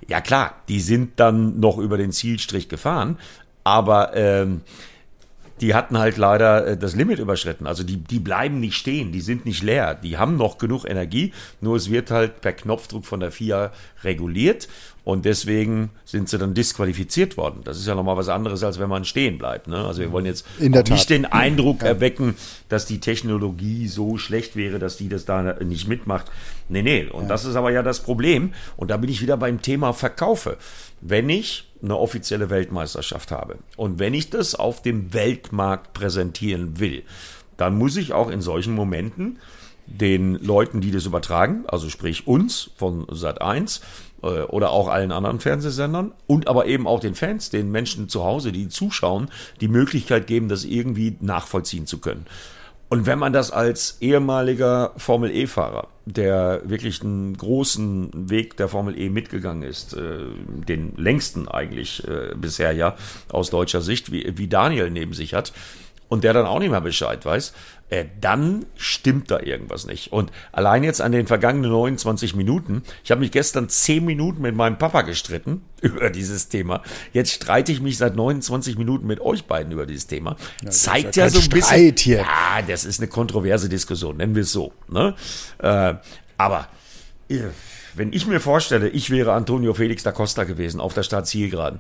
Ja 0.08 0.20
klar, 0.20 0.56
die 0.68 0.82
sind 0.82 1.20
dann 1.20 1.62
noch 1.62 1.78
über 1.78 1.98
den 1.98 2.12
Zielstrich 2.12 2.68
gefahren, 2.68 3.18
aber 3.64 4.16
ähm, 4.16 4.62
die 5.62 5.74
hatten 5.74 5.98
halt 5.98 6.18
leider 6.18 6.68
äh, 6.68 6.78
das 6.78 6.96
Limit 6.96 7.20
überschritten. 7.20 7.68
Also 7.68 7.84
die, 7.84 7.98
die 7.98 8.20
bleiben 8.20 8.60
nicht 8.60 8.76
stehen, 8.76 9.12
die 9.12 9.22
sind 9.22 9.46
nicht 9.46 9.64
leer, 9.64 9.96
die 9.96 10.18
haben 10.18 10.36
noch 10.36 10.58
genug 10.58 10.86
Energie, 10.86 11.34
nur 11.62 11.76
es 11.76 11.90
wird 11.90 12.12
halt 12.12 12.42
per 12.42 12.54
Knopfdruck 12.54 13.06
von 13.06 13.20
der 13.20 13.32
FIA 13.32 13.72
reguliert 14.04 14.68
und 15.06 15.26
deswegen 15.26 15.90
sind 16.06 16.30
sie 16.30 16.38
dann 16.38 16.54
disqualifiziert 16.54 17.36
worden. 17.36 17.62
Das 17.66 17.78
ist 17.78 17.88
ja 17.88 17.96
nochmal 17.96 18.16
was 18.16 18.30
anderes, 18.30 18.64
als 18.64 18.80
wenn 18.80 18.90
man 18.90 19.04
stehen 19.04 19.38
bleibt. 19.38 19.68
Ne? 19.68 19.78
Also 19.86 20.02
wir 20.02 20.12
wollen 20.14 20.26
jetzt 20.26 20.46
nicht 20.60 21.10
den 21.10 21.26
Eindruck 21.26 21.82
ja. 21.82 21.90
erwecken, 21.90 22.36
dass 22.70 22.86
die 22.86 23.00
Technologie 23.00 23.88
so 23.88 24.18
schlecht 24.18 24.56
wäre, 24.56 24.80
dass 24.80 24.96
die 24.96 25.10
das 25.10 25.26
da 25.26 25.56
nicht 25.62 25.90
mitmacht. 25.90 26.32
Nee, 26.70 26.84
nee. 26.84 27.06
Und 27.06 27.24
ja. 27.24 27.28
das 27.30 27.44
ist 27.44 27.56
aber 27.56 27.72
ja 27.72 27.84
das 27.84 28.00
Problem. 28.00 28.54
Und 28.78 28.92
da 28.92 28.98
bin 28.98 29.10
ich 29.10 29.22
wieder 29.22 29.36
beim 29.36 29.62
Thema 29.62 29.92
Verkaufe. 29.92 30.58
Wenn 31.02 31.28
ich 31.28 31.70
eine 31.84 31.98
offizielle 31.98 32.50
Weltmeisterschaft 32.50 33.32
habe 33.32 33.58
und 33.76 34.00
wenn 34.00 34.14
ich 34.14 34.30
das 34.30 34.56
auf 34.56 34.82
dem 34.82 35.14
Weltmarkt 35.14 35.92
präsentieren 35.92 36.80
will, 36.80 37.04
dann 37.58 37.78
muss 37.78 37.98
ich 37.98 38.14
auch 38.14 38.30
in 38.30 38.42
solchen 38.42 38.74
Momenten 38.74 39.38
den 39.86 40.36
Leuten, 40.36 40.80
die 40.80 40.92
das 40.92 41.06
übertragen, 41.06 41.66
also 41.68 41.90
sprich 41.90 42.26
uns 42.26 42.72
von 42.78 43.06
Sat 43.12 43.42
1 43.42 43.78
äh, 43.78 43.82
oder 44.24 44.72
auch 44.72 44.88
allen 44.88 45.12
anderen 45.12 45.40
Fernsehsendern 45.40 46.14
und 46.28 46.48
aber 46.48 46.66
eben 46.66 46.88
auch 46.88 47.00
den 47.00 47.16
Fans, 47.16 47.50
den 47.50 47.72
Menschen 47.72 48.10
zu 48.10 48.24
Hause, 48.24 48.52
die 48.52 48.70
zuschauen, 48.70 49.30
die 49.62 49.68
Möglichkeit 49.68 50.28
geben, 50.28 50.50
das 50.50 50.64
irgendwie 50.64 51.18
nachvollziehen 51.20 51.86
zu 51.88 52.00
können. 52.00 52.26
Und 52.94 53.08
wenn 53.08 53.18
man 53.18 53.34
das 53.34 53.50
als 53.50 53.98
ehemaliger 54.02 54.92
Formel 54.98 55.32
E-Fahrer, 55.32 55.88
der 56.06 56.62
wirklich 56.64 57.02
einen 57.02 57.36
großen 57.36 58.30
Weg 58.30 58.56
der 58.58 58.68
Formel 58.68 58.96
E 59.00 59.10
mitgegangen 59.10 59.64
ist, 59.64 59.94
äh, 59.94 60.20
den 60.68 60.94
längsten 60.96 61.48
eigentlich 61.48 62.08
äh, 62.08 62.36
bisher 62.36 62.72
ja 62.74 62.96
aus 63.32 63.50
deutscher 63.50 63.82
Sicht, 63.82 64.12
wie, 64.12 64.38
wie 64.38 64.48
Daniel 64.48 64.92
neben 64.92 65.14
sich 65.14 65.34
hat, 65.34 65.54
und 66.08 66.24
der 66.24 66.34
dann 66.34 66.46
auch 66.46 66.60
nicht 66.60 66.70
mehr 66.70 66.82
Bescheid 66.82 67.26
weiß, 67.26 67.54
äh, 67.94 68.06
dann 68.20 68.66
stimmt 68.76 69.30
da 69.30 69.40
irgendwas 69.40 69.86
nicht. 69.86 70.12
Und 70.12 70.32
allein 70.52 70.84
jetzt 70.84 71.00
an 71.00 71.12
den 71.12 71.28
vergangenen 71.28 71.70
29 71.70 72.36
Minuten, 72.36 72.82
ich 73.04 73.12
habe 73.12 73.22
mich 73.22 73.30
gestern 73.30 73.70
10 73.70 74.04
Minuten 74.04 74.42
mit 74.42 74.56
meinem 74.56 74.80
Papa 74.80 75.04
gestritten 75.04 75.62
über 75.82 76.10
dieses 76.10 76.50
Thema. 76.50 76.82
Jetzt 77.12 77.34
streite 77.34 77.72
ich 77.72 77.82
mich 77.82 78.00
seit 78.00 78.16
29 78.16 78.80
Minuten 78.80 79.06
mit 79.06 79.22
euch 79.22 79.46
beiden 79.46 79.72
über 79.72 79.86
dieses 79.86 80.08
Thema. 80.08 80.38
Ja, 80.64 80.72
Zeigt 80.72 81.16
ja, 81.16 81.26
ja 81.26 81.30
so 81.30 81.40
ein 81.40 81.50
bisschen. 81.50 81.64
Streit 81.64 82.00
hier. 82.00 82.18
Ja, 82.18 82.62
das 82.68 82.84
ist 82.84 83.00
eine 83.00 83.10
kontroverse 83.10 83.70
Diskussion, 83.70 84.18
nennen 84.18 84.34
wir 84.34 84.42
es 84.42 84.52
so. 84.52 84.74
Ne? 84.90 85.14
Äh, 85.60 85.94
aber 86.38 86.68
äh, 87.30 87.42
wenn 87.94 88.12
ich 88.12 88.26
mir 88.26 88.40
vorstelle, 88.40 88.90
ich 88.90 89.12
wäre 89.12 89.34
Antonio 89.34 89.76
Felix 89.76 90.02
da 90.02 90.12
Costa 90.12 90.46
gewesen 90.46 90.82
auf 90.82 90.96
der 90.96 91.04
Stadt 91.04 91.28
Zielgeraden 91.28 91.80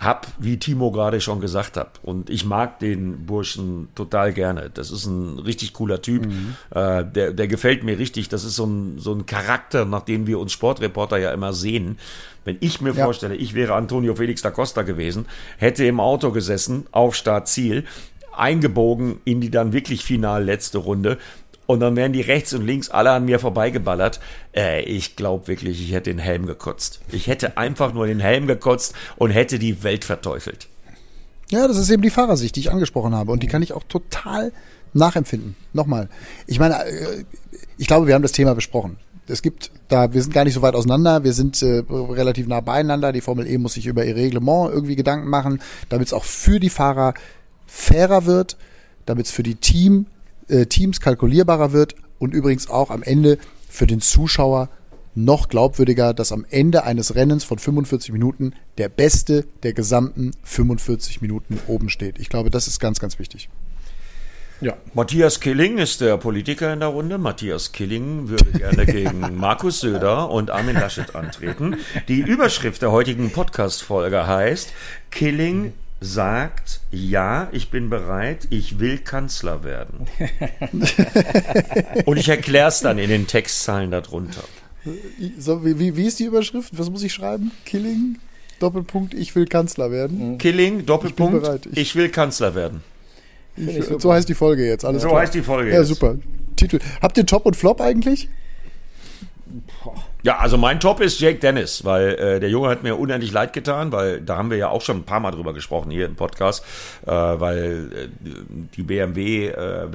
hab, 0.00 0.26
wie 0.38 0.58
Timo 0.58 0.90
gerade 0.90 1.20
schon 1.20 1.40
gesagt 1.40 1.76
hat, 1.76 2.00
und 2.02 2.30
ich 2.30 2.44
mag 2.44 2.78
den 2.78 3.26
Burschen 3.26 3.88
total 3.94 4.32
gerne. 4.32 4.70
Das 4.72 4.90
ist 4.90 5.06
ein 5.06 5.38
richtig 5.38 5.74
cooler 5.74 6.00
Typ. 6.00 6.26
Mhm. 6.26 6.54
Äh, 6.70 7.04
der, 7.04 7.32
der 7.32 7.48
gefällt 7.48 7.84
mir 7.84 7.98
richtig. 7.98 8.28
Das 8.28 8.44
ist 8.44 8.56
so 8.56 8.64
ein, 8.64 8.98
so 8.98 9.12
ein 9.12 9.26
Charakter, 9.26 9.84
nach 9.84 10.02
dem 10.02 10.26
wir 10.26 10.38
uns 10.38 10.52
Sportreporter 10.52 11.18
ja 11.18 11.32
immer 11.32 11.52
sehen. 11.52 11.98
Wenn 12.44 12.56
ich 12.60 12.80
mir 12.80 12.94
ja. 12.94 13.04
vorstelle, 13.04 13.36
ich 13.36 13.54
wäre 13.54 13.74
Antonio 13.74 14.14
Felix 14.14 14.40
da 14.40 14.50
Costa 14.50 14.82
gewesen, 14.82 15.26
hätte 15.58 15.84
im 15.84 16.00
Auto 16.00 16.30
gesessen, 16.30 16.86
auf 16.90 17.14
Start 17.14 17.48
Ziel, 17.48 17.84
eingebogen 18.34 19.20
in 19.24 19.40
die 19.40 19.50
dann 19.50 19.72
wirklich 19.72 20.04
final 20.04 20.44
letzte 20.44 20.78
Runde 20.78 21.18
und 21.70 21.78
dann 21.78 21.94
werden 21.94 22.12
die 22.12 22.20
rechts 22.20 22.52
und 22.52 22.66
links 22.66 22.90
alle 22.90 23.12
an 23.12 23.26
mir 23.26 23.38
vorbeigeballert. 23.38 24.18
Äh, 24.56 24.82
ich 24.82 25.14
glaube 25.14 25.46
wirklich, 25.46 25.80
ich 25.80 25.92
hätte 25.92 26.10
den 26.10 26.18
Helm 26.18 26.46
gekotzt. 26.46 27.00
Ich 27.12 27.28
hätte 27.28 27.58
einfach 27.58 27.94
nur 27.94 28.08
den 28.08 28.18
Helm 28.18 28.48
gekotzt 28.48 28.92
und 29.16 29.30
hätte 29.30 29.60
die 29.60 29.84
Welt 29.84 30.04
verteufelt. 30.04 30.66
Ja, 31.48 31.68
das 31.68 31.76
ist 31.76 31.88
eben 31.90 32.02
die 32.02 32.10
Fahrersicht, 32.10 32.56
die 32.56 32.60
ich 32.60 32.72
angesprochen 32.72 33.14
habe. 33.14 33.30
Und 33.30 33.44
die 33.44 33.46
kann 33.46 33.62
ich 33.62 33.72
auch 33.72 33.84
total 33.84 34.50
nachempfinden. 34.94 35.54
Nochmal. 35.72 36.08
Ich 36.48 36.58
meine, 36.58 36.84
äh, 36.84 37.24
ich 37.78 37.86
glaube, 37.86 38.08
wir 38.08 38.14
haben 38.16 38.22
das 38.22 38.32
Thema 38.32 38.56
besprochen. 38.56 38.96
Es 39.28 39.40
gibt 39.40 39.70
da, 39.86 40.12
wir 40.12 40.20
sind 40.22 40.34
gar 40.34 40.42
nicht 40.42 40.54
so 40.54 40.62
weit 40.62 40.74
auseinander, 40.74 41.22
wir 41.22 41.34
sind 41.34 41.62
äh, 41.62 41.84
relativ 41.88 42.48
nah 42.48 42.60
beieinander. 42.60 43.12
Die 43.12 43.20
Formel 43.20 43.46
E 43.46 43.58
muss 43.58 43.74
sich 43.74 43.86
über 43.86 44.04
ihr 44.04 44.16
Reglement 44.16 44.72
irgendwie 44.72 44.96
Gedanken 44.96 45.28
machen, 45.28 45.62
damit 45.88 46.08
es 46.08 46.12
auch 46.12 46.24
für 46.24 46.58
die 46.58 46.68
Fahrer 46.68 47.14
fairer 47.68 48.26
wird, 48.26 48.56
damit 49.06 49.26
es 49.26 49.32
für 49.32 49.44
die 49.44 49.54
Team 49.54 50.06
äh, 50.50 50.66
Teams 50.66 51.00
kalkulierbarer 51.00 51.72
wird 51.72 51.94
und 52.18 52.34
übrigens 52.34 52.68
auch 52.68 52.90
am 52.90 53.02
Ende 53.02 53.38
für 53.68 53.86
den 53.86 54.00
Zuschauer 54.00 54.68
noch 55.14 55.48
glaubwürdiger, 55.48 56.14
dass 56.14 56.32
am 56.32 56.46
Ende 56.48 56.84
eines 56.84 57.14
Rennens 57.14 57.44
von 57.44 57.58
45 57.58 58.12
Minuten 58.12 58.54
der 58.78 58.88
Beste 58.88 59.46
der 59.62 59.72
gesamten 59.72 60.32
45 60.44 61.20
Minuten 61.20 61.58
oben 61.66 61.88
steht. 61.88 62.18
Ich 62.18 62.28
glaube, 62.28 62.50
das 62.50 62.68
ist 62.68 62.78
ganz, 62.80 63.00
ganz 63.00 63.18
wichtig. 63.18 63.48
Ja. 64.60 64.74
Matthias 64.92 65.40
Killing 65.40 65.78
ist 65.78 66.02
der 66.02 66.18
Politiker 66.18 66.70
in 66.72 66.80
der 66.80 66.90
Runde. 66.90 67.16
Matthias 67.16 67.72
Killing 67.72 68.28
würde 68.28 68.50
gerne 68.50 68.84
gegen 68.86 69.36
Markus 69.36 69.80
Söder 69.80 70.28
und 70.28 70.50
Armin 70.50 70.74
Laschet 70.74 71.14
antreten. 71.16 71.76
Die 72.08 72.20
Überschrift 72.20 72.82
der 72.82 72.92
heutigen 72.92 73.30
Podcast-Folge 73.30 74.26
heißt 74.26 74.70
Killing 75.10 75.72
sagt, 76.00 76.80
ja, 76.90 77.48
ich 77.52 77.70
bin 77.70 77.90
bereit, 77.90 78.48
ich 78.50 78.80
will 78.80 78.98
Kanzler 78.98 79.64
werden. 79.64 80.06
Und 82.06 82.16
ich 82.16 82.28
erkläre 82.28 82.68
es 82.68 82.80
dann 82.80 82.98
in 82.98 83.10
den 83.10 83.26
Textzeilen 83.26 83.90
darunter. 83.90 84.42
So, 85.38 85.64
wie, 85.64 85.96
wie 85.96 86.06
ist 86.06 86.18
die 86.18 86.24
Überschrift? 86.24 86.78
Was 86.78 86.88
muss 86.88 87.02
ich 87.02 87.12
schreiben? 87.12 87.52
Killing, 87.66 88.18
Doppelpunkt, 88.60 89.12
ich 89.12 89.34
will 89.36 89.44
Kanzler 89.46 89.90
werden. 89.90 90.32
Mhm. 90.32 90.38
Killing, 90.38 90.86
Doppelpunkt, 90.86 91.66
ich, 91.66 91.72
ich, 91.72 91.78
ich 91.78 91.96
will 91.96 92.08
Kanzler 92.08 92.54
werden. 92.54 92.82
Ich, 93.56 93.84
so 93.98 94.12
heißt 94.12 94.28
die 94.28 94.34
Folge 94.34 94.66
jetzt. 94.66 94.86
Alles 94.86 95.02
so 95.02 95.08
klar. 95.08 95.20
heißt 95.20 95.34
die 95.34 95.42
Folge 95.42 95.70
ja, 95.70 95.80
jetzt. 95.80 95.88
Ja, 95.88 95.94
super. 95.94 96.16
Titel. 96.56 96.78
Habt 97.02 97.18
ihr 97.18 97.26
Top 97.26 97.44
und 97.44 97.56
Flop 97.56 97.80
eigentlich? 97.80 98.28
Ja, 100.22 100.36
also 100.36 100.58
mein 100.58 100.80
Top 100.80 101.00
ist 101.00 101.18
Jake 101.18 101.38
Dennis, 101.38 101.82
weil 101.86 102.10
äh, 102.10 102.40
der 102.40 102.50
Junge 102.50 102.68
hat 102.68 102.82
mir 102.82 102.98
unendlich 102.98 103.32
leid 103.32 103.54
getan, 103.54 103.90
weil 103.90 104.20
da 104.20 104.36
haben 104.36 104.50
wir 104.50 104.58
ja 104.58 104.68
auch 104.68 104.82
schon 104.82 104.98
ein 104.98 105.04
paar 105.04 105.20
Mal 105.20 105.30
drüber 105.30 105.54
gesprochen 105.54 105.90
hier 105.90 106.04
im 106.04 106.14
Podcast, 106.14 106.62
äh, 107.06 107.10
weil 107.10 107.90
äh, 107.94 108.28
die 108.76 108.82
BMW 108.82 109.46
äh, 109.46 109.86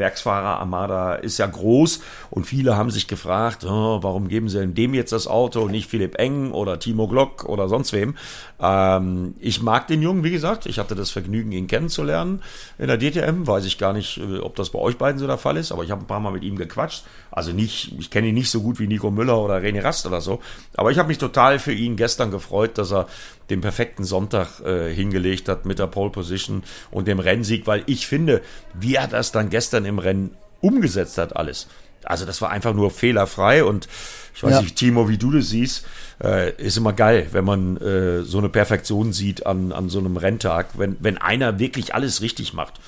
ist 1.22 1.38
ja 1.38 1.46
groß 1.46 2.02
und 2.32 2.46
viele 2.46 2.76
haben 2.76 2.90
sich 2.90 3.08
gefragt, 3.08 3.66
oh, 3.66 4.00
warum 4.02 4.28
geben 4.28 4.50
sie 4.50 4.66
dem 4.66 4.96
jetzt 4.96 5.12
das 5.12 5.28
Auto 5.28 5.62
und 5.62 5.72
nicht 5.72 5.88
Philipp 5.88 6.18
Eng 6.18 6.52
oder 6.52 6.80
Timo 6.80 7.08
Glock 7.08 7.46
oder 7.46 7.70
sonst 7.70 7.94
wem. 7.94 8.16
Ähm, 8.60 9.36
ich 9.40 9.62
mag 9.62 9.88
den 9.88 10.02
Jungen, 10.02 10.24
wie 10.24 10.32
gesagt, 10.32 10.66
ich 10.66 10.80
hatte 10.80 10.96
das 10.96 11.12
Vergnügen, 11.12 11.52
ihn 11.52 11.68
kennenzulernen 11.68 12.42
in 12.80 12.88
der 12.88 12.98
DTM, 12.98 13.46
weiß 13.46 13.66
ich 13.66 13.78
gar 13.78 13.94
nicht, 13.94 14.18
äh, 14.18 14.40
ob 14.40 14.56
das 14.56 14.72
bei 14.72 14.80
euch 14.80 14.98
beiden 14.98 15.20
so 15.20 15.28
der 15.28 15.38
Fall 15.38 15.58
ist, 15.58 15.72
aber 15.72 15.84
ich 15.84 15.92
habe 15.92 16.02
ein 16.02 16.08
paar 16.08 16.20
Mal 16.20 16.32
mit 16.32 16.44
ihm 16.44 16.56
gequatscht. 16.56 17.04
Also 17.30 17.52
nicht, 17.52 17.94
ich 18.00 18.10
kenne 18.10 18.28
ihn 18.28 18.34
nicht 18.34 18.50
so 18.50 18.62
gut 18.62 18.80
wie 18.80 18.88
Nico 18.88 19.12
Müller 19.12 19.38
oder 19.40 19.58
René 19.58 19.84
Rast 19.84 20.06
so. 20.22 20.42
Aber 20.76 20.92
ich 20.92 20.98
habe 20.98 21.08
mich 21.08 21.18
total 21.18 21.60
für 21.60 21.74
ihn 21.74 21.96
gestern 21.96 22.32
gefreut, 22.32 22.78
dass 22.78 22.92
er 22.92 23.08
den 23.50 23.62
perfekten 23.62 24.04
Sonntag 24.04 24.60
äh, 24.62 24.94
hingelegt 24.94 25.50
hat 25.50 25.66
mit 25.66 25.80
der 25.80 25.88
Pole 25.88 26.10
Position 26.10 26.64
und 26.92 27.08
dem 27.08 27.20
Rennsieg, 27.20 27.68
weil 27.68 27.84
ich 27.86 28.08
finde, 28.08 28.42
wie 28.74 28.96
er 28.96 29.08
das 29.08 29.32
dann 29.32 29.50
gestern 29.50 29.86
im 29.86 30.00
Rennen 30.00 30.36
umgesetzt 30.62 31.18
hat, 31.18 31.36
alles. 31.36 31.68
Also 32.04 32.26
das 32.26 32.42
war 32.42 32.52
einfach 32.52 32.74
nur 32.74 32.92
fehlerfrei 32.92 33.64
und 33.64 33.88
ich 34.36 34.44
weiß 34.44 34.52
ja. 34.52 34.62
nicht, 34.62 34.76
Timo, 34.76 35.10
wie 35.10 35.18
du 35.18 35.32
das 35.32 35.50
siehst, 35.50 35.86
äh, 36.24 36.52
ist 36.62 36.78
immer 36.78 36.94
geil, 36.94 37.28
wenn 37.32 37.46
man 37.46 37.78
äh, 37.78 38.22
so 38.22 38.38
eine 38.38 38.50
Perfektion 38.50 39.14
sieht 39.14 39.46
an, 39.46 39.72
an 39.72 39.90
so 39.90 40.00
einem 40.00 40.18
Renntag, 40.18 40.78
wenn, 40.78 40.98
wenn 41.00 41.18
einer 41.18 41.58
wirklich 41.58 41.96
alles 41.96 42.22
richtig 42.22 42.54
macht. 42.54 42.80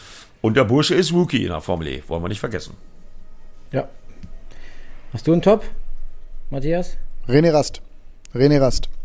Und 0.42 0.56
der 0.56 0.66
Bursche 0.66 0.94
ist 0.94 1.14
Rookie 1.14 1.44
in 1.44 1.50
der 1.50 1.62
Formel 1.62 1.88
E, 1.88 2.04
wollen 2.08 2.24
wir 2.24 2.30
nicht 2.30 2.40
vergessen. 2.40 2.76
Ja. 3.72 3.88
Hast 5.14 5.26
du 5.26 5.34
einen 5.34 5.42
Top, 5.42 5.64
Matthias? 6.50 6.98
René 7.28 7.52
Rast. 7.52 7.82
René 8.34 8.60
Rast. 8.60 8.97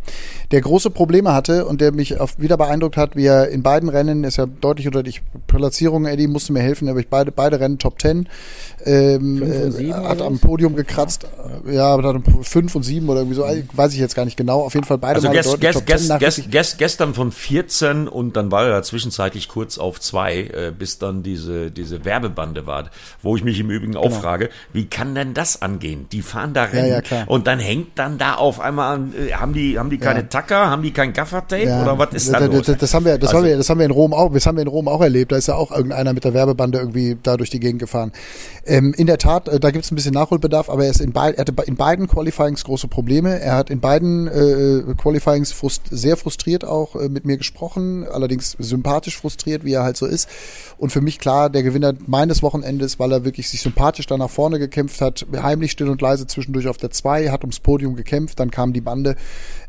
Der 0.51 0.61
große 0.61 0.91
Probleme 0.91 1.33
hatte 1.33 1.65
und 1.65 1.81
der 1.81 1.93
mich 1.93 2.21
auf, 2.21 2.39
wieder 2.39 2.57
beeindruckt 2.57 2.97
hat, 2.97 3.17
wie 3.17 3.27
er 3.27 3.49
in 3.49 3.63
beiden 3.63 3.89
Rennen, 3.89 4.25
ist 4.25 4.37
ja 4.37 4.47
deutlich 4.47 4.87
unter 4.87 5.03
die 5.03 5.15
Platzierung, 5.47 6.07
Eddie 6.07 6.27
musste 6.27 6.53
mir 6.53 6.61
helfen, 6.61 6.89
aber 6.89 7.01
ich 7.01 7.09
beide, 7.09 7.33
beide 7.33 7.59
Rennen 7.59 7.79
Top 7.79 8.01
10, 8.01 8.29
ähm, 8.85 9.43
äh, 9.43 9.93
hat 9.93 10.21
am 10.21 10.39
Podium 10.39 10.77
gekratzt, 10.77 11.27
ja, 11.71 11.87
aber 11.87 12.03
dann 12.03 12.23
5 12.43 12.75
und 12.75 12.83
7 12.83 13.09
oder 13.09 13.21
irgendwie 13.21 13.37
so, 13.37 13.45
weiß 13.73 13.95
ich 13.95 13.99
jetzt 13.99 14.15
gar 14.15 14.25
nicht 14.25 14.37
genau, 14.37 14.61
auf 14.61 14.75
jeden 14.75 14.87
Fall 14.87 14.99
beide 14.99 15.17
also 15.17 15.29
Mal 15.29 15.35
gest, 15.35 15.61
gest, 15.61 15.87
gest, 15.87 16.19
gest, 16.19 16.51
gest, 16.51 16.79
gestern 16.79 17.15
von 17.15 17.33
14 17.33 18.09
und 18.09 18.37
dann 18.37 18.51
war 18.51 18.67
er 18.67 18.83
zwischenzeitlich 18.83 19.49
kurz 19.49 19.79
auf 19.79 20.01
2, 20.01 20.35
äh, 20.35 20.73
bis 20.77 20.99
dann 20.99 21.23
diese, 21.23 21.71
diese 21.71 22.05
Werbebande 22.05 22.67
war, 22.67 22.91
wo 23.23 23.37
ich 23.37 23.45
mich 23.45 23.59
im 23.61 23.71
Übrigen 23.71 23.97
auch 23.97 24.09
genau. 24.09 24.21
frage, 24.21 24.51
wie 24.73 24.87
kann 24.87 25.15
denn 25.15 25.35
das 25.35 25.63
angehen? 25.63 26.07
Die 26.13 26.23
fahren 26.23 26.55
da 26.55 26.65
Rennen 26.65 26.89
ja, 26.89 27.03
ja, 27.19 27.25
und 27.27 27.47
dann 27.47 27.59
hängt 27.59 27.99
dann 27.99 28.19
da 28.19 28.35
auf 28.35 28.61
einmal, 28.61 29.01
äh, 29.15 29.33
haben 29.33 29.55
die, 29.55 29.79
haben 29.79 29.91
die 29.93 29.99
keine 29.99 30.21
ja. 30.21 30.27
Tacker? 30.27 30.71
Haben 30.71 30.83
die 30.83 30.93
kein 30.93 31.13
Gaffertape 31.13 31.65
ja. 31.65 31.83
oder 31.83 31.99
was 31.99 32.15
ist 32.15 32.33
da 32.33 32.39
los? 32.45 32.67
Das, 32.67 32.79
das, 32.79 32.95
haben 32.95 33.05
wir, 33.05 33.19
das 33.19 33.29
also, 33.29 33.39
haben 33.39 33.47
wir, 33.47 33.57
das 33.57 33.71
haben 33.71 33.79
wir 33.79 33.87
in 33.87 33.93
Rom 33.93 34.13
auch, 34.13 34.33
das 34.33 34.47
haben 34.47 34.57
wir 34.57 34.63
in 34.63 34.69
Rom 34.69 34.89
auch 34.89 35.01
erlebt. 35.01 35.33
Da 35.33 35.37
ist 35.37 35.49
ja 35.49 35.55
auch 35.55 35.71
irgendeiner 35.71 36.13
mit 36.13 36.25
der 36.25 36.35
Werbebande 36.35 36.79
irgendwie 36.79 37.17
da 37.23 37.37
durch 37.37 37.51
die 37.51 37.61
Gegend 37.61 37.81
gefahren. 37.81 38.13
Ähm, 38.67 38.95
in 38.97 39.07
der 39.07 39.19
Tat, 39.19 39.49
äh, 39.49 39.61
da 39.61 39.71
gibt 39.71 39.85
es 39.85 39.93
ein 39.93 39.95
bisschen 39.95 40.15
Nachholbedarf, 40.15 40.69
aber 40.69 40.85
er 40.85 40.91
ist 40.91 41.01
in, 41.01 41.13
beid, 41.13 41.37
er 41.37 41.43
hatte 41.43 41.55
in 41.67 41.77
beiden 41.77 42.09
Qualifyings 42.09 42.65
große 42.65 42.89
Probleme. 42.89 43.41
Er 43.41 43.57
hat 43.57 43.71
in 43.71 43.81
beiden 43.81 44.29
äh, 44.29 44.95
Qualifyings 44.95 45.53
frust 45.53 45.83
sehr 45.91 46.17
frustriert 46.17 46.65
auch 46.65 46.97
äh, 46.97 47.09
mit 47.09 47.25
mir 47.25 47.37
gesprochen, 47.37 48.07
allerdings 48.11 48.57
sympathisch 48.59 49.17
frustriert, 49.17 49.65
wie 49.65 49.75
er 49.75 49.83
halt 49.83 49.97
so 49.97 50.07
ist. 50.07 50.29
Und 50.79 50.91
für 50.91 51.01
mich 51.01 51.19
klar, 51.19 51.51
der 51.51 51.63
Gewinner 51.63 51.95
meines 52.07 52.43
Wochenendes, 52.43 52.99
weil 52.99 53.13
er 53.13 53.25
wirklich 53.25 53.49
sich 53.49 53.61
sympathisch 53.61 54.07
da 54.07 54.17
nach 54.17 54.31
vorne 54.31 54.59
gekämpft 54.59 55.01
hat, 55.01 55.27
heimlich 55.43 55.73
still 55.73 55.89
und 55.89 56.01
leise 56.01 56.27
zwischendurch 56.27 56.69
auf 56.69 56.77
der 56.77 56.91
2, 56.91 57.31
hat 57.31 57.43
ums 57.43 57.61
Podium 57.61 57.95
gekämpft, 57.97 58.41
dann 58.41 58.51
kam 58.51 58.73
die 58.73 58.81
Bande 58.81 59.17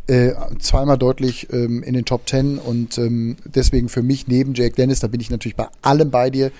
äh, 0.08 0.34
zweimal 0.60 0.98
deutlich 0.98 1.48
ähm, 1.52 1.82
in 1.84 1.94
den 1.94 2.06
Top 2.06 2.26
Ten 2.26 2.58
und 2.58 2.98
ähm, 2.98 3.38
deswegen 3.46 3.90
für 3.90 4.04
mich 4.04 4.28
neben 4.28 4.54
Jake 4.54 4.76
Dennis, 4.76 5.00
da 5.00 5.08
bin 5.08 5.22
ich 5.22 5.30
natürlich 5.30 5.56
bei 5.56 5.68
allem 5.82 6.12
bei 6.12 6.30
dir. 6.30 6.52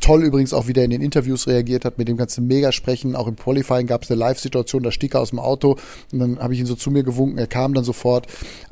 Toll 0.00 0.22
übrigens 0.22 0.52
auch 0.52 0.68
wieder 0.68 0.84
in 0.84 0.90
den 0.90 1.00
Interviews 1.00 1.48
reagiert 1.48 1.84
hat, 1.84 1.98
mit 1.98 2.06
dem 2.06 2.16
ganzen 2.16 2.46
mega 2.46 2.70
sprechen. 2.70 3.16
Auch 3.16 3.26
im 3.26 3.34
Qualifying 3.34 3.88
gab 3.88 4.04
es 4.04 4.10
eine 4.10 4.18
Live-Situation, 4.18 4.82
da 4.84 4.92
stieg 4.92 5.14
er 5.14 5.20
aus 5.20 5.30
dem 5.30 5.40
Auto 5.40 5.76
und 6.12 6.18
dann 6.20 6.38
habe 6.38 6.54
ich 6.54 6.60
ihn 6.60 6.66
so 6.66 6.76
zu 6.76 6.92
mir 6.92 7.02
gewunken, 7.02 7.38
er 7.38 7.48
kam 7.48 7.74
dann 7.74 7.82
sofort. 7.82 8.26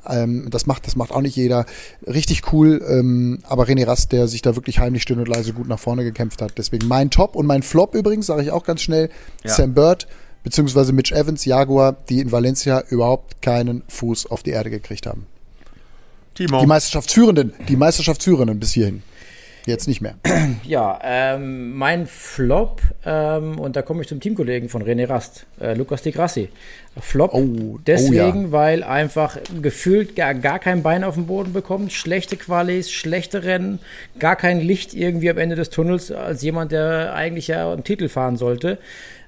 Ähm, 0.08 0.48
das 0.50 0.66
macht, 0.66 0.86
das 0.86 0.94
macht 0.96 1.11
auch 1.12 1.20
nicht 1.20 1.36
jeder. 1.36 1.66
Richtig 2.06 2.52
cool, 2.52 2.84
ähm, 2.88 3.40
aber 3.42 3.64
René 3.64 3.86
Rast, 3.86 4.12
der 4.12 4.28
sich 4.28 4.42
da 4.42 4.54
wirklich 4.54 4.78
heimlich 4.78 5.02
still 5.02 5.18
und 5.18 5.28
leise 5.28 5.52
gut 5.52 5.68
nach 5.68 5.80
vorne 5.80 6.04
gekämpft 6.04 6.42
hat. 6.42 6.52
Deswegen 6.58 6.86
mein 6.86 7.11
Top 7.11 7.34
und 7.34 7.46
mein 7.46 7.62
Flop 7.62 7.94
übrigens, 7.94 8.26
sage 8.26 8.42
ich 8.42 8.50
auch 8.52 8.64
ganz 8.64 8.80
schnell, 8.80 9.11
ja. 9.44 9.52
Sam 9.52 9.74
Bird 9.74 10.06
beziehungsweise 10.43 10.93
Mitch 10.93 11.14
Evans, 11.14 11.45
Jaguar, 11.45 11.97
die 12.09 12.20
in 12.20 12.32
Valencia 12.32 12.82
überhaupt 12.88 13.43
keinen 13.43 13.82
Fuß 13.88 14.26
auf 14.26 14.43
die 14.43 14.51
Erde 14.51 14.70
gekriegt 14.70 15.07
haben. 15.07 15.26
Timo. 16.34 16.61
Die 16.61 16.66
Meisterschaftsführenden, 16.66 17.53
die 17.68 17.76
Meisterschaftsführenden 17.76 18.59
bis 18.59 18.72
hierhin. 18.72 19.03
Jetzt 19.66 19.88
nicht 19.88 20.00
mehr. 20.00 20.14
Ja, 20.64 20.98
ähm, 21.02 21.76
mein 21.76 22.06
Flop, 22.06 22.80
ähm, 23.04 23.58
und 23.58 23.76
da 23.76 23.82
komme 23.82 24.02
ich 24.02 24.08
zum 24.08 24.20
Teamkollegen 24.20 24.68
von 24.68 24.82
René 24.82 25.08
Rast, 25.08 25.46
äh, 25.61 25.74
Lukas 25.74 26.02
Di 26.02 26.12
Grassi. 26.12 26.48
Flop 27.00 27.32
Oh, 27.34 27.78
deswegen, 27.86 28.38
oh 28.38 28.46
ja. 28.46 28.52
weil 28.52 28.82
einfach 28.82 29.36
gefühlt 29.62 30.16
gar, 30.16 30.34
gar 30.34 30.58
kein 30.58 30.82
Bein 30.82 31.04
auf 31.04 31.14
den 31.14 31.26
Boden 31.26 31.52
bekommt, 31.52 31.92
schlechte 31.92 32.36
Qualis, 32.36 32.90
schlechte 32.90 33.44
Rennen, 33.44 33.78
gar 34.18 34.36
kein 34.36 34.61
Licht 34.61 34.92
irgendwie 34.94 35.30
am 35.30 35.38
Ende 35.38 35.56
des 35.56 35.70
Tunnels 35.70 36.11
als 36.11 36.42
jemand, 36.42 36.72
der 36.72 37.14
eigentlich 37.14 37.48
ja 37.48 37.72
einen 37.72 37.84
Titel 37.84 38.08
fahren 38.08 38.36
sollte. 38.36 38.78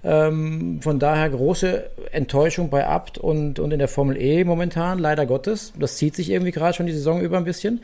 Ähm, 0.04 0.80
von 0.82 0.98
daher 0.98 1.30
große 1.30 1.88
Enttäuschung 2.10 2.68
bei 2.68 2.84
Abt 2.86 3.18
und, 3.18 3.60
und 3.60 3.72
in 3.72 3.78
der 3.78 3.88
Formel 3.88 4.20
E 4.20 4.44
momentan, 4.44 4.98
leider 4.98 5.26
Gottes. 5.26 5.72
Das 5.78 5.96
zieht 5.96 6.16
sich 6.16 6.30
irgendwie 6.30 6.52
gerade 6.52 6.74
schon 6.74 6.86
die 6.86 6.92
Saison 6.92 7.20
über 7.20 7.36
ein 7.36 7.44
bisschen. 7.44 7.80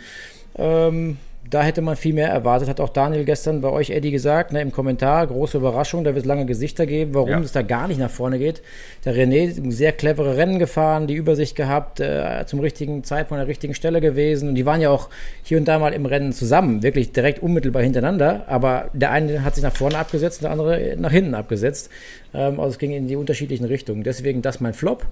Ähm, 0.56 1.18
da 1.50 1.62
hätte 1.62 1.80
man 1.82 1.96
viel 1.96 2.12
mehr 2.14 2.28
erwartet, 2.28 2.68
hat 2.68 2.80
auch 2.80 2.88
Daniel 2.88 3.24
gestern 3.24 3.60
bei 3.60 3.68
euch, 3.70 3.90
Eddie, 3.90 4.10
gesagt, 4.10 4.52
ne, 4.52 4.60
im 4.60 4.72
Kommentar, 4.72 5.26
große 5.26 5.58
Überraschung, 5.58 6.04
da 6.04 6.10
wird 6.14 6.24
es 6.24 6.28
lange 6.28 6.46
Gesichter 6.46 6.86
geben, 6.86 7.14
warum 7.14 7.30
Ja. 7.30 7.40
es 7.40 7.52
da 7.52 7.62
gar 7.62 7.88
nicht 7.88 7.98
nach 7.98 8.10
vorne 8.10 8.38
geht. 8.38 8.62
Der 9.04 9.14
René, 9.14 9.70
sehr 9.70 9.92
clevere 9.92 10.36
Rennen 10.36 10.58
gefahren, 10.58 11.06
die 11.06 11.14
Übersicht 11.14 11.56
gehabt, 11.56 12.00
äh, 12.00 12.44
zum 12.46 12.60
richtigen 12.60 13.04
Zeitpunkt 13.04 13.40
an 13.40 13.46
der 13.46 13.48
richtigen 13.48 13.74
Stelle 13.74 14.00
gewesen 14.00 14.50
und 14.50 14.54
die 14.54 14.66
waren 14.66 14.80
ja 14.80 14.90
auch 14.90 15.08
hier 15.42 15.58
und 15.58 15.66
da 15.66 15.78
mal 15.78 15.92
im 15.92 16.06
Rennen 16.06 16.32
zusammen, 16.32 16.82
wirklich 16.82 17.12
direkt 17.12 17.42
unmittelbar 17.42 17.82
hintereinander, 17.82 18.44
aber 18.48 18.90
der 18.92 19.12
eine 19.12 19.44
hat 19.44 19.54
sich 19.54 19.64
nach 19.64 19.76
vorne 19.76 19.98
abgesetzt, 19.98 20.42
der 20.42 20.50
andere 20.50 20.96
nach 20.98 21.12
hinten 21.12 21.34
abgesetzt. 21.34 21.90
Ähm, 22.34 22.60
also 22.60 22.70
es 22.72 22.78
ging 22.78 22.90
in 22.92 23.06
die 23.08 23.16
unterschiedlichen 23.16 23.64
Richtungen. 23.64 24.02
Deswegen 24.02 24.42
das 24.42 24.60
mein 24.60 24.74
Flop. 24.74 25.06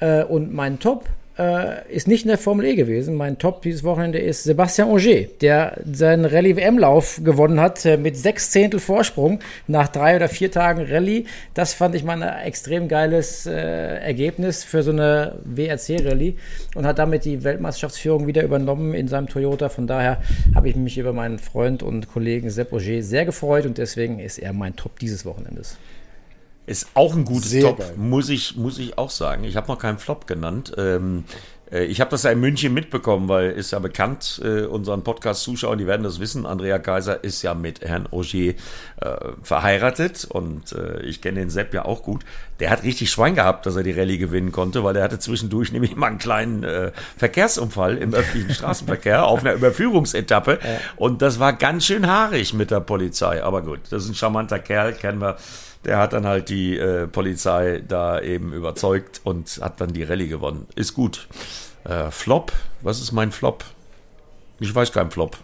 Äh, 0.00 0.24
und 0.24 0.52
mein 0.52 0.78
Top 0.78 1.04
äh, 1.38 1.94
ist 1.94 2.08
nicht 2.08 2.24
in 2.24 2.28
der 2.28 2.38
Formel 2.38 2.66
E 2.66 2.74
gewesen. 2.74 3.14
Mein 3.14 3.38
Top 3.38 3.62
dieses 3.62 3.84
Wochenende 3.84 4.18
ist 4.18 4.44
Sebastian 4.44 4.88
Ogier, 4.88 5.28
der 5.40 5.80
seinen 5.90 6.24
Rallye-WM-Lauf 6.24 7.20
gewonnen 7.22 7.60
hat 7.60 7.84
äh, 7.84 7.96
mit 7.96 8.16
sechs 8.16 8.50
Zehntel 8.50 8.80
Vorsprung 8.80 9.40
nach 9.66 9.88
drei 9.88 10.16
oder 10.16 10.28
vier 10.28 10.50
Tagen 10.50 10.82
Rallye. 10.82 11.26
Das 11.54 11.74
fand 11.74 11.94
ich 11.94 12.04
mal 12.04 12.22
ein 12.22 12.46
extrem 12.46 12.88
geiles 12.88 13.46
äh, 13.46 13.52
Ergebnis 13.52 14.64
für 14.64 14.82
so 14.82 14.92
eine 14.92 15.38
WRC-Rallye 15.44 16.36
und 16.74 16.86
hat 16.86 16.98
damit 16.98 17.24
die 17.24 17.44
Weltmeisterschaftsführung 17.44 18.26
wieder 18.26 18.42
übernommen 18.42 18.94
in 18.94 19.08
seinem 19.08 19.28
Toyota. 19.28 19.68
Von 19.68 19.86
daher 19.86 20.22
habe 20.54 20.68
ich 20.68 20.76
mich 20.76 20.98
über 20.98 21.12
meinen 21.12 21.38
Freund 21.38 21.82
und 21.82 22.10
Kollegen 22.12 22.50
Sepp 22.50 22.72
Ogier 22.72 23.02
sehr 23.02 23.24
gefreut 23.24 23.66
und 23.66 23.78
deswegen 23.78 24.18
ist 24.18 24.38
er 24.38 24.52
mein 24.52 24.76
Top 24.76 24.98
dieses 24.98 25.24
Wochenendes. 25.24 25.76
Ist 26.66 26.88
auch 26.94 27.14
ein 27.14 27.24
gutes 27.24 27.50
Sehr 27.50 27.62
Top, 27.62 27.78
geil. 27.78 27.94
muss 27.96 28.28
ich, 28.28 28.56
muss 28.56 28.78
ich 28.78 28.98
auch 28.98 29.10
sagen. 29.10 29.44
Ich 29.44 29.56
habe 29.56 29.68
noch 29.68 29.78
keinen 29.78 29.98
Flop 29.98 30.26
genannt. 30.26 30.72
Ähm, 30.76 31.24
äh, 31.70 31.84
ich 31.84 32.00
habe 32.00 32.10
das 32.10 32.24
ja 32.24 32.30
in 32.30 32.40
München 32.40 32.74
mitbekommen, 32.74 33.28
weil 33.28 33.50
ist 33.50 33.70
ja 33.72 33.78
bekannt, 33.78 34.40
äh, 34.44 34.62
unseren 34.62 35.02
Podcast-Zuschauern, 35.02 35.78
die 35.78 35.86
werden 35.86 36.02
das 36.02 36.20
wissen. 36.20 36.46
Andrea 36.46 36.78
Kaiser 36.78 37.22
ist 37.22 37.42
ja 37.42 37.54
mit 37.54 37.82
Herrn 37.82 38.08
Augier 38.10 38.54
äh, 39.00 39.16
verheiratet 39.42 40.24
und 40.24 40.72
äh, 40.72 41.02
ich 41.02 41.20
kenne 41.20 41.40
den 41.40 41.50
Sepp 41.50 41.74
ja 41.74 41.84
auch 41.84 42.02
gut. 42.02 42.24
Der 42.60 42.70
hat 42.70 42.82
richtig 42.82 43.10
Schwein 43.10 43.34
gehabt, 43.34 43.66
dass 43.66 43.76
er 43.76 43.82
die 43.82 43.92
Rallye 43.92 44.18
gewinnen 44.18 44.50
konnte, 44.50 44.82
weil 44.82 44.96
er 44.96 45.04
hatte 45.04 45.18
zwischendurch 45.18 45.72
nämlich 45.72 45.94
mal 45.94 46.08
einen 46.08 46.18
kleinen 46.18 46.64
äh, 46.64 46.92
Verkehrsunfall 47.16 47.98
im 47.98 48.14
öffentlichen 48.14 48.54
Straßenverkehr 48.54 49.26
auf 49.26 49.40
einer 49.40 49.52
Überführungsetappe 49.52 50.58
und 50.96 51.22
das 51.22 51.38
war 51.38 51.52
ganz 51.52 51.86
schön 51.86 52.06
haarig 52.06 52.54
mit 52.54 52.70
der 52.70 52.80
Polizei. 52.80 53.42
Aber 53.42 53.62
gut, 53.62 53.80
das 53.90 54.04
ist 54.04 54.10
ein 54.10 54.14
charmanter 54.14 54.58
Kerl, 54.58 54.94
kennen 54.94 55.20
wir. 55.20 55.36
Der 55.86 55.98
hat 55.98 56.12
dann 56.12 56.26
halt 56.26 56.48
die 56.48 56.76
äh, 56.76 57.06
Polizei 57.06 57.82
da 57.86 58.20
eben 58.20 58.52
überzeugt 58.52 59.20
und 59.24 59.60
hat 59.62 59.80
dann 59.80 59.92
die 59.92 60.02
Rallye 60.02 60.28
gewonnen. 60.28 60.66
Ist 60.74 60.94
gut. 60.94 61.28
Äh, 61.84 62.10
Flop? 62.10 62.52
Was 62.82 63.00
ist 63.00 63.12
mein 63.12 63.30
Flop? 63.32 63.64
Ich 64.58 64.74
weiß 64.74 64.92
keinen 64.92 65.10
Flop. 65.10 65.36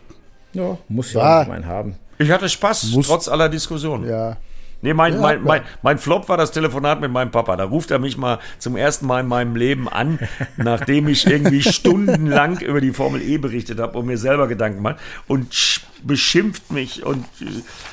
Ja, 0.52 0.76
muss 0.88 1.12
ja 1.12 1.42
auch 1.42 1.46
meinen 1.46 1.66
haben. 1.66 1.96
Ich 2.18 2.30
hatte 2.30 2.48
Spaß, 2.48 2.90
Muss- 2.92 3.06
trotz 3.06 3.28
aller 3.28 3.48
Diskussionen. 3.48 4.08
Ja. 4.08 4.36
Nee, 4.84 4.94
mein, 4.94 5.14
Ja, 5.14 5.20
mein, 5.20 5.42
mein, 5.44 5.62
mein 5.82 5.98
Flop 5.98 6.28
war 6.28 6.36
das 6.36 6.50
Telefonat 6.50 7.00
mit 7.00 7.12
meinem 7.12 7.30
Papa. 7.30 7.54
Da 7.56 7.62
ruft 7.64 7.92
er 7.92 8.00
mich 8.00 8.16
mal 8.18 8.40
zum 8.58 8.76
ersten 8.76 9.06
Mal 9.06 9.20
in 9.20 9.28
meinem 9.28 9.54
Leben 9.54 9.88
an, 9.88 10.18
nachdem 10.56 11.06
ich 11.06 11.24
irgendwie 11.24 11.62
stundenlang 11.62 12.58
über 12.58 12.80
die 12.80 12.90
Formel 12.92 13.22
E 13.22 13.38
berichtet 13.38 13.78
habe 13.78 13.96
und 13.96 14.06
mir 14.06 14.18
selber 14.18 14.48
Gedanken 14.48 14.78
gemacht 14.78 14.96
und 15.28 15.52
sch- 15.52 15.82
beschimpft 16.06 16.72
mich 16.72 17.04
und 17.04 17.24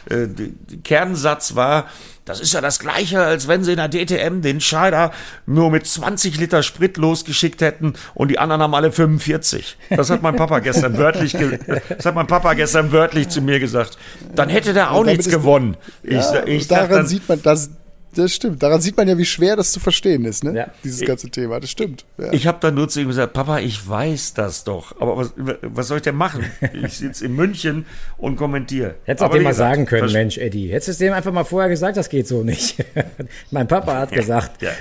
äh, 0.10 0.28
der 0.28 0.48
Kernsatz 0.84 1.56
war, 1.56 1.88
das 2.30 2.40
ist 2.40 2.54
ja 2.54 2.62
das 2.62 2.78
Gleiche, 2.78 3.22
als 3.22 3.48
wenn 3.48 3.64
sie 3.64 3.72
in 3.72 3.78
der 3.78 3.90
DTM 3.90 4.42
den 4.42 4.62
Scheider 4.62 5.12
nur 5.48 5.72
mit 5.72 5.88
20 5.88 6.40
Liter 6.40 6.62
Sprit 6.62 6.98
losgeschickt 6.98 7.62
hätten 7.62 7.94
und 8.14 8.30
die 8.30 8.38
anderen 8.38 8.62
haben 8.62 8.76
alle 8.76 8.92
45. 8.92 9.78
Das 9.90 10.12
hat 10.12 10.22
mein 10.22 10.36
Papa 10.36 10.60
gestern 10.60 10.98
wörtlich, 10.98 11.34
ge 11.34 11.58
das 11.90 12.06
hat 12.06 12.14
mein 12.14 12.28
Papa 12.28 12.54
gestern 12.54 12.92
wörtlich 12.92 13.30
zu 13.30 13.42
mir 13.42 13.60
gesagt. 13.60 13.98
Dann 14.36 14.48
hätte 14.48 14.74
der 14.74 14.92
auch 14.92 15.04
nichts 15.04 15.28
gewonnen. 15.28 15.76
Ich, 16.04 16.14
Ja, 16.14 16.46
ich 16.46 16.68
sag 16.68 16.82
daran 16.82 16.98
dann, 16.98 17.08
sieht 17.08 17.28
man, 17.28 17.42
das, 17.42 17.72
das 18.16 18.34
stimmt. 18.34 18.62
Daran 18.64 18.82
sieht 18.82 18.98
man 18.98 19.08
ja, 19.08 19.18
wie 19.18 19.26
schwer 19.26 19.56
das 19.56 19.72
zu 19.72 19.80
verstehen 19.80 20.26
ist, 20.26 20.44
ne? 20.44 20.54
Ja. 20.56 20.68
Dieses 20.84 21.06
ganze 21.06 21.30
Thema. 21.30 21.60
Das 21.60 21.70
stimmt. 21.70 22.06
Ja. 22.18 22.32
Ich 22.34 22.48
habe 22.48 22.58
dann 22.62 22.76
nur 22.76 22.90
zu 22.90 23.02
ihm 23.02 23.08
gesagt, 23.08 23.34
Papa, 23.34 23.60
ich 23.60 23.88
weiß 23.88 24.34
das 24.34 24.64
doch. 24.64 25.00
Aber 25.00 25.18
was, 25.18 25.34
was 25.62 25.88
soll 25.88 25.98
ich 25.98 26.04
denn 26.04 26.16
machen? 26.16 26.46
Ich 26.84 26.94
sitze 26.98 27.26
in 27.26 27.36
München 27.36 27.86
und 28.18 28.36
kommentiere. 28.36 28.96
Hättest 29.06 29.26
du 29.30 29.34
dem 29.34 29.44
mal 29.44 29.50
gesagt, 29.50 29.72
sagen 29.72 29.86
können, 29.86 30.04
das- 30.04 30.14
Mensch, 30.14 30.38
Eddie. 30.38 30.70
Hättest 30.70 30.88
du 30.88 30.92
es 30.94 30.98
dem 30.98 31.14
einfach 31.14 31.32
mal 31.32 31.44
vorher 31.44 31.70
gesagt, 31.70 31.98
das 31.98 32.10
geht 32.10 32.28
so 32.28 32.44
nicht. 32.44 32.84
mein 33.52 33.68
Papa 33.68 33.96
hat 33.98 34.12
gesagt. 34.12 34.62
Ja. 34.62 34.72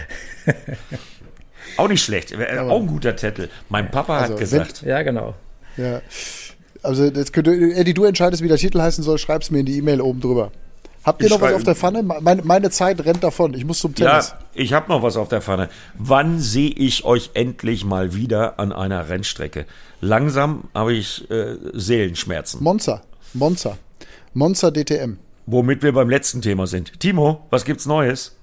Auch 1.77 1.89
nicht 1.89 2.03
schlecht. 2.03 2.35
Auch 2.35 2.81
ein 2.81 2.87
guter 2.87 3.15
Titel. 3.15 3.49
Mein 3.69 3.91
Papa 3.91 4.19
Also, 4.19 4.33
hat 4.35 4.41
gesagt. 4.41 4.83
Ja, 4.83 5.03
genau. 5.03 5.35
Ja. 5.77 6.01
Also, 6.83 7.05
jetzt 7.05 7.33
könnte, 7.33 7.53
Eddie, 7.53 7.95
du 7.95 8.05
entscheidest, 8.05 8.43
wie 8.43 8.49
der 8.49 8.57
Titel 8.57 8.81
heißen 8.81 9.03
soll, 9.05 9.19
schreib's 9.19 9.51
mir 9.51 9.61
in 9.61 9.67
die 9.67 9.79
E-Mail 9.79 10.01
oben 10.01 10.21
drüber. 10.21 10.51
Habt 11.05 11.21
ihr 11.23 11.27
Ich 11.27 11.33
noch 11.33 11.41
was 11.41 11.55
auf 11.55 11.63
der 11.65 11.75
Pfanne? 11.75 12.03
Meine, 12.03 12.43
meine 12.43 12.71
Zeit 12.71 13.05
rennt 13.05 13.23
davon. 13.25 13.55
Ich 13.55 13.65
muss 13.65 13.79
zum 13.79 13.95
Ja, 13.97 14.11
Tennis. 14.21 14.35
ich 14.55 14.73
habe 14.73 14.89
noch 14.89 15.03
was 15.03 15.17
auf 15.17 15.29
der 15.29 15.41
Pfanne. 15.41 15.69
Wann 15.95 16.39
sehe 16.41 16.71
ich 16.71 17.05
euch 17.05 17.31
endlich 17.35 17.85
mal 17.85 18.15
wieder 18.15 18.59
an 18.59 18.73
einer 18.73 19.09
Rennstrecke? 19.09 19.65
Langsam 20.01 20.65
habe 20.75 20.93
ich 20.95 21.31
äh, 21.31 21.57
Seelenschmerzen. 21.73 22.63
Monza. 22.63 23.03
Monza. 23.35 23.79
Monza 24.35 24.71
DTM. 24.71 25.19
Womit 25.47 25.83
wir 25.83 25.93
beim 25.93 26.11
letzten 26.11 26.43
Thema 26.43 26.67
sind. 26.67 27.01
Timo, 27.01 27.47
was 27.51 27.65
gibt's 27.65 27.87
Neues? 27.87 28.37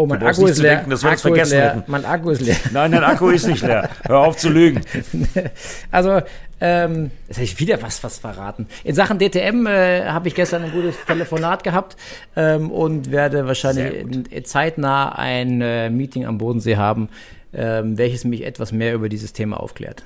Oh, 0.00 0.06
mein 0.06 0.22
Akku 0.22 0.46
ist 0.46 0.58
leer. 0.58 0.76
denken, 0.76 0.90
dass 0.90 1.02
wir 1.02 1.10
Akku 1.10 1.20
vergessen 1.20 1.58
leer. 1.58 1.74
hätten. 1.74 1.82
Mein 1.90 2.04
Akku 2.06 2.30
ist 2.30 2.40
leer. 2.40 2.56
Nein, 2.72 2.92
dein 2.92 3.04
Akku 3.04 3.28
ist 3.28 3.46
nicht 3.46 3.62
leer. 3.62 3.90
Hör 4.06 4.20
auf 4.20 4.36
zu 4.36 4.48
lügen. 4.48 4.80
Also, 5.90 6.22
ähm, 6.60 7.10
jetzt 7.28 7.36
habe 7.36 7.44
ich 7.44 7.58
wieder 7.58 7.82
was, 7.82 8.02
was 8.02 8.18
verraten. 8.18 8.66
In 8.84 8.94
Sachen 8.94 9.18
DTM 9.18 9.66
äh, 9.66 10.04
habe 10.06 10.28
ich 10.28 10.34
gestern 10.34 10.62
ein 10.64 10.72
gutes 10.72 10.94
Telefonat 11.06 11.64
gehabt 11.64 11.96
ähm, 12.36 12.70
und 12.70 13.10
werde 13.10 13.46
wahrscheinlich 13.46 14.06
zeitnah 14.44 15.12
ein 15.18 15.60
äh, 15.60 15.90
Meeting 15.90 16.24
am 16.26 16.38
Bodensee 16.38 16.76
haben, 16.76 17.08
ähm, 17.52 17.98
welches 17.98 18.24
mich 18.24 18.44
etwas 18.44 18.72
mehr 18.72 18.94
über 18.94 19.08
dieses 19.08 19.32
Thema 19.32 19.58
aufklärt. 19.60 20.02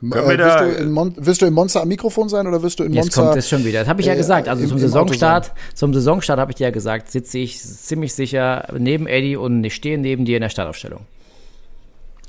Können 0.00 0.12
Äh, 0.12 0.38
wir 0.38 0.38
wirst, 0.38 0.60
du 0.60 0.82
in 0.82 0.92
Mon 0.92 1.14
wirst 1.16 1.42
du 1.42 1.46
in 1.46 1.52
Monza 1.54 1.80
am 1.82 1.88
Mikrofon 1.88 2.28
sein 2.28 2.46
oder 2.46 2.62
wirst 2.62 2.78
du 2.78 2.84
in 2.84 2.92
Jetzt 2.92 3.06
Monza? 3.06 3.22
kommt 3.22 3.36
es 3.36 3.48
schon 3.48 3.64
wieder. 3.64 3.80
Das 3.80 3.88
habe 3.88 4.00
ich 4.00 4.06
ja 4.06 4.14
äh, 4.14 4.16
gesagt. 4.16 4.48
Also 4.48 4.62
im- 4.62 4.68
zum 4.68 4.78
im 4.78 4.82
Saisonstart, 4.82 5.52
zum 5.74 5.92
Saisonstart 5.92 6.38
habe 6.38 6.52
ich 6.52 6.56
dir 6.56 6.64
ja 6.64 6.70
gesagt, 6.70 7.10
sitze 7.10 7.38
ich 7.38 7.58
ziemlich 7.60 8.14
sicher 8.14 8.68
neben 8.78 9.06
Eddie 9.08 9.36
und 9.36 9.64
ich 9.64 9.74
stehe 9.74 9.98
neben 9.98 10.24
dir 10.24 10.36
in 10.36 10.42
der 10.42 10.50
Startaufstellung. 10.50 11.00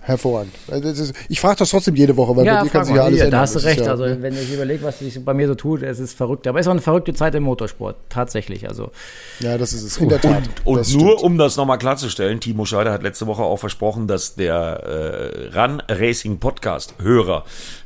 Hervorragend. 0.01 0.53
Das 0.67 0.97
ist- 0.97 1.13
Ich 1.27 1.39
frage 1.41 1.57
das 1.57 1.69
trotzdem 1.69 1.95
jede 1.95 2.15
Woche, 2.17 2.35
weil 2.35 2.45
bei 2.45 2.63
dir 2.63 2.69
kann 2.69 2.85
sich 2.85 2.95
ja 2.95 3.03
alles 3.03 3.19
ändern. 3.19 3.31
Da 3.31 3.39
hast 3.41 3.55
du 3.55 3.59
recht. 3.59 3.81
Ja, 3.81 3.91
also 3.91 4.05
wenn 4.05 4.33
ich 4.33 4.51
überlege, 4.53 4.83
was 4.83 4.99
sich 4.99 5.23
bei 5.23 5.33
mir 5.33 5.47
so 5.47 5.55
tut, 5.55 5.83
es 5.83 5.99
ist 5.99 6.13
verrückt. 6.15 6.47
Aber 6.47 6.59
es 6.59 6.63
ist 6.65 6.67
auch 6.67 6.71
eine 6.73 6.81
verrückte 6.81 7.13
Zeit 7.13 7.35
im 7.35 7.43
Motorsport. 7.43 7.95
Tatsächlich. 8.09 8.67
Also 8.67 8.91
ja, 9.39 9.57
das 9.57 9.73
ist 9.73 9.83
es. 9.83 9.97
In 9.97 10.09
der 10.09 10.21
Tat. 10.21 10.43
Und 10.63 10.79
das 10.79 10.93
nur 10.93 11.11
stimmt. 11.11 11.23
um 11.23 11.37
das 11.37 11.57
nochmal 11.57 11.77
klarzustellen, 11.77 12.39
Timo 12.39 12.65
Scheider 12.65 12.91
hat 12.93 13.03
letzte 13.03 13.27
Woche 13.27 13.43
auch 13.43 13.57
versprochen, 13.57 14.07
dass 14.07 14.35
der 14.35 15.51
äh, 15.53 15.59
Run 15.59 15.83
Racing 15.89 16.39
Podcast 16.39 16.95
Hörer 17.01 17.43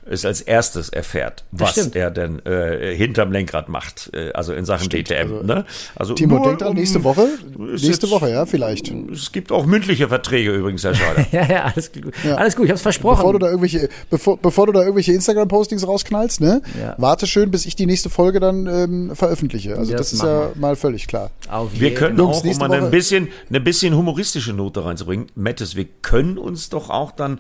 es 0.10 0.26
als 0.26 0.42
erstes 0.42 0.90
erfährt, 0.90 1.44
was 1.52 1.72
stimmt. 1.72 1.96
er 1.96 2.12
denn 2.12 2.46
äh, 2.46 2.96
hinterm 2.96 3.32
Lenkrad 3.32 3.70
macht, 3.70 4.10
äh, 4.14 4.32
also 4.34 4.54
in 4.54 4.66
Sachen 4.66 4.90
DTM. 4.90 5.46
ne? 5.46 5.66
also 5.96 6.14
Timo, 6.14 6.36
nur 6.38 6.46
denk 6.48 6.60
dran, 6.60 6.70
um- 6.70 6.76
nächste 6.76 7.04
Woche. 7.04 7.28
Nächste 7.58 7.88
jetzt- 7.88 8.10
Woche, 8.12 8.30
ja, 8.30 8.46
vielleicht. 8.46 8.92
Es 9.12 9.32
gibt 9.32 9.52
auch 9.52 9.66
mündliche 9.66 10.08
Verträge 10.10 10.52
übrigens, 10.52 10.84
Herr 10.84 10.94
Scheider. 10.96 11.26
ja, 11.32 11.46
ja, 11.48 11.64
alles 11.66 11.92
gut. 11.92 12.14
Alles 12.36 12.56
gut. 12.56 12.66
Ich 12.66 12.70
habe 12.72 12.76
es 12.78 12.82
versprochen. 12.82 13.18
Bevor 13.18 13.34
du 13.34 13.40
da 13.40 13.48
irgendwelche, 13.48 13.90
bevor, 14.10 14.38
bevor 14.38 14.68
du 14.68 14.74
da 14.74 14.82
irgendwelche 14.82 15.14
Instagram-Postings 15.14 15.88
rausknallst, 15.88 16.42
ne? 16.42 16.62
Ja. 16.80 16.96
Warte 16.98 17.28
schön, 17.28 17.52
bis 17.52 17.66
ich 17.66 17.76
die 17.76 17.86
nächste 17.86 18.10
Folge 18.10 18.40
dann 18.40 18.68
ähm, 18.68 19.16
veröffentliche. 19.16 19.78
Also 19.78 19.92
Das 19.92 20.02
das, 20.12 20.14
ist 20.14 20.24
ja 20.24 20.52
mal 20.56 20.76
völlig 20.76 21.08
klar. 21.08 21.32
Auf 21.50 21.70
Wir 21.74 21.94
können 21.94 22.18
Jungs, 22.18 22.38
auch, 22.38 22.44
um 22.44 22.58
mal 22.58 22.70
Woche- 22.70 22.90
bisschen, 22.92 23.30
eine 23.50 23.62
bisschen 23.62 23.96
humoristische 23.96 24.54
Note 24.54 24.84
reinzubringen, 24.84 25.28
Mattes, 25.36 25.76
wir 25.76 25.86
können 26.02 26.38
uns 26.38 26.70
doch 26.70 26.90
auch 26.90 27.12
dann 27.12 27.40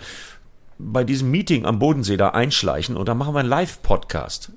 bei 0.83 1.03
diesem 1.03 1.31
Meeting 1.31 1.65
am 1.65 1.79
Bodensee 1.79 2.17
da 2.17 2.29
einschleichen 2.29 2.97
und 2.97 3.07
dann 3.07 3.17
machen 3.17 3.33
wir 3.33 3.39
einen 3.39 3.49
Live-Podcast. 3.49 4.51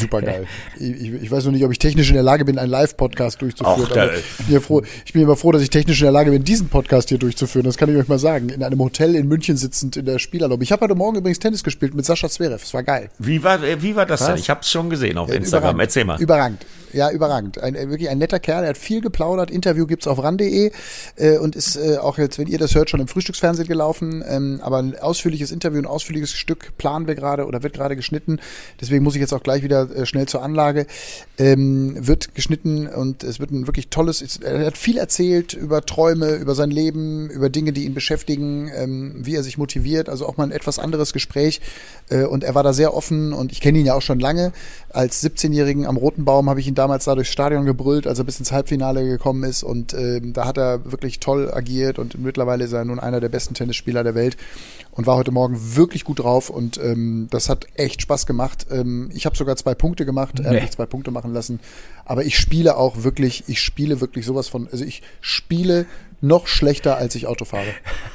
Super 0.00 0.22
geil. 0.22 0.46
Ich, 0.78 1.12
ich, 1.12 1.30
weiß 1.30 1.44
noch 1.46 1.52
nicht, 1.52 1.64
ob 1.64 1.72
ich 1.72 1.80
technisch 1.80 2.08
in 2.08 2.14
der 2.14 2.22
Lage 2.22 2.44
bin, 2.44 2.56
einen 2.56 2.70
Live-Podcast 2.70 3.42
durchzuführen. 3.42 3.88
Ach, 3.92 4.16
ich, 4.16 4.46
bin 4.46 4.54
ja 4.54 4.60
froh, 4.60 4.82
ich 5.04 5.12
bin 5.12 5.22
immer 5.22 5.34
froh, 5.34 5.50
dass 5.50 5.60
ich 5.60 5.70
technisch 5.70 6.00
in 6.00 6.04
der 6.04 6.12
Lage 6.12 6.30
bin, 6.30 6.44
diesen 6.44 6.68
Podcast 6.68 7.08
hier 7.08 7.18
durchzuführen. 7.18 7.64
Das 7.64 7.76
kann 7.76 7.90
ich 7.90 7.96
euch 7.96 8.06
mal 8.06 8.20
sagen. 8.20 8.48
In 8.50 8.62
einem 8.62 8.78
Hotel 8.78 9.16
in 9.16 9.26
München 9.26 9.56
sitzend 9.56 9.96
in 9.96 10.04
der 10.04 10.20
Spielerlobby. 10.20 10.62
Ich 10.62 10.70
habe 10.70 10.84
heute 10.84 10.94
Morgen 10.94 11.16
übrigens 11.16 11.40
Tennis 11.40 11.64
gespielt 11.64 11.94
mit 11.94 12.04
Sascha 12.04 12.28
Zverev. 12.28 12.62
Das 12.62 12.72
war 12.74 12.84
geil. 12.84 13.10
Wie 13.18 13.42
war, 13.42 13.60
wie 13.60 13.96
war 13.96 14.06
das 14.06 14.20
Was? 14.20 14.28
denn? 14.28 14.36
Ich 14.36 14.50
habe 14.50 14.60
es 14.60 14.70
schon 14.70 14.88
gesehen 14.88 15.18
auf 15.18 15.32
Instagram. 15.32 15.80
Erzähl 15.80 16.04
mal. 16.04 16.20
Überragend. 16.20 16.64
Ja, 16.94 17.10
überragend. 17.10 17.60
Ein, 17.60 17.74
wirklich 17.74 18.08
ein 18.08 18.18
netter 18.18 18.38
Kerl. 18.38 18.62
Er 18.62 18.70
hat 18.70 18.78
viel 18.78 19.00
geplaudert. 19.00 19.50
Interview 19.50 19.84
gibt's 19.84 20.06
auf 20.06 20.22
ran.de 20.22 20.70
äh, 21.16 21.38
und 21.38 21.56
ist 21.56 21.74
äh, 21.74 21.96
auch 21.98 22.18
jetzt, 22.18 22.38
wenn 22.38 22.46
ihr 22.46 22.58
das 22.58 22.76
hört, 22.76 22.88
schon 22.88 23.00
im 23.00 23.08
Frühstücksfernsehen 23.08 23.66
gelaufen. 23.66 24.24
Ähm, 24.28 24.60
aber 24.62 24.78
ein 24.78 24.96
ausführliches 24.96 25.50
Interview, 25.50 25.80
ein 25.80 25.86
ausführliches 25.86 26.32
Stück 26.32 26.78
planen 26.78 27.08
wir 27.08 27.16
gerade 27.16 27.46
oder 27.46 27.64
wird 27.64 27.74
gerade 27.74 27.96
geschnitten. 27.96 28.38
Deswegen 28.80 29.02
muss 29.02 29.16
ich 29.16 29.23
jetzt 29.24 29.32
auch 29.32 29.42
gleich 29.42 29.64
wieder 29.64 29.90
äh, 29.90 30.06
schnell 30.06 30.26
zur 30.26 30.42
Anlage. 30.42 30.86
Ähm, 31.36 31.96
wird 32.06 32.36
geschnitten 32.36 32.86
und 32.86 33.24
es 33.24 33.40
wird 33.40 33.50
ein 33.50 33.66
wirklich 33.66 33.88
tolles. 33.88 34.38
Er 34.38 34.64
hat 34.66 34.78
viel 34.78 34.98
erzählt 34.98 35.52
über 35.52 35.84
Träume, 35.84 36.36
über 36.36 36.54
sein 36.54 36.70
Leben, 36.70 37.28
über 37.28 37.50
Dinge, 37.50 37.72
die 37.72 37.84
ihn 37.84 37.94
beschäftigen, 37.94 38.70
ähm, 38.72 39.16
wie 39.18 39.34
er 39.34 39.42
sich 39.42 39.58
motiviert. 39.58 40.08
Also 40.08 40.26
auch 40.26 40.36
mal 40.36 40.44
ein 40.44 40.52
etwas 40.52 40.78
anderes 40.78 41.12
Gespräch. 41.12 41.60
Äh, 42.08 42.24
und 42.24 42.44
er 42.44 42.54
war 42.54 42.62
da 42.62 42.72
sehr 42.72 42.94
offen 42.94 43.32
und 43.32 43.50
ich 43.50 43.60
kenne 43.60 43.78
ihn 43.78 43.86
ja 43.86 43.94
auch 43.94 44.02
schon 44.02 44.20
lange. 44.20 44.52
Als 44.90 45.24
17-Jährigen 45.24 45.86
am 45.86 45.96
Roten 45.96 46.24
Baum 46.24 46.48
habe 46.48 46.60
ich 46.60 46.68
ihn 46.68 46.76
da 46.76 46.84
damals 46.84 47.06
da 47.06 47.14
durchs 47.14 47.32
Stadion 47.32 47.64
gebrüllt, 47.64 48.06
als 48.06 48.18
er 48.18 48.26
bis 48.26 48.38
ins 48.38 48.52
Halbfinale 48.52 49.06
gekommen 49.06 49.42
ist. 49.44 49.62
Und 49.62 49.94
ähm, 49.94 50.34
da 50.34 50.44
hat 50.44 50.58
er 50.58 50.92
wirklich 50.92 51.18
toll 51.18 51.50
agiert 51.50 51.98
und 51.98 52.18
mittlerweile 52.18 52.64
ist 52.64 52.72
er 52.72 52.84
nun 52.84 53.00
einer 53.00 53.20
der 53.20 53.30
besten 53.30 53.54
Tennisspieler 53.54 54.04
der 54.04 54.14
Welt 54.14 54.36
und 54.90 55.06
war 55.06 55.16
heute 55.16 55.32
Morgen 55.32 55.76
wirklich 55.76 56.04
gut 56.04 56.20
drauf 56.20 56.50
und 56.50 56.78
ähm, 56.78 57.28
das 57.30 57.48
hat 57.48 57.66
echt 57.74 58.02
Spaß 58.02 58.26
gemacht. 58.26 58.66
Ähm, 58.70 59.08
ich 59.14 59.26
habe 59.26 59.36
sogar 59.36 59.56
zwei 59.56 59.74
Punkte 59.74 60.04
gemacht, 60.04 60.40
er 60.40 60.50
hat 60.50 60.62
mich 60.62 60.70
zwei 60.70 60.86
Punkte 60.86 61.10
machen 61.10 61.32
lassen. 61.32 61.60
Aber 62.04 62.24
ich 62.24 62.38
spiele 62.38 62.76
auch 62.76 63.02
wirklich, 63.04 63.44
ich 63.46 63.60
spiele 63.60 64.00
wirklich 64.00 64.26
sowas 64.26 64.48
von, 64.48 64.68
also 64.70 64.84
ich 64.84 65.02
spiele 65.20 65.86
noch 66.20 66.46
schlechter, 66.46 66.96
als 66.96 67.14
ich 67.14 67.26
Auto 67.26 67.44
fahre. 67.44 67.66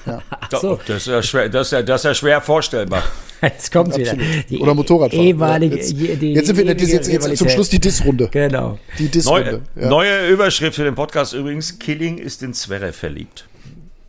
Ja. 0.06 0.22
So. 0.60 0.80
Das, 0.88 0.98
ist 0.98 1.08
ja 1.08 1.22
schwer, 1.22 1.48
das, 1.48 1.68
ist 1.68 1.72
ja, 1.74 1.82
das 1.84 2.02
ist 2.02 2.06
ja 2.06 2.14
schwer 2.16 2.42
vorstellbar. 2.42 3.04
Jetzt 3.42 3.72
kommt 3.72 3.96
wieder. 3.96 4.16
Die 4.50 4.58
Oder 4.58 4.74
Motorradfahren. 4.74 5.26
Ehemalige, 5.26 5.76
jetzt, 5.78 5.94
jetzt 5.94 6.48
sind 6.48 6.58
wir 6.58 6.66
jetzt, 6.66 6.92
jetzt, 6.92 7.08
jetzt 7.08 7.38
zum 7.38 7.48
Schluss 7.48 7.70
die 7.70 7.80
Diss-Runde. 7.80 8.28
Genau. 8.30 8.78
Die 8.98 9.08
Diss-Runde. 9.08 9.62
Neue, 9.76 9.84
ja. 9.84 9.90
neue 9.90 10.28
Überschrift 10.28 10.76
für 10.76 10.84
den 10.84 10.96
Podcast 10.96 11.34
übrigens: 11.34 11.80
Killing 11.80 12.18
ist 12.18 12.44
in 12.44 12.54
Zverev 12.54 12.98
verliebt. 12.98 13.49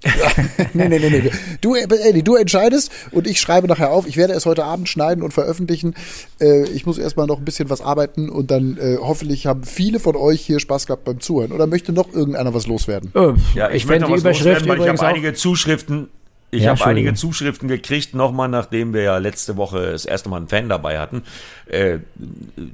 nee, 0.74 0.88
nee, 0.88 0.98
nee, 0.98 1.10
nee. 1.10 1.30
Du, 1.60 1.74
Eddie, 1.74 2.22
du 2.22 2.36
entscheidest 2.36 2.90
und 3.10 3.26
ich 3.26 3.40
schreibe 3.40 3.68
nachher 3.68 3.90
auf. 3.90 4.06
Ich 4.06 4.16
werde 4.16 4.32
es 4.32 4.46
heute 4.46 4.64
Abend 4.64 4.88
schneiden 4.88 5.22
und 5.22 5.32
veröffentlichen. 5.32 5.94
Äh, 6.40 6.64
ich 6.70 6.86
muss 6.86 6.98
erstmal 6.98 7.26
noch 7.26 7.38
ein 7.38 7.44
bisschen 7.44 7.68
was 7.68 7.80
arbeiten 7.80 8.30
und 8.30 8.50
dann 8.50 8.78
äh, 8.78 8.96
hoffentlich 9.00 9.46
haben 9.46 9.64
viele 9.64 10.00
von 10.00 10.16
euch 10.16 10.40
hier 10.40 10.58
Spaß 10.60 10.86
gehabt 10.86 11.04
beim 11.04 11.20
Zuhören. 11.20 11.52
Oder 11.52 11.66
möchte 11.66 11.92
noch 11.92 12.12
irgendeiner 12.12 12.54
was 12.54 12.66
loswerden? 12.66 13.10
Oh, 13.14 13.34
ja, 13.54 13.68
ich, 13.68 13.76
ich 13.76 13.86
möchte 13.86 14.04
noch 14.04 14.10
was 14.10 14.22
loswerden, 14.22 14.68
weil 14.68 14.80
ich 14.80 14.88
habe 14.88 15.06
einige 15.06 15.34
Zuschriften 15.34 16.08
ich 16.52 16.64
ja, 16.64 16.70
habe 16.70 16.84
einige 16.86 17.14
Zuschriften 17.14 17.68
gekriegt, 17.68 18.14
nochmal, 18.14 18.48
nachdem 18.48 18.92
wir 18.92 19.02
ja 19.02 19.18
letzte 19.18 19.56
Woche 19.56 19.92
das 19.92 20.04
erste 20.04 20.28
Mal 20.28 20.38
einen 20.38 20.48
Fan 20.48 20.68
dabei 20.68 20.98
hatten. 20.98 21.22
Äh, 21.66 21.98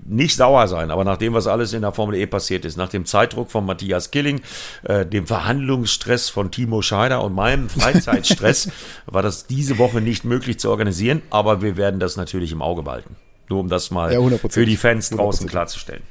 nicht 0.06 0.36
sauer 0.36 0.66
sein, 0.66 0.90
aber 0.90 1.04
nachdem 1.04 1.34
was 1.34 1.46
alles 1.46 1.74
in 1.74 1.82
der 1.82 1.92
Formel 1.92 2.16
E 2.16 2.26
passiert 2.26 2.64
ist, 2.64 2.76
nach 2.78 2.88
dem 2.88 3.04
Zeitdruck 3.04 3.50
von 3.50 3.66
Matthias 3.66 4.10
Killing, 4.10 4.40
äh, 4.84 5.04
dem 5.04 5.26
Verhandlungsstress 5.26 6.30
von 6.30 6.50
Timo 6.50 6.80
Scheider 6.80 7.22
und 7.22 7.34
meinem 7.34 7.68
Freizeitstress, 7.68 8.70
war 9.06 9.22
das 9.22 9.46
diese 9.46 9.76
Woche 9.76 10.00
nicht 10.00 10.24
möglich 10.24 10.58
zu 10.58 10.70
organisieren, 10.70 11.20
aber 11.28 11.60
wir 11.60 11.76
werden 11.76 12.00
das 12.00 12.16
natürlich 12.16 12.52
im 12.52 12.62
Auge 12.62 12.82
behalten. 12.82 13.16
Nur 13.50 13.60
um 13.60 13.68
das 13.68 13.90
mal 13.90 14.12
ja, 14.12 14.38
für 14.48 14.64
die 14.64 14.76
Fans 14.76 15.10
draußen 15.10 15.46
100%. 15.46 15.50
klarzustellen. 15.50 16.02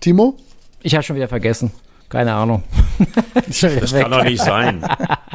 Timo? 0.00 0.36
Ich 0.82 0.94
habe 0.94 1.02
schon 1.02 1.16
wieder 1.16 1.28
vergessen. 1.28 1.72
Keine 2.10 2.34
Ahnung. 2.34 2.64
das 3.46 3.92
kann 3.94 4.10
doch 4.10 4.24
nicht 4.24 4.42
sein. 4.42 4.82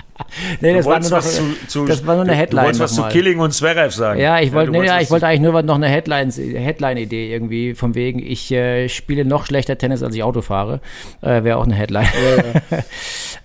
nee, 0.61 0.73
das 0.73 0.85
war, 0.85 0.99
nur 0.99 1.09
noch, 1.09 1.21
zu, 1.21 1.43
zu, 1.67 1.85
das 1.85 2.05
war 2.05 2.15
nur 2.15 2.25
eine 2.25 2.35
Headline. 2.35 2.63
Du 2.73 2.79
wolltest 2.79 2.81
was 2.81 2.95
zu 2.95 3.03
Killing 3.03 3.39
und 3.39 3.53
Zverev 3.53 3.95
sagen. 3.95 4.19
Ja, 4.19 4.41
ich 4.41 4.51
wollte, 4.51 4.73
ja, 4.73 4.81
nee, 4.81 4.85
ja, 4.85 4.99
ich 4.99 5.09
wollte 5.09 5.25
eigentlich 5.25 5.49
nur 5.49 5.61
noch 5.63 5.75
eine 5.75 5.87
Headline, 5.87 6.31
Headline-Idee 6.31 7.31
irgendwie, 7.31 7.75
von 7.75 7.95
wegen, 7.95 8.19
ich 8.19 8.51
äh, 8.51 8.89
spiele 8.89 9.23
noch 9.23 9.45
schlechter 9.45 9.77
Tennis, 9.77 10.03
als 10.03 10.13
ich 10.15 10.23
Auto 10.23 10.41
fahre. 10.41 10.81
Äh, 11.21 11.43
Wäre 11.43 11.57
auch 11.57 11.63
eine 11.63 11.75
Headline. 11.75 12.09
Ja, 12.67 12.79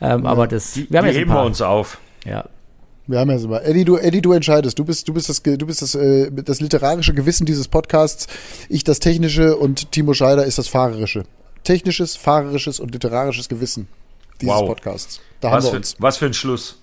ähm, 0.15 0.27
aber 0.27 0.49
das, 0.49 0.73
die, 0.73 0.91
wir 0.91 0.99
haben 0.99 1.07
die 1.07 1.15
heben 1.15 1.33
wir 1.33 1.45
uns 1.45 1.63
auf. 1.63 1.99
Ja. 2.27 2.47
Wir 3.07 3.21
haben 3.21 3.31
ja 3.31 3.39
so 3.39 3.49
mal. 3.49 3.61
Eddie, 3.65 3.85
du, 3.85 3.97
Eddie, 3.97 4.23
du 4.23 4.33
entscheidest. 4.33 4.77
Du 4.79 4.85
bist, 4.85 5.07
du 5.07 5.15
bist 5.15 5.29
das, 5.29 5.43
du 5.43 5.67
bist 5.67 5.83
das, 5.83 5.95
äh, 5.95 6.31
das 6.33 6.61
literarische 6.61 7.15
Gewissen 7.15 7.47
dieses 7.47 7.69
Podcasts. 7.69 8.27
Ich 8.69 8.83
das 8.83 8.99
technische 8.99 9.57
und 9.57 9.93
Timo 9.93 10.15
Scheider 10.15 10.45
ist 10.45 10.59
das 10.59 10.67
fahrerische 10.67 11.25
technisches, 11.65 12.17
fahrerisches 12.17 12.81
und 12.81 12.93
literarisches 12.93 13.49
Gewissen 13.49 13.89
dieses 14.41 14.55
wow. 14.55 14.67
Podcasts. 14.67 15.21
Da 15.41 15.51
was, 15.51 15.65
haben 15.65 15.73
wir 15.73 15.77
uns. 15.79 15.93
Für, 15.93 16.03
was 16.03 16.17
für 16.19 16.27
ein 16.27 16.35
Schluss. 16.35 16.77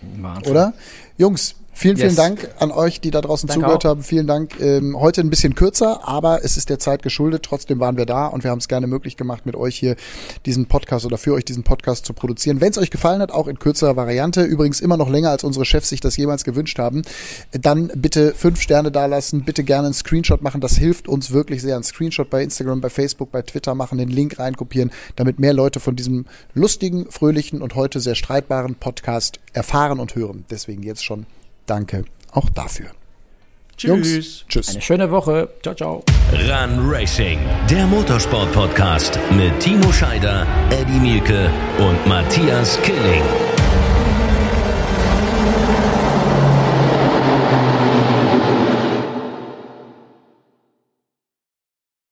Wahnsinn. 0.00 0.50
Oder? 0.50 0.72
Jungs, 1.18 1.54
Vielen, 1.80 1.96
yes. 1.96 2.12
vielen 2.12 2.16
Dank 2.16 2.50
an 2.58 2.72
euch, 2.72 3.00
die 3.00 3.10
da 3.10 3.22
draußen 3.22 3.46
Danke 3.46 3.62
zugehört 3.62 3.86
auch. 3.86 3.90
haben. 3.90 4.02
Vielen 4.02 4.26
Dank. 4.26 4.60
Ähm, 4.60 5.00
heute 5.00 5.22
ein 5.22 5.30
bisschen 5.30 5.54
kürzer, 5.54 6.06
aber 6.06 6.44
es 6.44 6.58
ist 6.58 6.68
der 6.68 6.78
Zeit 6.78 7.02
geschuldet. 7.02 7.42
Trotzdem 7.42 7.80
waren 7.80 7.96
wir 7.96 8.04
da 8.04 8.26
und 8.26 8.44
wir 8.44 8.50
haben 8.50 8.58
es 8.58 8.68
gerne 8.68 8.86
möglich 8.86 9.16
gemacht, 9.16 9.46
mit 9.46 9.56
euch 9.56 9.78
hier 9.78 9.96
diesen 10.44 10.66
Podcast 10.66 11.06
oder 11.06 11.16
für 11.16 11.32
euch 11.32 11.46
diesen 11.46 11.62
Podcast 11.62 12.04
zu 12.04 12.12
produzieren. 12.12 12.60
Wenn 12.60 12.70
es 12.70 12.76
euch 12.76 12.90
gefallen 12.90 13.22
hat, 13.22 13.32
auch 13.32 13.48
in 13.48 13.58
kürzerer 13.58 13.96
Variante, 13.96 14.42
übrigens 14.42 14.82
immer 14.82 14.98
noch 14.98 15.08
länger, 15.08 15.30
als 15.30 15.42
unsere 15.42 15.64
Chefs 15.64 15.88
sich 15.88 16.00
das 16.00 16.18
jemals 16.18 16.44
gewünscht 16.44 16.78
haben, 16.78 17.00
dann 17.52 17.90
bitte 17.94 18.34
fünf 18.34 18.60
Sterne 18.60 18.90
dalassen, 18.92 19.46
bitte 19.46 19.64
gerne 19.64 19.86
einen 19.86 19.94
Screenshot 19.94 20.42
machen. 20.42 20.60
Das 20.60 20.76
hilft 20.76 21.08
uns 21.08 21.30
wirklich 21.30 21.62
sehr. 21.62 21.76
Ein 21.76 21.82
Screenshot 21.82 22.28
bei 22.28 22.42
Instagram, 22.42 22.82
bei 22.82 22.90
Facebook, 22.90 23.32
bei 23.32 23.40
Twitter 23.40 23.74
machen, 23.74 23.96
den 23.96 24.10
Link 24.10 24.38
reinkopieren, 24.38 24.90
damit 25.16 25.38
mehr 25.38 25.54
Leute 25.54 25.80
von 25.80 25.96
diesem 25.96 26.26
lustigen, 26.52 27.06
fröhlichen 27.10 27.62
und 27.62 27.74
heute 27.74 28.00
sehr 28.00 28.16
streitbaren 28.16 28.74
Podcast 28.74 29.40
erfahren 29.54 29.98
und 29.98 30.14
hören. 30.14 30.44
Deswegen 30.50 30.82
jetzt 30.82 31.02
schon 31.02 31.24
Danke 31.66 32.04
auch 32.32 32.48
dafür. 32.50 32.90
Tschüss. 33.76 33.90
Jungs, 33.90 34.44
tschüss. 34.48 34.68
Eine 34.70 34.82
schöne 34.82 35.10
Woche. 35.10 35.48
Ciao, 35.62 35.74
ciao. 35.74 36.04
Run 36.32 36.90
Racing, 36.90 37.38
der 37.70 37.86
Motorsport-Podcast 37.86 39.18
mit 39.36 39.58
Timo 39.58 39.90
Scheider, 39.90 40.46
Eddie 40.70 41.00
Mielke 41.00 41.50
und 41.78 42.06
Matthias 42.06 42.78
Killing. 42.82 43.22